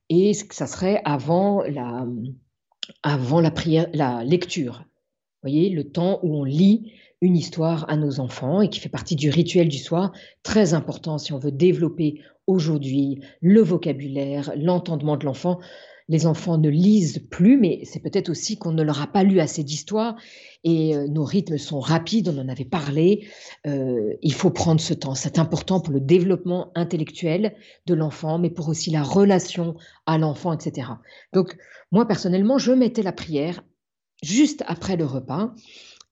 et 0.09 0.33
ça 0.33 0.67
serait 0.67 1.01
avant 1.05 1.63
la, 1.63 2.05
avant 3.01 3.39
la, 3.39 3.51
prière, 3.51 3.87
la 3.93 4.23
lecture. 4.23 4.83
Vous 5.41 5.49
voyez, 5.49 5.69
le 5.69 5.89
temps 5.89 6.19
où 6.23 6.37
on 6.37 6.43
lit 6.43 6.93
une 7.23 7.37
histoire 7.37 7.89
à 7.89 7.95
nos 7.95 8.19
enfants 8.19 8.61
et 8.61 8.69
qui 8.69 8.81
fait 8.81 8.89
partie 8.89 9.15
du 9.15 9.29
rituel 9.29 9.69
du 9.69 9.77
soir, 9.77 10.11
très 10.43 10.73
important 10.73 11.17
si 11.17 11.31
on 11.31 11.39
veut 11.39 11.53
développer 11.53 12.19
aujourd'hui 12.47 13.21
le 13.41 13.61
vocabulaire, 13.61 14.51
l'entendement 14.57 15.15
de 15.15 15.25
l'enfant 15.25 15.59
les 16.09 16.25
enfants 16.25 16.57
ne 16.57 16.69
lisent 16.69 17.25
plus, 17.29 17.57
mais 17.57 17.79
c'est 17.85 18.01
peut-être 18.01 18.29
aussi 18.29 18.57
qu'on 18.57 18.73
ne 18.73 18.83
leur 18.83 19.01
a 19.01 19.07
pas 19.07 19.23
lu 19.23 19.39
assez 19.39 19.63
d'histoires 19.63 20.17
et 20.65 20.95
euh, 20.95 21.07
nos 21.07 21.23
rythmes 21.23 21.57
sont 21.57 21.79
rapides, 21.79 22.27
on 22.27 22.37
en 22.41 22.49
avait 22.49 22.65
parlé. 22.65 23.25
Euh, 23.67 24.13
il 24.21 24.33
faut 24.33 24.49
prendre 24.49 24.81
ce 24.81 24.93
temps. 24.93 25.15
C'est 25.15 25.39
important 25.39 25.79
pour 25.79 25.93
le 25.93 26.01
développement 26.01 26.71
intellectuel 26.75 27.55
de 27.85 27.93
l'enfant, 27.93 28.37
mais 28.37 28.49
pour 28.49 28.67
aussi 28.67 28.91
la 28.91 29.01
relation 29.01 29.75
à 30.05 30.17
l'enfant, 30.17 30.51
etc. 30.51 30.89
Donc, 31.31 31.55
moi, 31.91 32.05
personnellement, 32.05 32.57
je 32.57 32.73
mettais 32.73 33.01
la 33.01 33.13
prière 33.13 33.63
juste 34.21 34.63
après 34.67 34.97
le 34.97 35.05
repas 35.05 35.53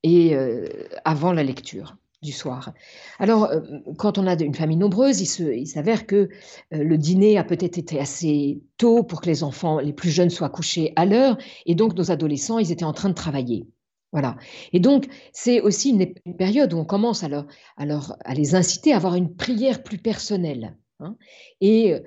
et 0.04 0.36
euh, 0.36 0.68
avant 1.06 1.34
la 1.34 1.44
lecture 1.44 1.98
du 2.22 2.32
soir. 2.32 2.74
Alors, 3.20 3.46
euh, 3.46 3.62
quand 3.98 4.18
on 4.18 4.28
a 4.28 4.40
une 4.40 4.54
famille 4.54 4.78
nombreuse, 4.78 5.22
il, 5.22 5.68
s'avère 5.68 6.06
que 6.06 6.16
euh, 6.16 6.28
le 6.72 6.98
dîner 6.98 7.38
a 7.38 7.44
peut-être 7.44 7.78
été 7.80 8.00
assez 8.00 8.62
tôt 8.78 9.04
pour 9.04 9.22
que 9.22 9.28
les 9.28 9.44
enfants 9.44 9.80
les 9.80 9.94
plus 9.94 10.12
jeunes 10.12 10.30
soient 10.30 10.50
couchés 10.50 10.94
à 10.96 11.06
l'heure, 11.06 11.38
et 11.66 11.74
donc 11.74 11.96
nos 11.96 12.12
adolescents, 12.12 12.60
ils 12.60 12.72
étaient 12.72 12.86
en 12.86 12.94
train 12.94 13.10
de 13.10 13.16
travailler. 13.16 13.68
Voilà. 14.12 14.36
Et 14.74 14.80
donc, 14.80 15.08
c'est 15.32 15.62
aussi 15.62 15.92
une, 15.92 16.14
période 16.38 16.74
où 16.74 16.78
on 16.78 16.86
commence 16.86 17.24
à, 17.24 17.30
à, 17.78 18.34
les 18.34 18.56
inciter 18.56 18.94
à 18.94 18.98
avoir 18.98 19.16
une 19.16 19.36
prière 19.36 19.84
plus 19.84 19.98
personnelle. 19.98 20.76
Hein. 21.02 21.16
Et 21.60 21.94
euh, 21.94 22.00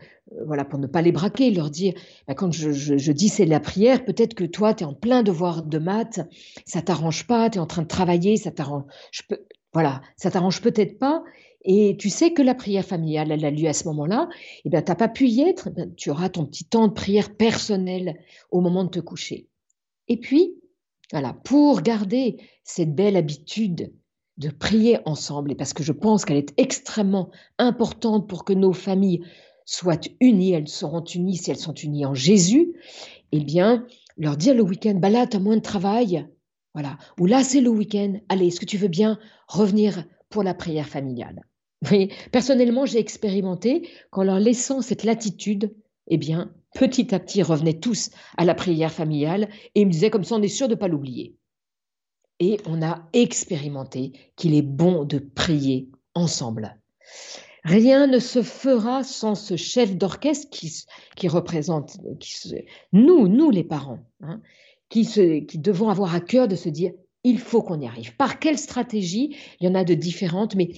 voilà, 0.46 0.64
pour 0.64 0.78
ne 0.78 0.86
pas 0.86 1.02
les 1.02 1.12
braquer, 1.12 1.50
leur 1.50 1.70
dire, 1.70 1.94
bah, 2.26 2.34
quand 2.34 2.52
je, 2.52 3.12
dis 3.12 3.28
c'est 3.28 3.44
la 3.44 3.60
prière, 3.60 4.04
peut-être 4.04 4.34
que 4.34 4.44
toi, 4.44 4.74
tu 4.74 4.84
es 4.84 4.86
en 4.86 4.94
plein 4.94 5.22
devoir 5.22 5.62
de 5.62 5.78
maths, 5.78 6.20
ça 6.64 6.82
t'arrange 6.82 7.26
pas, 7.26 7.50
tu 7.50 7.58
es 7.58 7.60
en 7.60 7.66
train 7.66 7.82
de 7.82 7.88
travailler, 7.88 8.36
ça 8.36 8.50
t'arrange. 8.50 8.84
Voilà, 9.72 10.02
ça 10.16 10.30
t'arrange 10.30 10.60
peut-être 10.60 10.98
pas, 10.98 11.24
et 11.64 11.96
tu 11.98 12.10
sais 12.10 12.32
que 12.32 12.42
la 12.42 12.54
prière 12.54 12.84
familiale, 12.84 13.32
elle 13.32 13.44
a 13.44 13.50
lieu 13.50 13.68
à 13.68 13.72
ce 13.72 13.84
moment-là, 13.88 14.28
et 14.30 14.62
eh 14.66 14.70
bien, 14.70 14.82
tu 14.82 14.90
n'as 14.90 14.96
pas 14.96 15.08
pu 15.08 15.26
y 15.26 15.40
être, 15.40 15.68
eh 15.76 15.94
tu 15.96 16.10
auras 16.10 16.28
ton 16.28 16.46
petit 16.46 16.64
temps 16.64 16.88
de 16.88 16.92
prière 16.92 17.36
personnel 17.36 18.18
au 18.50 18.60
moment 18.60 18.84
de 18.84 18.90
te 18.90 19.00
coucher. 19.00 19.48
Et 20.08 20.18
puis, 20.18 20.54
voilà, 21.10 21.32
pour 21.44 21.80
garder 21.82 22.36
cette 22.62 22.94
belle 22.94 23.16
habitude 23.16 23.92
de 24.36 24.50
prier 24.50 24.98
ensemble, 25.04 25.52
et 25.52 25.54
parce 25.54 25.72
que 25.72 25.82
je 25.82 25.92
pense 25.92 26.24
qu'elle 26.24 26.36
est 26.36 26.54
extrêmement 26.56 27.30
importante 27.58 28.28
pour 28.28 28.44
que 28.44 28.52
nos 28.52 28.72
familles 28.72 29.24
soient 29.64 30.00
unies, 30.20 30.52
elles 30.52 30.68
seront 30.68 31.04
unies 31.04 31.36
si 31.36 31.50
elles 31.50 31.56
sont 31.56 31.74
unies 31.74 32.04
en 32.04 32.14
Jésus, 32.14 32.74
eh 33.32 33.40
bien, 33.40 33.86
leur 34.16 34.36
dire 34.36 34.54
le 34.54 34.62
week-end, 34.62 34.94
bah 34.94 35.10
là, 35.10 35.26
tu 35.26 35.36
as 35.36 35.40
moins 35.40 35.56
de 35.56 35.62
travail, 35.62 36.26
voilà. 36.74 36.98
Ou 37.20 37.26
là, 37.26 37.44
c'est 37.44 37.60
le 37.60 37.70
week-end. 37.70 38.14
Allez, 38.28 38.48
est-ce 38.48 38.58
que 38.58 38.64
tu 38.64 38.76
veux 38.76 38.88
bien 38.88 39.18
revenir 39.46 40.04
pour 40.28 40.42
la 40.42 40.54
prière 40.54 40.88
familiale? 40.88 41.42
Personnellement, 42.32 42.86
j'ai 42.86 42.98
expérimenté 42.98 43.88
qu'en 44.10 44.24
leur 44.24 44.40
laissant 44.40 44.82
cette 44.82 45.04
latitude, 45.04 45.74
eh 46.08 46.16
bien, 46.16 46.52
petit 46.74 47.14
à 47.14 47.20
petit, 47.20 47.38
ils 47.38 47.44
revenaient 47.44 47.78
tous 47.78 48.10
à 48.36 48.44
la 48.44 48.54
prière 48.54 48.92
familiale 48.92 49.48
et 49.74 49.82
ils 49.82 49.86
me 49.86 49.92
disaient 49.92 50.10
comme 50.10 50.24
ça, 50.24 50.34
on 50.34 50.42
est 50.42 50.48
sûr 50.48 50.66
de 50.66 50.74
ne 50.74 50.78
pas 50.78 50.88
l'oublier. 50.88 51.36
Et 52.40 52.58
on 52.66 52.82
a 52.82 53.08
expérimenté 53.12 54.12
qu'il 54.36 54.54
est 54.54 54.62
bon 54.62 55.04
de 55.04 55.18
prier 55.18 55.90
ensemble. 56.14 56.78
Rien 57.64 58.06
ne 58.06 58.18
se 58.18 58.42
fera 58.42 59.04
sans 59.04 59.34
ce 59.34 59.56
chef 59.56 59.96
d'orchestre 59.96 60.48
qui, 60.50 61.28
représente 61.28 61.96
nous, 62.92 63.28
nous 63.28 63.50
les 63.50 63.64
parents. 63.64 64.00
Hein 64.20 64.42
qui, 65.02 65.58
devons 65.58 65.88
avoir 65.88 66.14
à 66.14 66.20
cœur 66.20 66.48
de 66.48 66.56
se 66.56 66.68
dire 66.68 66.92
il 67.24 67.38
faut 67.38 67.62
qu'on 67.62 67.80
y 67.80 67.86
arrive. 67.86 68.16
Par 68.16 68.38
quelle 68.38 68.58
stratégie? 68.58 69.36
Il 69.60 69.66
y 69.66 69.68
en 69.68 69.74
a 69.74 69.82
de 69.82 69.94
différentes, 69.94 70.54
mais 70.54 70.72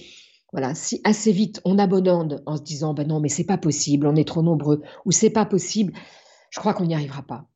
voilà, 0.53 0.73
si 0.75 1.01
assez 1.03 1.31
vite 1.31 1.61
on 1.65 1.77
abandonne 1.77 2.41
en 2.45 2.57
se 2.57 2.63
disant 2.63 2.93
ben 2.93 3.07
non, 3.07 3.19
mais 3.19 3.29
c'est 3.29 3.43
pas 3.43 3.57
possible, 3.57 4.07
on 4.07 4.15
est 4.15 4.27
trop 4.27 4.41
nombreux, 4.41 4.81
ou 5.05 5.11
c'est 5.11 5.29
pas 5.29 5.45
possible, 5.45 5.93
je 6.49 6.59
crois 6.59 6.73
qu'on 6.73 6.85
n'y 6.85 6.95
arrivera 6.95 7.21
pas. 7.21 7.47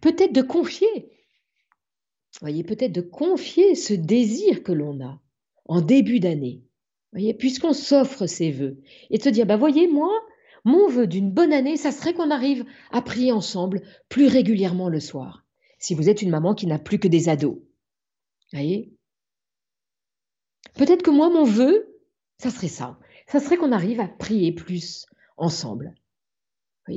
Peut-être 0.00 0.34
de 0.34 0.42
confier, 0.42 1.17
voyez, 2.40 2.64
peut-être 2.64 2.92
de 2.92 3.00
confier 3.00 3.74
ce 3.74 3.94
désir 3.94 4.62
que 4.62 4.72
l'on 4.72 5.00
a 5.04 5.20
en 5.66 5.80
début 5.80 6.20
d'année, 6.20 6.62
voyez, 7.12 7.34
puisqu'on 7.34 7.72
s'offre 7.72 8.26
ses 8.26 8.50
voeux, 8.50 8.80
et 9.10 9.18
de 9.18 9.22
se 9.22 9.28
dire 9.28 9.46
ben 9.46 9.56
voyez, 9.56 9.88
moi, 9.88 10.12
mon 10.64 10.88
vœu 10.88 11.06
d'une 11.06 11.30
bonne 11.30 11.52
année, 11.52 11.76
ça 11.76 11.92
serait 11.92 12.14
qu'on 12.14 12.30
arrive 12.30 12.64
à 12.90 13.02
prier 13.02 13.32
ensemble 13.32 13.82
plus 14.08 14.26
régulièrement 14.26 14.88
le 14.88 15.00
soir 15.00 15.44
si 15.78 15.94
vous 15.94 16.08
êtes 16.08 16.22
une 16.22 16.30
maman 16.30 16.54
qui 16.54 16.66
n'a 16.66 16.78
plus 16.78 16.98
que 16.98 17.08
des 17.08 17.28
ados. 17.28 17.58
voyez? 18.52 18.92
Peut-être 20.74 21.02
que 21.02 21.10
moi, 21.10 21.30
mon 21.30 21.44
vœu, 21.44 22.00
ça 22.38 22.50
serait 22.50 22.68
ça. 22.68 22.98
Ça 23.26 23.40
serait 23.40 23.56
qu'on 23.56 23.72
arrive 23.72 24.00
à 24.00 24.08
prier 24.08 24.52
plus 24.52 25.06
ensemble. 25.36 25.94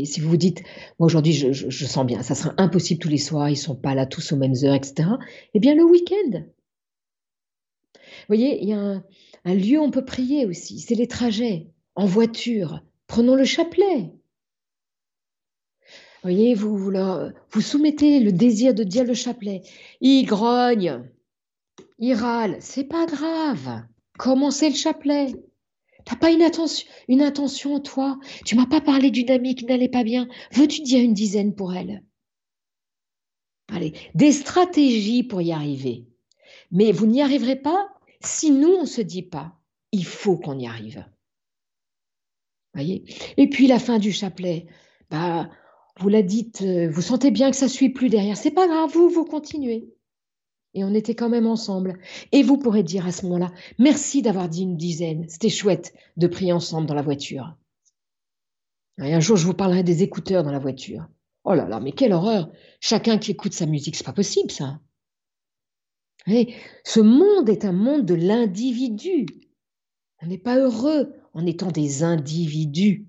Si 0.05 0.19
vous 0.19 0.29
vous 0.29 0.37
dites, 0.37 0.63
moi 0.99 1.07
aujourd'hui 1.07 1.33
je, 1.33 1.85
sens 1.85 2.05
bien, 2.05 2.23
ça 2.23 2.35
sera 2.35 2.53
impossible 2.57 2.99
tous 2.99 3.09
les 3.09 3.17
soirs, 3.17 3.49
ils 3.49 3.57
sont 3.57 3.75
pas 3.75 3.95
là 3.95 4.05
tous 4.05 4.31
aux 4.31 4.37
mêmes 4.37 4.55
heures, 4.63 4.75
etc. 4.75 5.09
Eh 5.53 5.59
bien 5.59 5.75
le 5.75 5.83
week-end. 5.83 6.43
Vous 7.93 8.27
voyez, 8.27 8.61
il 8.61 8.69
y 8.69 8.73
a 8.73 9.01
un, 9.45 9.53
lieu 9.53 9.79
où 9.79 9.83
on 9.83 9.91
peut 9.91 10.05
prier 10.05 10.45
aussi, 10.45 10.79
c'est 10.79 10.95
les 10.95 11.07
trajets, 11.07 11.67
en 11.95 12.05
voiture. 12.05 12.81
Prenons 13.07 13.35
le 13.35 13.45
chapelet 13.45 14.11
voyez, 16.23 16.53
vous, 16.53 16.77
vous, 16.77 17.61
soumettez 17.61 18.19
le 18.19 18.31
désir 18.31 18.73
de 18.73 18.83
dire 18.83 19.03
le 19.03 19.13
chapelet. 19.13 19.63
Il 20.01 20.25
grogne, 20.25 21.03
il 21.99 22.13
râle, 22.13 22.57
c'est 22.59 22.83
pas 22.83 23.05
grave. 23.05 23.83
Commencez 24.17 24.69
le 24.69 24.75
chapelet. 24.75 25.33
T'as 26.05 26.15
pas 26.15 26.31
une 26.31 26.41
attention, 26.41 26.87
une 27.07 27.21
intention, 27.21 27.79
toi? 27.79 28.19
Tu 28.45 28.55
m'as 28.55 28.65
pas 28.65 28.81
parlé 28.81 29.11
d'une 29.11 29.29
amie 29.29 29.55
qui 29.55 29.65
n'allait 29.65 29.89
pas 29.89 30.03
bien. 30.03 30.27
Veux-tu 30.51 30.81
dire 30.81 31.03
une 31.03 31.13
dizaine 31.13 31.55
pour 31.55 31.73
elle? 31.73 32.03
Allez, 33.69 33.93
des 34.15 34.31
stratégies 34.31 35.23
pour 35.23 35.41
y 35.41 35.51
arriver. 35.51 36.07
Mais 36.71 36.91
vous 36.91 37.05
n'y 37.05 37.21
arriverez 37.21 37.55
pas 37.55 37.89
si 38.23 38.51
nous, 38.51 38.69
on 38.69 38.81
ne 38.81 38.87
se 38.87 39.01
dit 39.01 39.23
pas, 39.23 39.59
il 39.91 40.05
faut 40.05 40.37
qu'on 40.37 40.59
y 40.59 40.67
arrive. 40.67 41.05
Voyez? 42.73 43.03
Et 43.37 43.49
puis 43.49 43.67
la 43.67 43.79
fin 43.79 43.99
du 43.99 44.11
chapelet, 44.11 44.67
bah, 45.09 45.49
vous 45.99 46.09
la 46.09 46.21
dites, 46.21 46.61
euh, 46.61 46.89
vous 46.89 47.01
sentez 47.01 47.31
bien 47.31 47.51
que 47.51 47.57
ça 47.57 47.67
suit 47.67 47.89
plus 47.89 48.09
derrière. 48.09 48.37
C'est 48.37 48.51
pas 48.51 48.67
grave, 48.67 48.91
vous, 48.91 49.09
vous 49.09 49.25
continuez. 49.25 49.93
Et 50.73 50.83
on 50.83 50.93
était 50.93 51.15
quand 51.15 51.29
même 51.29 51.47
ensemble. 51.47 51.99
Et 52.31 52.43
vous 52.43 52.57
pourrez 52.57 52.83
dire 52.83 53.05
à 53.05 53.11
ce 53.11 53.25
moment-là, 53.25 53.51
merci 53.77 54.21
d'avoir 54.21 54.47
dit 54.47 54.63
une 54.63 54.77
dizaine. 54.77 55.27
C'était 55.27 55.49
chouette 55.49 55.93
de 56.17 56.27
prier 56.27 56.53
ensemble 56.53 56.87
dans 56.87 56.95
la 56.95 57.01
voiture. 57.01 57.57
Et 59.03 59.13
un 59.13 59.19
jour, 59.19 59.37
je 59.37 59.45
vous 59.45 59.53
parlerai 59.53 59.83
des 59.83 60.03
écouteurs 60.03 60.43
dans 60.43 60.51
la 60.51 60.59
voiture. 60.59 61.07
Oh 61.43 61.53
là 61.53 61.67
là, 61.67 61.79
mais 61.79 61.91
quelle 61.91 62.13
horreur 62.13 62.51
Chacun 62.79 63.17
qui 63.17 63.31
écoute 63.31 63.53
sa 63.53 63.65
musique, 63.65 63.95
c'est 63.95 64.05
pas 64.05 64.13
possible 64.13 64.51
ça. 64.51 64.79
ce 66.27 66.99
monde 66.99 67.49
est 67.49 67.65
un 67.65 67.73
monde 67.73 68.05
de 68.05 68.13
l'individu. 68.13 69.25
On 70.21 70.27
n'est 70.27 70.37
pas 70.37 70.57
heureux 70.57 71.13
en 71.33 71.45
étant 71.45 71.71
des 71.71 72.03
individus. 72.03 73.07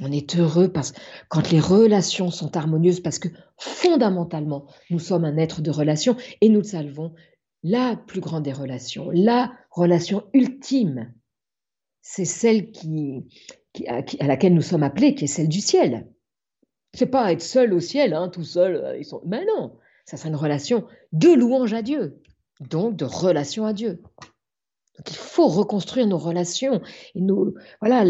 On 0.00 0.12
est 0.12 0.36
heureux 0.36 0.68
parce 0.70 0.92
quand 1.28 1.50
les 1.50 1.60
relations 1.60 2.30
sont 2.30 2.56
harmonieuses, 2.56 3.00
parce 3.00 3.18
que 3.18 3.28
fondamentalement, 3.58 4.66
nous 4.90 4.98
sommes 4.98 5.24
un 5.24 5.38
être 5.38 5.62
de 5.62 5.70
relation 5.70 6.16
et 6.40 6.48
nous 6.48 6.60
le 6.60 6.64
savons, 6.64 7.14
la 7.62 7.96
plus 7.96 8.20
grande 8.20 8.44
des 8.44 8.52
relations, 8.52 9.10
la 9.10 9.52
relation 9.70 10.24
ultime, 10.34 11.12
c'est 12.02 12.24
celle 12.24 12.70
à, 13.88 14.26
laquelle 14.26 14.54
nous 14.54 14.62
sommes 14.62 14.84
appelés, 14.84 15.14
qui 15.14 15.24
est 15.24 15.28
celle 15.28 15.48
du 15.48 15.60
ciel. 15.60 16.06
C'est 16.94 17.06
pas 17.06 17.32
être 17.32 17.42
seul 17.42 17.72
au 17.74 17.80
ciel, 17.80 18.14
hein, 18.14 18.28
tout 18.28 18.44
seul. 18.44 18.76
Euh, 18.76 18.96
ils 18.96 19.04
sont... 19.04 19.20
Mais 19.26 19.44
non, 19.44 19.76
ça 20.04 20.16
c'est 20.16 20.28
une 20.28 20.36
relation 20.36 20.86
de 21.12 21.30
louange 21.30 21.74
à 21.74 21.82
Dieu, 21.82 22.22
donc 22.60 22.96
de 22.96 23.04
relation 23.04 23.66
à 23.66 23.72
Dieu. 23.72 24.02
Donc 24.96 25.10
il 25.10 25.16
faut 25.16 25.48
reconstruire 25.48 26.06
nos 26.06 26.18
relations. 26.18 26.80
Et 27.14 27.20
nos, 27.20 27.54
voilà, 27.80 28.04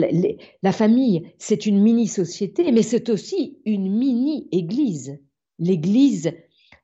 la 0.62 0.72
famille, 0.72 1.32
c'est 1.38 1.66
une 1.66 1.80
mini-société, 1.80 2.70
mais 2.72 2.82
c'est 2.82 3.10
aussi 3.10 3.58
une 3.64 3.90
mini-église. 3.90 5.18
L'église, 5.58 6.32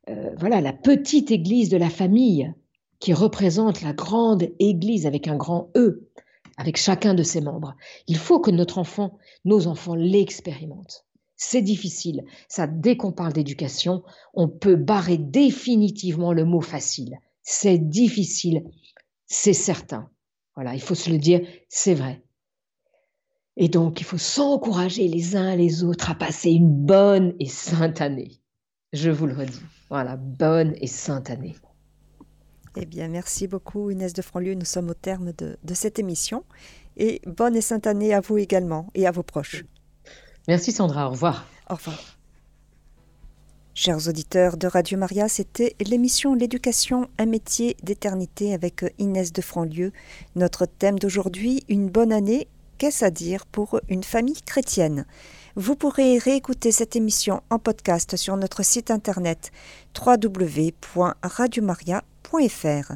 euh, 0.09 0.35
voilà, 0.39 0.61
la 0.61 0.73
petite 0.73 1.31
église 1.31 1.69
de 1.69 1.77
la 1.77 1.91
famille 1.91 2.53
qui 2.99 3.13
représente 3.13 3.83
la 3.83 3.93
grande 3.93 4.49
église 4.59 5.07
avec 5.07 5.29
un 5.29 5.37
grand 5.37 5.71
E, 5.77 6.09
avec 6.57 6.77
chacun 6.77 7.15
de 7.15 7.23
ses 7.23 7.41
membres. 7.41 7.75
Il 8.07 8.17
faut 8.17 8.41
que 8.41 8.51
notre 8.51 8.79
enfant, 8.79 9.19
nos 9.45 9.67
enfants 9.67 9.95
l'expérimentent. 9.95 11.05
C'est 11.37 11.63
difficile. 11.63 12.25
Ça, 12.49 12.69
dès 12.69 12.97
qu'on 12.97 13.11
parle 13.11 13.33
d'éducation, 13.33 14.05
on 14.35 14.49
peut 14.49 14.77
barrer 14.77 15.19
définitivement 15.19 16.33
le 16.33 16.45
mot 16.45 16.61
facile. 16.61 17.19
C'est 17.43 17.79
difficile 17.79 18.63
c'est 19.33 19.55
certain. 19.55 20.11
Voilà, 20.55 20.75
il 20.75 20.81
faut 20.81 20.95
se 20.95 21.11
le 21.11 21.19
dire, 21.19 21.41
c'est 21.69 21.95
vrai. 21.95 22.23
Et 23.57 23.69
donc, 23.69 24.01
il 24.01 24.05
faut 24.05 24.19
s'encourager 24.19 25.09
les 25.09 25.37
uns 25.37 25.57
les 25.57 25.85
autres 25.85 26.11
à 26.11 26.15
passer 26.15 26.51
une 26.51 26.71
bonne 26.71 27.35
et 27.41 27.49
sainte 27.49 28.01
année. 28.01 28.41
Je 28.93 29.11
vous 29.11 29.27
le 29.27 29.35
redis. 29.35 29.61
Voilà, 29.89 30.17
bonne 30.17 30.75
et 30.77 30.87
sainte 30.87 31.31
année. 31.31 31.57
Eh 32.77 32.87
bien, 32.87 33.09
merci 33.09 33.49
beaucoup 33.49 33.91
Inès 33.91 34.13
de 34.13 34.23
Franlieu. 34.23 34.55
Nous 34.55 34.65
sommes 34.65 34.91
au 34.91 34.95
terme 34.95 35.33
de, 35.33 35.59
de 35.63 35.75
cette 35.75 35.99
émission. 35.99 36.45
Et 36.97 37.21
bonne 37.27 37.57
et 37.57 37.61
sainte 37.61 37.87
année 37.87 38.15
à 38.15 38.21
vous 38.21 38.39
également 38.39 38.91
et 38.95 39.07
à 39.07 39.11
vos 39.11 39.23
proches. 39.23 39.65
Merci 40.49 40.73
Sandra, 40.73 41.09
au 41.09 41.13
revoir. 41.13 41.47
Au 41.71 41.75
revoir. 41.75 42.12
Chers 43.75 44.07
auditeurs 44.07 44.59
de 44.59 44.67
Radio 44.67 44.99
Maria, 44.99 45.31
c'était 45.31 45.75
l'émission 45.81 46.35
L'éducation, 46.35 47.09
un 47.19 47.25
métier 47.25 47.75
d'éternité 47.83 48.53
avec 48.53 48.85
Inès 48.99 49.33
de 49.33 49.41
Franlieu. 49.41 49.93
Notre 50.37 50.67
thème 50.67 50.99
d'aujourd'hui, 50.99 51.65
une 51.71 51.89
bonne 51.89 52.13
année, 52.13 52.49
qu'est-ce 52.77 53.03
à 53.03 53.11
dire 53.11 53.47
pour 53.47 53.81
une 53.89 54.05
famille 54.05 54.43
chrétienne? 54.43 55.07
Vous 55.57 55.75
pourrez 55.75 56.19
réécouter 56.19 56.71
cette 56.71 56.97
émission 56.97 57.43
en 57.49 57.59
podcast 57.59 58.17
sur 58.17 58.37
notre 58.37 58.63
site 58.63 58.91
internet 58.91 59.53
www.radiomaria.fr. 59.99 62.93